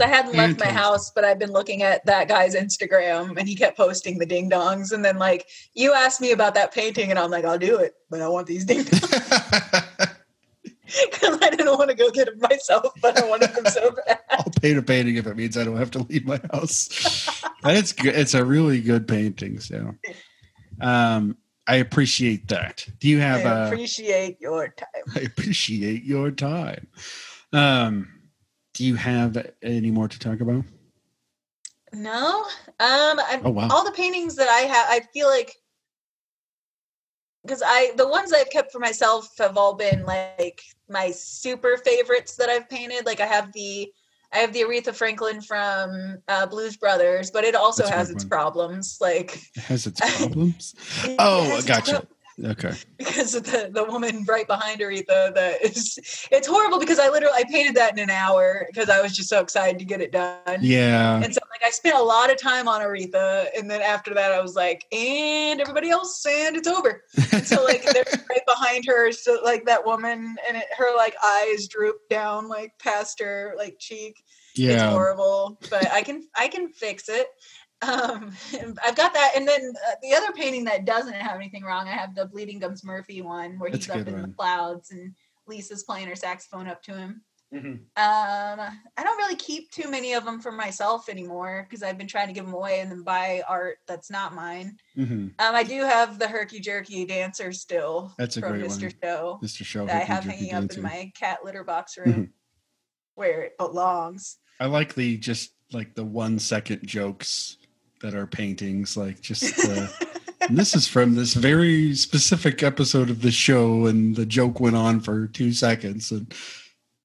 I 0.00 0.06
hadn't 0.06 0.34
left 0.34 0.60
my 0.60 0.70
house, 0.70 1.10
but 1.10 1.24
I've 1.24 1.38
been 1.38 1.52
looking 1.52 1.82
at 1.82 2.04
that 2.06 2.28
guy's 2.28 2.54
Instagram 2.54 3.38
and 3.38 3.48
he 3.48 3.54
kept 3.54 3.76
posting 3.76 4.18
the 4.18 4.26
ding 4.26 4.50
dongs. 4.50 4.92
And 4.92 5.04
then, 5.04 5.18
like, 5.18 5.46
you 5.74 5.92
asked 5.92 6.20
me 6.20 6.32
about 6.32 6.54
that 6.54 6.72
painting, 6.72 7.10
and 7.10 7.18
I'm 7.18 7.30
like, 7.30 7.44
I'll 7.44 7.58
do 7.58 7.76
it, 7.78 7.94
but 8.10 8.20
I 8.20 8.28
want 8.28 8.46
these 8.46 8.64
ding 8.64 8.84
dongs 8.84 10.10
because 11.10 11.38
I 11.40 11.50
didn't 11.50 11.76
want 11.78 11.90
to 11.90 11.96
go 11.96 12.10
get 12.10 12.26
them 12.26 12.38
myself, 12.40 12.92
but 13.00 13.20
I 13.22 13.28
wanted 13.28 13.54
them 13.54 13.66
so 13.66 13.90
bad. 14.06 14.20
I'll 14.30 14.52
paint 14.60 14.78
a 14.78 14.82
painting 14.82 15.16
if 15.16 15.26
it 15.26 15.36
means 15.36 15.56
I 15.56 15.64
don't 15.64 15.76
have 15.76 15.90
to 15.92 16.00
leave 16.00 16.26
my 16.26 16.40
house. 16.52 16.88
It's 17.64 17.92
good. 17.92 18.14
It's 18.14 18.34
a 18.34 18.44
really 18.44 18.80
good 18.80 19.08
painting. 19.08 19.60
So, 19.60 19.94
um, 20.80 21.36
I 21.66 21.76
appreciate 21.76 22.48
that. 22.48 22.86
Do 22.98 23.08
you 23.08 23.20
have? 23.20 23.44
I 23.46 23.50
uh, 23.50 23.66
appreciate 23.66 24.40
your 24.40 24.68
time. 24.68 25.04
I 25.14 25.20
appreciate 25.20 26.04
your 26.04 26.30
time. 26.30 26.86
Um, 27.52 28.08
do 28.74 28.84
you 28.84 28.96
have 28.96 29.52
any 29.62 29.90
more 29.90 30.08
to 30.08 30.18
talk 30.18 30.40
about? 30.40 30.64
No, 31.92 32.42
um, 32.42 32.50
I, 32.80 33.40
Oh 33.44 33.50
wow! 33.50 33.68
all 33.70 33.84
the 33.84 33.92
paintings 33.92 34.34
that 34.36 34.48
I 34.48 34.60
have, 34.60 34.86
I 34.90 35.00
feel 35.12 35.28
like 35.28 35.54
because 37.42 37.62
I 37.64 37.92
the 37.96 38.08
ones 38.08 38.32
I've 38.32 38.50
kept 38.50 38.72
for 38.72 38.78
myself 38.78 39.28
have 39.38 39.56
all 39.56 39.74
been 39.74 40.04
like 40.04 40.60
my 40.88 41.10
super 41.12 41.76
favorites 41.76 42.36
that 42.36 42.48
I've 42.48 42.68
painted. 42.68 43.06
Like 43.06 43.20
I 43.20 43.26
have 43.26 43.52
the 43.52 43.92
I 44.34 44.38
have 44.38 44.52
the 44.52 44.62
Aretha 44.62 44.92
Franklin 44.94 45.40
from 45.40 46.18
uh, 46.28 46.46
Blues 46.46 46.76
Brothers, 46.76 47.30
but 47.30 47.44
it 47.44 47.54
also 47.54 47.84
That's 47.84 47.94
has 47.94 48.10
its 48.10 48.24
one. 48.24 48.28
problems. 48.30 48.98
Like 49.00 49.40
It 49.54 49.62
has 49.62 49.86
its 49.86 50.00
problems. 50.18 50.74
it 51.04 51.16
Oh, 51.18 51.56
its 51.56 51.64
gotcha. 51.66 51.92
prob- 51.92 52.08
Okay. 52.42 52.72
because 52.98 53.32
the 53.32 53.70
the 53.72 53.84
woman 53.84 54.24
right 54.26 54.46
behind 54.46 54.80
Aretha. 54.80 55.34
That 55.34 55.62
is 55.62 55.98
it's 56.30 56.46
horrible 56.46 56.78
because 56.78 56.98
I 56.98 57.08
literally 57.08 57.34
I 57.36 57.44
painted 57.44 57.76
that 57.76 57.92
in 57.92 57.98
an 57.98 58.10
hour 58.10 58.66
because 58.68 58.88
I 58.88 59.00
was 59.00 59.14
just 59.14 59.28
so 59.28 59.40
excited 59.40 59.78
to 59.78 59.84
get 59.84 60.00
it 60.00 60.12
done. 60.12 60.58
Yeah. 60.60 61.22
And 61.22 61.32
so 61.32 61.40
like 61.50 61.62
I 61.64 61.70
spent 61.70 61.96
a 61.96 62.02
lot 62.02 62.30
of 62.30 62.40
time 62.40 62.68
on 62.68 62.80
Aretha 62.80 63.46
and 63.56 63.70
then 63.70 63.82
after 63.82 64.14
that 64.14 64.32
I 64.32 64.40
was 64.40 64.54
like, 64.54 64.84
and 64.92 65.60
everybody 65.60 65.90
else 65.90 66.24
and 66.26 66.56
it's 66.56 66.68
over. 66.68 67.02
And 67.32 67.46
so 67.46 67.62
like 67.64 67.84
they're 67.84 68.04
right 68.30 68.46
behind 68.46 68.84
her, 68.86 69.12
so 69.12 69.38
like 69.44 69.64
that 69.66 69.84
woman 69.84 70.36
and 70.48 70.56
it, 70.56 70.66
her 70.76 70.96
like 70.96 71.14
eyes 71.24 71.68
droop 71.68 71.96
down 72.10 72.48
like 72.48 72.72
past 72.78 73.20
her 73.20 73.54
like 73.56 73.76
cheek. 73.78 74.22
Yeah. 74.56 74.74
It's 74.74 74.82
horrible, 74.82 75.58
but 75.68 75.90
I 75.90 76.02
can 76.02 76.28
I 76.36 76.48
can 76.48 76.68
fix 76.68 77.08
it. 77.08 77.26
Um, 77.88 78.32
I've 78.84 78.96
got 78.96 79.12
that, 79.14 79.32
and 79.36 79.46
then 79.46 79.72
uh, 79.88 79.94
the 80.02 80.14
other 80.14 80.32
painting 80.32 80.64
that 80.64 80.84
doesn't 80.84 81.14
have 81.14 81.36
anything 81.36 81.62
wrong. 81.64 81.88
I 81.88 81.92
have 81.92 82.14
the 82.14 82.26
Bleeding 82.26 82.58
Gums 82.58 82.84
Murphy 82.84 83.22
one 83.22 83.58
where 83.58 83.70
That's 83.70 83.86
he's 83.86 83.94
up 83.94 84.06
in 84.08 84.22
the 84.22 84.28
clouds 84.28 84.90
and 84.90 85.14
Lisa's 85.46 85.82
playing 85.84 86.08
her 86.08 86.16
saxophone 86.16 86.66
up 86.68 86.82
to 86.84 86.96
him. 86.96 87.22
Mhm. 87.52 87.74
Um, 87.96 88.78
I 88.96 89.02
don't 89.04 89.16
really 89.18 89.36
keep 89.36 89.70
too 89.70 89.88
many 89.88 90.14
of 90.14 90.24
them 90.24 90.40
for 90.40 90.50
myself 90.50 91.08
anymore 91.08 91.64
because 91.68 91.84
I've 91.84 91.96
been 91.98 92.08
trying 92.08 92.26
to 92.26 92.32
give 92.32 92.44
them 92.46 92.54
away 92.54 92.80
and 92.80 92.90
then 92.90 93.02
buy 93.04 93.42
art 93.46 93.76
that's 93.86 94.10
not 94.10 94.34
mine. 94.34 94.76
Mhm. 94.96 95.34
Um, 95.38 95.54
I 95.54 95.62
do 95.62 95.82
have 95.82 96.18
the 96.18 96.26
Herky 96.26 96.58
Jerky 96.58 97.04
dancer 97.04 97.52
still 97.52 98.12
That's 98.18 98.36
a 98.38 98.40
from 98.40 98.58
great 98.58 98.64
Mr. 98.64 98.82
one. 98.84 98.92
Show 99.02 99.40
Mr. 99.42 99.64
Show. 99.64 99.86
that 99.86 99.94
I 100.02 100.04
have 100.04 100.24
hanging 100.24 100.52
up 100.54 100.62
Dancer. 100.62 100.78
in 100.78 100.82
my 100.82 101.12
cat 101.16 101.44
litter 101.44 101.62
box 101.62 101.96
room 101.96 102.06
Mhm. 102.14 102.30
where 103.14 103.42
it 103.42 103.56
belongs. 103.58 104.38
I 104.58 104.66
like 104.66 104.94
the 104.94 105.16
just 105.18 105.52
like 105.72 105.94
the 105.94 106.04
one 106.04 106.38
second 106.40 106.84
jokes 106.86 107.58
that 108.04 108.14
are 108.14 108.26
paintings, 108.26 108.96
like 108.98 109.20
just 109.22 109.64
uh, 109.66 109.86
and 110.42 110.58
this 110.58 110.76
is 110.76 110.86
from 110.86 111.14
this 111.14 111.32
very 111.32 111.94
specific 111.94 112.62
episode 112.62 113.08
of 113.08 113.22
the 113.22 113.30
show, 113.30 113.86
and 113.86 114.14
the 114.14 114.26
joke 114.26 114.60
went 114.60 114.76
on 114.76 115.00
for 115.00 115.26
two 115.26 115.52
seconds, 115.52 116.10
and 116.12 116.32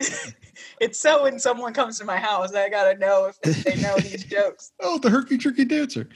It's 0.82 0.98
so 0.98 1.24
when 1.24 1.40
someone 1.40 1.74
comes 1.74 2.00
to 2.00 2.06
my 2.06 2.18
house, 2.18 2.54
I 2.54 2.70
gotta 2.70 2.98
know 2.98 3.30
if 3.44 3.64
they 3.64 3.76
know 3.82 3.98
these 3.98 4.24
jokes. 4.30 4.72
oh, 4.82 4.98
the 4.98 5.10
herky 5.10 5.38
jerky 5.38 5.66
dancer. 5.66 6.08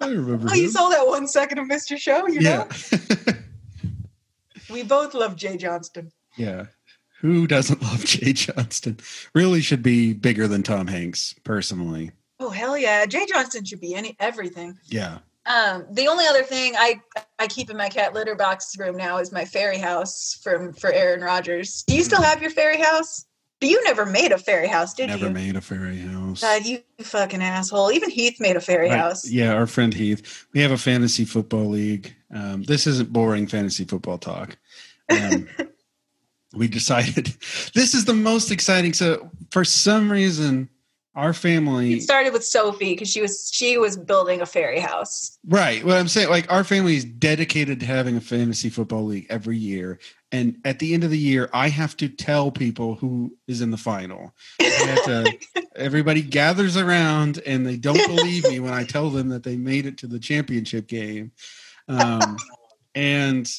I 0.00 0.08
remember. 0.08 0.48
Oh, 0.50 0.54
you 0.54 0.68
saw 0.70 0.88
that 0.88 1.06
one 1.06 1.26
second 1.28 1.58
of 1.58 1.66
Mr. 1.66 1.98
Show, 1.98 2.26
you 2.28 2.40
know? 2.40 2.66
We 4.70 4.82
both 4.84 5.14
love 5.14 5.36
Jay 5.36 5.56
Johnston. 5.56 6.12
yeah. 6.36 6.66
Who 7.20 7.46
doesn't 7.46 7.82
love 7.82 8.06
Jay 8.06 8.32
Johnston? 8.32 8.98
Really 9.34 9.60
should 9.60 9.82
be 9.82 10.14
bigger 10.14 10.48
than 10.48 10.62
Tom 10.62 10.86
Hanks, 10.86 11.34
personally. 11.44 12.12
Oh 12.40 12.50
hell 12.50 12.76
yeah, 12.76 13.04
Jay 13.06 13.26
Johnston 13.26 13.64
should 13.64 13.80
be 13.80 13.94
any 13.94 14.16
everything. 14.18 14.78
Yeah. 14.86 15.18
Um, 15.46 15.86
the 15.92 16.08
only 16.08 16.26
other 16.26 16.42
thing 16.42 16.74
I 16.76 17.00
I 17.38 17.46
keep 17.46 17.70
in 17.70 17.76
my 17.76 17.88
cat 17.88 18.14
litter 18.14 18.34
box 18.34 18.74
room 18.78 18.96
now 18.96 19.18
is 19.18 19.30
my 19.30 19.44
fairy 19.44 19.78
house 19.78 20.38
from 20.42 20.72
for 20.72 20.90
Aaron 20.92 21.20
Rodgers. 21.20 21.84
Do 21.86 21.94
you 21.94 22.02
still 22.02 22.22
have 22.22 22.40
your 22.40 22.50
fairy 22.50 22.80
house? 22.80 23.26
But 23.60 23.68
you 23.68 23.84
never 23.84 24.06
made 24.06 24.32
a 24.32 24.38
fairy 24.38 24.68
house, 24.68 24.94
did 24.94 25.08
Never 25.08 25.18
you? 25.18 25.24
Never 25.26 25.34
made 25.34 25.54
a 25.56 25.60
fairy 25.60 25.98
house. 25.98 26.40
God, 26.40 26.64
you 26.64 26.78
fucking 27.02 27.42
asshole. 27.42 27.92
Even 27.92 28.08
Heath 28.08 28.40
made 28.40 28.56
a 28.56 28.60
fairy 28.60 28.88
Right. 28.88 28.98
house. 28.98 29.28
Yeah, 29.28 29.52
our 29.52 29.66
friend 29.66 29.92
Heath. 29.92 30.46
We 30.54 30.60
have 30.60 30.70
a 30.70 30.78
fantasy 30.78 31.26
football 31.26 31.66
league. 31.68 32.14
Um, 32.34 32.62
this 32.62 32.86
isn't 32.86 33.12
boring 33.12 33.46
fantasy 33.46 33.84
football 33.84 34.16
talk. 34.16 34.56
Um, 35.10 35.46
we 36.54 36.68
decided 36.68 37.26
this 37.74 37.92
is 37.92 38.06
the 38.06 38.14
most 38.14 38.50
exciting. 38.50 38.94
So 38.94 39.30
for 39.50 39.62
some 39.66 40.10
reason, 40.10 40.70
our 41.14 41.32
family 41.32 41.94
It 41.94 42.02
started 42.02 42.32
with 42.32 42.44
Sophie 42.44 42.92
because 42.92 43.08
she 43.08 43.20
was 43.20 43.50
she 43.52 43.78
was 43.78 43.96
building 43.96 44.40
a 44.40 44.46
fairy 44.46 44.78
house. 44.78 45.38
Right. 45.46 45.84
What 45.84 45.96
I'm 45.96 46.08
saying, 46.08 46.30
like 46.30 46.50
our 46.50 46.64
family 46.64 46.96
is 46.96 47.04
dedicated 47.04 47.80
to 47.80 47.86
having 47.86 48.16
a 48.16 48.20
fantasy 48.20 48.70
football 48.70 49.04
league 49.04 49.26
every 49.28 49.58
year. 49.58 49.98
And 50.32 50.58
at 50.64 50.78
the 50.78 50.94
end 50.94 51.02
of 51.02 51.10
the 51.10 51.18
year, 51.18 51.50
I 51.52 51.68
have 51.68 51.96
to 51.96 52.08
tell 52.08 52.52
people 52.52 52.94
who 52.94 53.36
is 53.48 53.60
in 53.60 53.72
the 53.72 53.76
final. 53.76 54.32
To, 54.60 55.36
everybody 55.76 56.22
gathers 56.22 56.76
around 56.76 57.40
and 57.44 57.66
they 57.66 57.76
don't 57.76 58.06
believe 58.06 58.44
me 58.44 58.60
when 58.60 58.72
I 58.72 58.84
tell 58.84 59.10
them 59.10 59.30
that 59.30 59.42
they 59.42 59.56
made 59.56 59.86
it 59.86 59.98
to 59.98 60.06
the 60.06 60.20
championship 60.20 60.86
game. 60.86 61.32
Um, 61.88 62.36
and 62.94 63.50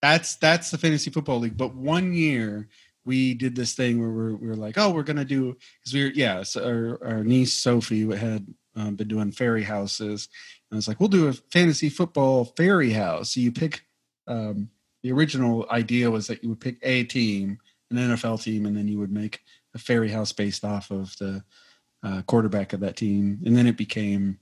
that's 0.00 0.36
that's 0.36 0.70
the 0.70 0.78
fantasy 0.78 1.10
football 1.10 1.40
league. 1.40 1.56
But 1.56 1.74
one 1.74 2.12
year 2.12 2.68
we 3.04 3.34
did 3.34 3.56
this 3.56 3.74
thing 3.74 4.00
where 4.00 4.10
we're, 4.10 4.36
we 4.36 4.46
were 4.48 4.56
like, 4.56 4.78
oh, 4.78 4.90
we're 4.90 5.02
gonna 5.02 5.24
do 5.24 5.56
because 5.80 5.94
we 5.94 6.04
were 6.04 6.10
yeah, 6.10 6.42
so 6.42 6.64
our, 6.64 7.04
our 7.04 7.24
niece 7.24 7.52
Sophie 7.52 8.08
had 8.16 8.46
um, 8.76 8.96
been 8.96 9.08
doing 9.08 9.32
fairy 9.32 9.62
houses, 9.62 10.28
and 10.70 10.78
it's 10.78 10.88
like 10.88 11.00
we'll 11.00 11.08
do 11.08 11.28
a 11.28 11.32
fantasy 11.32 11.88
football 11.88 12.44
fairy 12.56 12.90
house. 12.90 13.34
So 13.34 13.40
you 13.40 13.52
pick 13.52 13.82
um, 14.26 14.70
the 15.02 15.12
original 15.12 15.66
idea 15.70 16.10
was 16.10 16.26
that 16.28 16.42
you 16.42 16.50
would 16.50 16.60
pick 16.60 16.78
a 16.82 17.04
team, 17.04 17.58
an 17.90 17.96
NFL 17.96 18.42
team, 18.42 18.66
and 18.66 18.76
then 18.76 18.88
you 18.88 18.98
would 18.98 19.12
make 19.12 19.40
a 19.74 19.78
fairy 19.78 20.08
house 20.08 20.32
based 20.32 20.64
off 20.64 20.90
of 20.90 21.16
the 21.18 21.42
uh, 22.02 22.22
quarterback 22.22 22.72
of 22.72 22.80
that 22.80 22.96
team, 22.96 23.40
and 23.44 23.56
then 23.56 23.66
it 23.66 23.76
became 23.76 24.38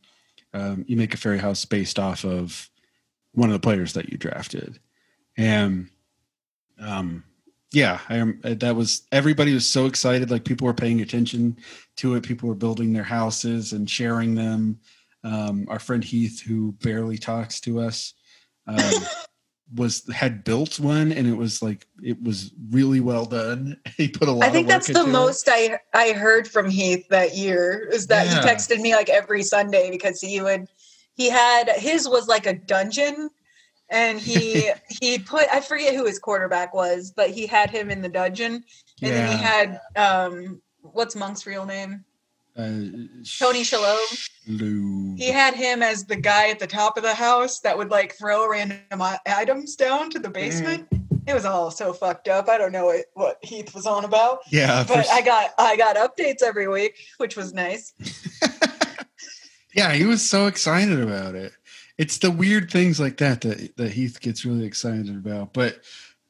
um, 0.52 0.84
you 0.86 0.96
make 0.96 1.14
a 1.14 1.18
fairy 1.18 1.38
house 1.38 1.64
based 1.64 1.98
off 1.98 2.24
of 2.24 2.68
one 3.32 3.48
of 3.48 3.52
the 3.52 3.60
players 3.60 3.92
that 3.94 4.10
you 4.10 4.18
drafted, 4.18 4.78
and 5.36 5.88
um, 6.80 7.24
yeah, 7.72 8.00
I 8.08 8.16
am. 8.16 8.40
That 8.42 8.74
was 8.74 9.02
everybody 9.12 9.54
was 9.54 9.68
so 9.68 9.86
excited. 9.86 10.30
Like 10.30 10.44
people 10.44 10.66
were 10.66 10.74
paying 10.74 11.00
attention 11.00 11.56
to 11.96 12.14
it. 12.16 12.22
People 12.24 12.48
were 12.48 12.54
building 12.54 12.92
their 12.92 13.04
houses 13.04 13.72
and 13.72 13.88
sharing 13.88 14.34
them. 14.34 14.78
Um, 15.22 15.66
our 15.68 15.78
friend 15.78 16.02
Heath, 16.02 16.40
who 16.40 16.72
barely 16.82 17.18
talks 17.18 17.60
to 17.60 17.80
us, 17.80 18.14
um, 18.66 18.78
was 19.76 20.08
had 20.12 20.42
built 20.42 20.80
one, 20.80 21.12
and 21.12 21.28
it 21.28 21.36
was 21.36 21.62
like 21.62 21.86
it 22.02 22.20
was 22.22 22.52
really 22.70 23.00
well 23.00 23.24
done. 23.24 23.76
He 23.96 24.08
put 24.08 24.28
a 24.28 24.32
lot. 24.32 24.48
I 24.48 24.50
think 24.50 24.66
that's 24.66 24.86
the 24.88 24.98
into 24.98 25.10
it. 25.10 25.12
most 25.12 25.48
I 25.48 25.78
I 25.94 26.12
heard 26.12 26.48
from 26.48 26.68
Heath 26.70 27.06
that 27.10 27.36
year 27.36 27.88
is 27.92 28.06
that 28.08 28.26
Yeah. 28.26 28.40
he 28.42 28.48
texted 28.48 28.80
me 28.80 28.94
like 28.96 29.10
every 29.10 29.42
Sunday 29.42 29.90
because 29.90 30.20
he 30.20 30.40
would 30.40 30.66
he 31.14 31.28
had 31.30 31.68
his 31.76 32.08
was 32.08 32.26
like 32.26 32.46
a 32.46 32.54
dungeon 32.54 33.28
and 33.90 34.20
he 34.20 34.70
he 35.00 35.18
put 35.18 35.46
I 35.52 35.60
forget 35.60 35.94
who 35.94 36.06
his 36.06 36.18
quarterback 36.18 36.74
was, 36.74 37.12
but 37.14 37.30
he 37.30 37.46
had 37.46 37.70
him 37.70 37.90
in 37.90 38.02
the 38.02 38.08
dungeon 38.08 38.64
and 39.02 39.12
then 39.12 39.30
he 39.30 39.36
had 39.36 39.80
um 39.96 40.60
what's 40.82 41.14
Monk's 41.14 41.46
real 41.46 41.66
name? 41.66 42.04
uh, 42.56 42.62
Tony. 43.38 43.62
Shalhoub. 43.62 44.28
He 45.16 45.30
had 45.30 45.54
him 45.54 45.82
as 45.82 46.04
the 46.04 46.16
guy 46.16 46.48
at 46.48 46.58
the 46.58 46.66
top 46.66 46.96
of 46.96 47.02
the 47.02 47.14
house 47.14 47.60
that 47.60 47.76
would 47.76 47.90
like 47.90 48.14
throw 48.14 48.48
random 48.48 49.02
items 49.26 49.76
down 49.76 50.10
to 50.10 50.18
the 50.18 50.30
basement. 50.30 50.88
It 51.26 51.34
was 51.34 51.44
all 51.44 51.70
so 51.70 51.92
fucked 51.92 52.28
up. 52.28 52.48
I 52.48 52.58
don't 52.58 52.72
know 52.72 52.86
what, 52.86 53.04
what 53.14 53.38
Heath 53.42 53.74
was 53.74 53.86
on 53.86 54.04
about, 54.04 54.40
yeah, 54.50 54.84
but 54.86 55.08
I 55.10 55.20
got 55.22 55.50
I 55.58 55.76
got 55.76 55.96
updates 55.96 56.42
every 56.42 56.66
week, 56.66 56.96
which 57.18 57.36
was 57.36 57.52
nice. 57.52 57.92
yeah, 59.74 59.92
he 59.92 60.04
was 60.04 60.28
so 60.28 60.46
excited 60.46 61.00
about 61.00 61.34
it. 61.34 61.52
It's 62.00 62.16
the 62.18 62.30
weird 62.30 62.70
things 62.70 62.98
like 62.98 63.18
that 63.18 63.42
that 63.42 63.76
that 63.76 63.92
Heath 63.92 64.20
gets 64.20 64.46
really 64.46 64.64
excited 64.64 65.10
about. 65.10 65.52
But 65.52 65.80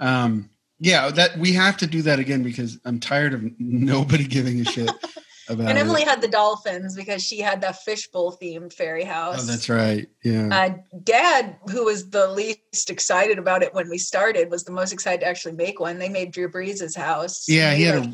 um, 0.00 0.50
yeah, 0.80 1.10
that 1.10 1.38
we 1.38 1.52
have 1.52 1.76
to 1.76 1.86
do 1.86 2.02
that 2.02 2.18
again 2.18 2.42
because 2.42 2.78
I'm 2.84 2.98
tired 2.98 3.34
of 3.34 3.42
nobody 3.60 4.24
giving 4.24 4.60
a 4.60 4.64
shit 4.64 4.90
about 5.48 5.68
And 5.68 5.78
it. 5.78 5.80
Emily 5.80 6.02
had 6.02 6.22
the 6.22 6.28
dolphins 6.28 6.96
because 6.96 7.22
she 7.22 7.38
had 7.38 7.60
that 7.60 7.76
fishbowl 7.84 8.36
themed 8.42 8.72
fairy 8.72 9.04
house. 9.04 9.42
Oh, 9.42 9.46
that's 9.46 9.68
right. 9.68 10.08
Yeah. 10.24 10.48
Uh, 10.50 10.98
Dad, 11.04 11.56
who 11.70 11.84
was 11.84 12.10
the 12.10 12.26
least 12.32 12.90
excited 12.90 13.38
about 13.38 13.62
it 13.62 13.72
when 13.72 13.88
we 13.88 13.98
started, 13.98 14.50
was 14.50 14.64
the 14.64 14.72
most 14.72 14.92
excited 14.92 15.20
to 15.20 15.26
actually 15.28 15.54
make 15.54 15.78
one. 15.78 15.98
They 16.00 16.08
made 16.08 16.32
Drew 16.32 16.50
Brees' 16.50 16.96
house. 16.96 17.44
yeah, 17.48 17.74
he 17.74 17.84
They, 17.84 17.90
had 17.90 18.06
a, 18.06 18.12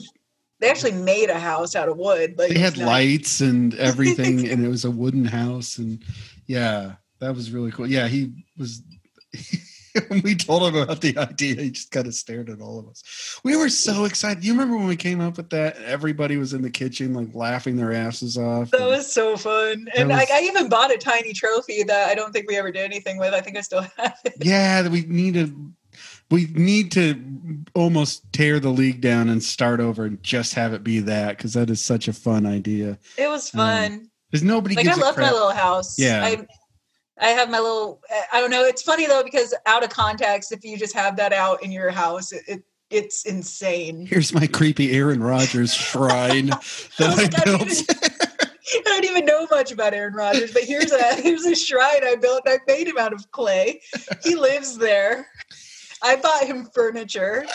they 0.61 0.71
actually 0.71 0.93
made 0.93 1.31
a 1.31 1.39
house 1.39 1.75
out 1.75 1.89
of 1.89 1.97
wood. 1.97 2.35
Like 2.37 2.53
they 2.53 2.59
had 2.59 2.77
nice. 2.77 2.87
lights 2.87 3.41
and 3.41 3.75
everything, 3.77 4.47
and 4.51 4.63
it 4.65 4.69
was 4.69 4.85
a 4.85 4.91
wooden 4.91 5.25
house, 5.25 5.79
and 5.79 6.03
yeah, 6.47 6.97
that 7.21 7.35
was 7.35 7.51
really 7.51 7.71
cool. 7.71 7.87
Yeah, 7.87 8.09
he 8.09 8.33
was. 8.59 8.83
when 10.09 10.21
we 10.25 10.35
told 10.35 10.63
him 10.75 10.81
about 10.83 11.01
the 11.01 11.17
idea, 11.17 11.55
he 11.57 11.71
just 11.71 11.91
kind 11.91 12.07
of 12.07 12.15
stared 12.15 12.51
at 12.51 12.61
all 12.61 12.79
of 12.79 12.89
us. 12.89 13.03
We 13.45 13.57
were 13.57 13.69
so 13.71 14.05
excited. 14.05 14.45
You 14.45 14.53
remember 14.53 14.77
when 14.77 14.87
we 14.87 14.97
came 14.97 15.21
up 15.21 15.37
with 15.37 15.51
that? 15.51 15.77
Everybody 15.83 16.37
was 16.37 16.53
in 16.53 16.63
the 16.63 16.71
kitchen, 16.71 17.15
like 17.15 17.35
laughing 17.35 17.77
their 17.77 17.93
asses 17.93 18.37
off. 18.37 18.71
That 18.73 18.87
was 18.87 19.11
so 19.11 19.37
fun. 19.37 19.87
And 19.97 20.09
was- 20.11 20.29
I 20.33 20.41
even 20.43 20.69
bought 20.69 20.93
a 20.93 20.99
tiny 20.99 21.33
trophy 21.33 21.83
that 21.85 22.09
I 22.09 22.15
don't 22.15 22.33
think 22.33 22.49
we 22.49 22.57
ever 22.57 22.71
did 22.71 22.83
anything 22.85 23.19
with. 23.19 23.33
I 23.35 23.41
think 23.41 23.57
I 23.57 23.61
still 23.63 23.83
have 23.97 24.19
it. 24.25 24.35
yeah, 24.41 24.87
we 24.89 25.03
need 25.03 25.35
to. 25.35 25.73
We 26.29 26.49
need 26.53 26.91
to 26.93 27.23
almost 27.75 28.31
tear 28.33 28.59
the 28.59 28.69
league 28.71 29.01
down 29.01 29.29
and 29.29 29.41
start 29.41 29.79
over 29.79 30.05
and 30.05 30.21
just 30.25 30.55
have 30.55 30.75
it 30.75 30.83
be 30.83 30.99
that 31.01 31.37
because 31.37 31.53
that 31.55 31.71
is 31.71 31.81
such 31.83 32.09
a 32.09 32.13
fun 32.13 32.45
idea. 32.47 32.99
It 33.17 33.29
was 33.29 33.55
Um, 33.55 33.59
fun. 33.61 34.11
Because 34.31 34.43
nobody 34.43 34.75
like 34.75 34.89
I 34.89 34.95
love 34.97 35.17
my 35.17 35.31
little 35.31 35.53
house. 35.53 35.97
Yeah. 36.01 36.25
I 36.25 36.45
I 37.19 37.29
have 37.29 37.51
my 37.51 37.59
little 37.59 38.01
I 38.33 38.41
don't 38.41 38.51
know, 38.51 38.65
it's 38.65 38.83
funny 38.83 39.07
though 39.07 39.23
because 39.25 39.55
out 39.67 39.83
of 39.85 39.91
context, 39.91 40.53
if 40.53 40.65
you 40.65 40.77
just 40.77 40.95
have 40.95 41.17
that 41.17 41.33
out 41.33 41.63
in 41.63 41.73
your 41.73 41.91
house, 41.91 42.33
it, 42.33 42.43
it 42.47 42.63
it's 42.91 43.25
insane. 43.27 44.07
Here's 44.07 44.33
my 44.33 44.47
creepy 44.47 44.93
Aaron 44.97 45.23
Rodgers 45.23 45.75
shrine 45.75 46.47
that 46.99 47.01
I 47.01 47.15
Like, 47.15 47.41
I 47.41 47.45
don't 47.45 47.59
built. 47.67 47.71
even- 47.73 48.11
I 48.69 48.81
don't 48.83 49.05
even 49.05 49.25
know 49.25 49.47
much 49.51 49.71
about 49.71 49.95
Aaron 49.95 50.15
Rodgers, 50.15 50.53
but 50.53 50.65
here's 50.65 50.91
a 50.93 51.15
here's 51.23 51.47
a 51.47 51.55
shrine 51.55 52.05
I 52.05 52.17
built. 52.17 52.43
I 52.47 52.59
made 52.67 52.89
him 52.89 52.99
out 52.99 53.13
of 53.13 53.31
clay. 53.31 53.81
He 54.25 54.35
lives 54.35 54.77
there. 54.77 55.29
I 56.03 56.17
bought 56.17 56.45
him 56.47 56.69
furniture. 56.75 57.47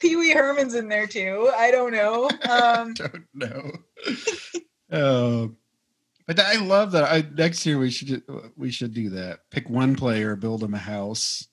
Pee 0.00 0.16
Wee 0.16 0.30
Herman's 0.32 0.74
in 0.74 0.88
there 0.88 1.06
too. 1.08 1.50
I 1.56 1.70
don't 1.70 1.92
know. 1.92 2.30
Um, 2.48 2.94
don't 2.94 3.24
know. 3.34 3.72
Oh, 4.92 5.54
but 6.28 6.38
I 6.38 6.56
love 6.56 6.92
that. 6.92 7.04
I 7.04 7.24
next 7.34 7.66
year 7.66 7.78
we 7.78 7.90
should 7.90 8.22
we 8.56 8.70
should 8.70 8.94
do 8.94 9.08
that. 9.10 9.40
Pick 9.50 9.68
one 9.68 9.96
player, 9.96 10.36
build 10.36 10.62
him 10.62 10.74
a 10.74 10.78
house. 10.78 11.48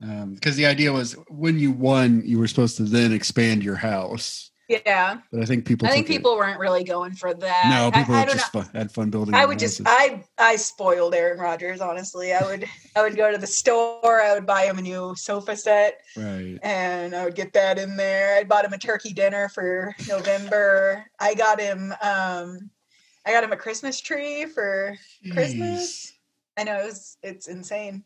Because 0.00 0.56
the 0.56 0.66
idea 0.66 0.92
was 0.92 1.12
when 1.28 1.60
you 1.60 1.70
won, 1.70 2.22
you 2.26 2.40
were 2.40 2.48
supposed 2.48 2.76
to 2.78 2.82
then 2.82 3.12
expand 3.12 3.62
your 3.62 3.76
house. 3.76 4.50
yeah, 4.68 5.18
But 5.30 5.42
I 5.42 5.44
think 5.44 5.64
people. 5.64 5.86
I 5.86 5.92
think 5.92 6.06
took 6.06 6.16
it- 6.16 6.18
people 6.18 6.36
weren't 6.36 6.58
really 6.58 6.82
going 6.82 7.12
for 7.12 7.32
that. 7.32 7.66
No, 7.70 7.96
people 7.96 8.16
I, 8.16 8.22
I 8.22 8.24
just 8.26 8.50
fun, 8.50 8.68
had 8.74 8.90
fun 8.90 9.10
building. 9.10 9.34
I 9.36 9.46
would 9.46 9.60
just. 9.60 9.80
I 9.86 10.24
I 10.38 10.56
spoiled 10.56 11.14
Aaron 11.14 11.38
Rodgers. 11.38 11.80
Honestly, 11.80 12.32
I 12.32 12.42
would 12.42 12.64
I 12.96 13.02
would 13.02 13.16
go 13.16 13.30
to 13.30 13.38
the 13.38 13.46
store. 13.46 14.20
I 14.20 14.34
would 14.34 14.44
buy 14.46 14.64
him 14.64 14.78
a 14.78 14.82
new 14.82 15.14
sofa 15.16 15.54
set, 15.56 16.00
right. 16.16 16.58
and 16.64 17.14
I 17.14 17.24
would 17.24 17.36
get 17.36 17.52
that 17.52 17.78
in 17.78 17.96
there. 17.96 18.38
I 18.38 18.42
bought 18.42 18.64
him 18.64 18.72
a 18.72 18.78
turkey 18.78 19.12
dinner 19.12 19.48
for 19.50 19.94
November. 20.08 21.04
I 21.20 21.34
got 21.34 21.60
him 21.60 21.94
um 22.02 22.70
I 23.24 23.32
got 23.32 23.44
him 23.44 23.52
a 23.52 23.56
Christmas 23.56 24.00
tree 24.00 24.46
for 24.46 24.96
Christmas. 25.32 26.12
I 26.56 26.64
know 26.64 26.80
it 26.80 26.84
was 26.86 27.16
it's 27.22 27.48
insane. 27.48 28.04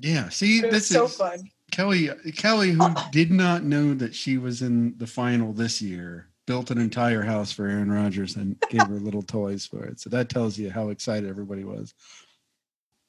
Yeah. 0.00 0.28
See, 0.28 0.60
this 0.60 0.88
so 0.88 1.04
is 1.04 1.16
fun. 1.16 1.50
Kelly. 1.70 2.10
Kelly, 2.36 2.72
who 2.72 2.82
Uh-uh. 2.82 3.10
did 3.10 3.30
not 3.30 3.64
know 3.64 3.94
that 3.94 4.14
she 4.14 4.38
was 4.38 4.62
in 4.62 4.96
the 4.98 5.06
final 5.06 5.52
this 5.52 5.82
year, 5.82 6.28
built 6.46 6.70
an 6.70 6.78
entire 6.78 7.22
house 7.22 7.52
for 7.52 7.66
Aaron 7.68 7.92
Rodgers 7.92 8.36
and 8.36 8.56
gave 8.70 8.86
her 8.86 8.98
little 8.98 9.22
toys 9.22 9.66
for 9.66 9.84
it. 9.84 10.00
So 10.00 10.08
that 10.10 10.30
tells 10.30 10.58
you 10.58 10.70
how 10.70 10.88
excited 10.88 11.28
everybody 11.28 11.64
was. 11.64 11.94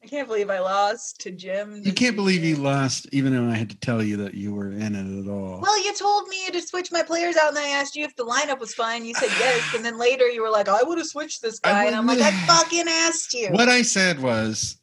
I 0.09 0.11
can't 0.11 0.27
believe 0.27 0.49
I 0.49 0.57
lost 0.57 1.19
to 1.21 1.31
Jim. 1.31 1.83
You 1.85 1.93
can't 1.93 2.15
believe 2.15 2.43
you 2.43 2.55
lost, 2.55 3.07
even 3.11 3.31
though 3.31 3.47
I 3.47 3.55
had 3.55 3.69
to 3.69 3.77
tell 3.77 4.01
you 4.01 4.17
that 4.17 4.33
you 4.33 4.55
were 4.55 4.71
in 4.71 4.95
it 4.95 5.23
at 5.23 5.31
all. 5.31 5.61
Well, 5.61 5.85
you 5.85 5.93
told 5.93 6.27
me 6.27 6.49
to 6.49 6.59
switch 6.63 6.91
my 6.91 7.03
players 7.03 7.37
out, 7.37 7.49
and 7.49 7.59
I 7.59 7.67
asked 7.67 7.95
you 7.95 8.05
if 8.05 8.15
the 8.15 8.25
lineup 8.25 8.59
was 8.59 8.73
fine. 8.73 9.05
You 9.05 9.13
said 9.13 9.29
yes, 9.37 9.75
and 9.75 9.85
then 9.85 9.99
later 9.99 10.27
you 10.27 10.41
were 10.41 10.49
like, 10.49 10.67
"I 10.67 10.81
would 10.81 10.97
have 10.97 11.05
switched 11.05 11.43
this 11.43 11.59
guy," 11.59 11.85
and 11.85 11.95
I'm 11.95 12.07
like, 12.07 12.21
"I 12.21 12.31
fucking 12.47 12.87
asked 12.87 13.35
you." 13.35 13.49
what 13.51 13.69
I 13.69 13.83
said 13.83 14.19
was 14.19 14.77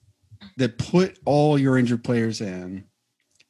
that 0.58 0.78
put 0.78 1.18
all 1.24 1.58
your 1.58 1.76
injured 1.76 2.04
players 2.04 2.40
in, 2.40 2.84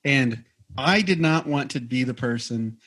and 0.02 0.44
I 0.78 1.02
did 1.02 1.20
not 1.20 1.46
want 1.46 1.72
to 1.72 1.80
be 1.80 2.04
the 2.04 2.14
person 2.14 2.78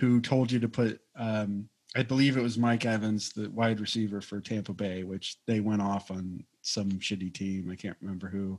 who 0.00 0.20
told 0.20 0.50
you 0.50 0.58
to 0.58 0.68
put. 0.68 1.00
Um, 1.14 1.68
I 1.94 2.02
believe 2.02 2.36
it 2.36 2.42
was 2.42 2.58
Mike 2.58 2.84
Evans, 2.86 3.32
the 3.32 3.48
wide 3.50 3.78
receiver 3.78 4.20
for 4.20 4.40
Tampa 4.40 4.72
Bay, 4.72 5.04
which 5.04 5.36
they 5.46 5.60
went 5.60 5.80
off 5.80 6.10
on 6.10 6.44
some 6.66 6.90
shitty 6.92 7.32
team. 7.32 7.70
I 7.70 7.76
can't 7.76 7.96
remember 8.00 8.28
who. 8.28 8.58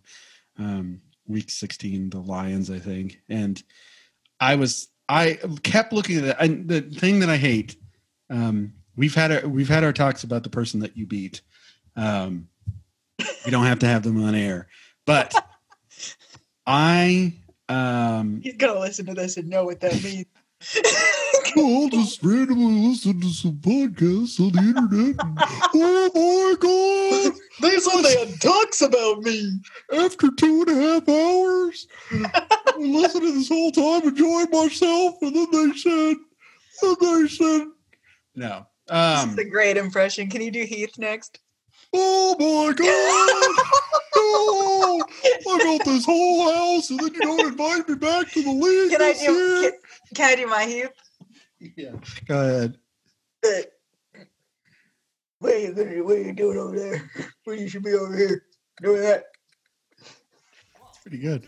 Um, 0.57 1.01
week 1.27 1.49
16, 1.49 2.09
the 2.09 2.19
Lions, 2.19 2.71
I 2.71 2.79
think. 2.79 3.21
And 3.29 3.61
I 4.39 4.55
was, 4.55 4.87
I 5.09 5.39
kept 5.63 5.93
looking 5.93 6.25
at 6.25 6.67
the 6.67 6.81
thing 6.81 7.19
that 7.19 7.29
I 7.29 7.37
hate, 7.37 7.75
um, 8.29 8.73
we've 8.95 9.15
had 9.15 9.31
our, 9.31 9.47
we've 9.47 9.69
had 9.69 9.83
our 9.83 9.93
talks 9.93 10.23
about 10.23 10.43
the 10.43 10.49
person 10.49 10.79
that 10.81 10.97
you 10.97 11.05
beat. 11.05 11.41
Um, 11.95 12.47
you 13.19 13.51
don't 13.51 13.65
have 13.65 13.79
to 13.79 13.87
have 13.87 14.03
them 14.03 14.23
on 14.23 14.35
air, 14.35 14.67
but 15.05 15.33
I, 16.67 17.33
um, 17.69 18.41
He's 18.41 18.57
gonna 18.57 18.79
listen 18.79 19.05
to 19.07 19.13
this 19.13 19.37
and 19.37 19.49
know 19.49 19.65
what 19.65 19.79
that 19.81 20.03
means. 20.03 20.25
I'll 21.59 21.89
just 21.89 22.23
randomly 22.23 22.87
listen 22.89 23.19
to 23.21 23.29
some 23.29 23.53
podcasts 23.57 24.39
on 24.39 24.51
the 24.51 24.59
internet. 24.59 25.15
and- 25.19 25.37
oh 25.75 26.11
my 26.15 26.55
god! 26.59 27.33
They 27.61 27.79
said 27.79 28.01
they 28.03 28.25
had 28.25 28.41
talks 28.41 28.81
about 28.81 29.23
me. 29.23 29.59
After 29.93 30.29
two 30.37 30.63
and 30.67 30.77
a 30.77 30.81
half 30.81 31.09
hours, 31.09 31.87
I 32.11 32.75
listened 32.77 33.23
to 33.23 33.31
this 33.33 33.49
whole 33.49 33.71
time, 33.71 34.07
enjoying 34.07 34.49
myself, 34.51 35.15
and 35.21 35.35
then 35.35 35.47
they 35.51 35.77
said, 35.77 36.15
and 36.83 36.97
they 37.01 37.27
said, 37.27 37.67
no. 38.35 38.65
This 38.87 38.95
Um, 39.23 39.29
is 39.31 39.37
a 39.39 39.45
great 39.45 39.75
impression. 39.77 40.29
Can 40.29 40.41
you 40.41 40.51
do 40.51 40.63
Heath 40.63 40.97
next? 40.97 41.39
oh 41.93 42.35
my 42.39 42.73
god! 42.73 43.65
No! 44.15 45.03
I 45.53 45.57
built 45.63 45.85
this 45.85 46.05
whole 46.05 46.51
house, 46.51 46.89
and 46.89 46.99
then 46.99 47.13
you 47.13 47.19
don't 47.21 47.47
invite 47.47 47.87
me 47.89 47.95
back 47.95 48.31
to 48.33 48.43
the 48.43 48.51
league 48.51 48.91
Can 48.91 49.01
I 49.01 49.13
do 49.13 49.61
can, 49.63 49.71
can 50.15 50.25
I 50.31 50.35
do 50.35 50.47
my 50.47 50.65
Heath? 50.65 50.89
Yeah. 51.59 51.91
Go 52.27 52.41
ahead. 52.41 52.77
What 55.39 55.53
are 55.53 55.59
you 55.59 55.73
gonna 55.73 56.03
what 56.03 56.17
are 56.17 56.21
you 56.21 56.33
doing 56.33 56.57
over 56.57 56.77
there? 56.77 57.11
Well, 57.45 57.55
you 57.55 57.69
should 57.69 57.83
be 57.83 57.93
over 57.93 58.15
here 58.17 58.43
doing 58.81 59.01
that. 59.01 59.25
Pretty 61.01 61.19
good. 61.19 61.47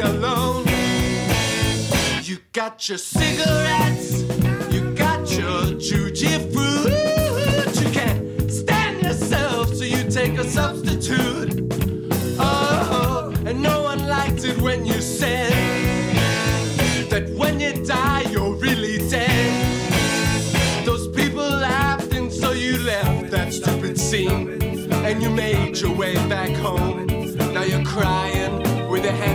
Alone. 0.00 0.64
You 2.22 2.38
got 2.52 2.88
your 2.88 2.98
cigarettes, 2.98 4.22
you 4.72 4.94
got 4.94 5.30
your 5.30 5.76
juji 5.78 6.52
fruit. 6.52 7.80
You 7.80 7.90
can't 7.90 8.50
stand 8.50 9.02
yourself, 9.02 9.74
so 9.74 9.84
you 9.84 10.10
take 10.10 10.38
a 10.38 10.44
substitute. 10.44 11.72
Oh, 12.38 13.32
and 13.46 13.62
no 13.62 13.82
one 13.82 14.06
liked 14.08 14.44
it 14.44 14.60
when 14.60 14.84
you 14.84 15.00
said 15.00 15.52
that 17.10 17.28
when 17.36 17.60
you 17.60 17.72
die, 17.84 18.22
you're 18.30 18.54
really 18.54 18.98
dead. 19.08 20.86
Those 20.86 21.08
people 21.08 21.48
laughed, 21.48 22.12
and 22.12 22.32
so 22.32 22.52
you 22.52 22.78
left 22.78 23.30
that 23.30 23.52
stupid 23.52 23.98
scene. 23.98 24.62
And 25.04 25.22
you 25.22 25.30
made 25.30 25.76
your 25.78 25.94
way 25.94 26.14
back 26.28 26.50
home. 26.50 27.06
Now 27.52 27.62
you're 27.62 27.84
crying 27.84 28.88
with 28.88 29.04
a 29.04 29.12
hand 29.12 29.33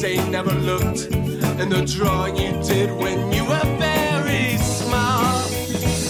they 0.00 0.16
never 0.30 0.52
looked 0.52 1.08
and 1.60 1.70
the 1.70 1.84
drawing 1.84 2.34
you 2.34 2.52
did 2.62 2.90
when 2.90 3.30
you 3.32 3.44
were 3.44 3.76
very 3.78 4.56
small 4.56 5.44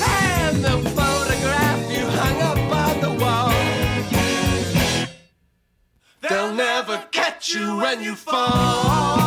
and 0.00 0.64
the 0.64 0.78
photograph 0.90 1.90
you 1.90 2.06
hung 2.06 2.40
up 2.40 2.58
on 2.86 3.00
the 3.00 3.12
wall. 3.20 3.52
They'll 6.20 6.54
never 6.54 7.04
catch 7.10 7.52
you 7.52 7.78
when 7.78 8.00
you 8.00 8.14
fall 8.14 9.19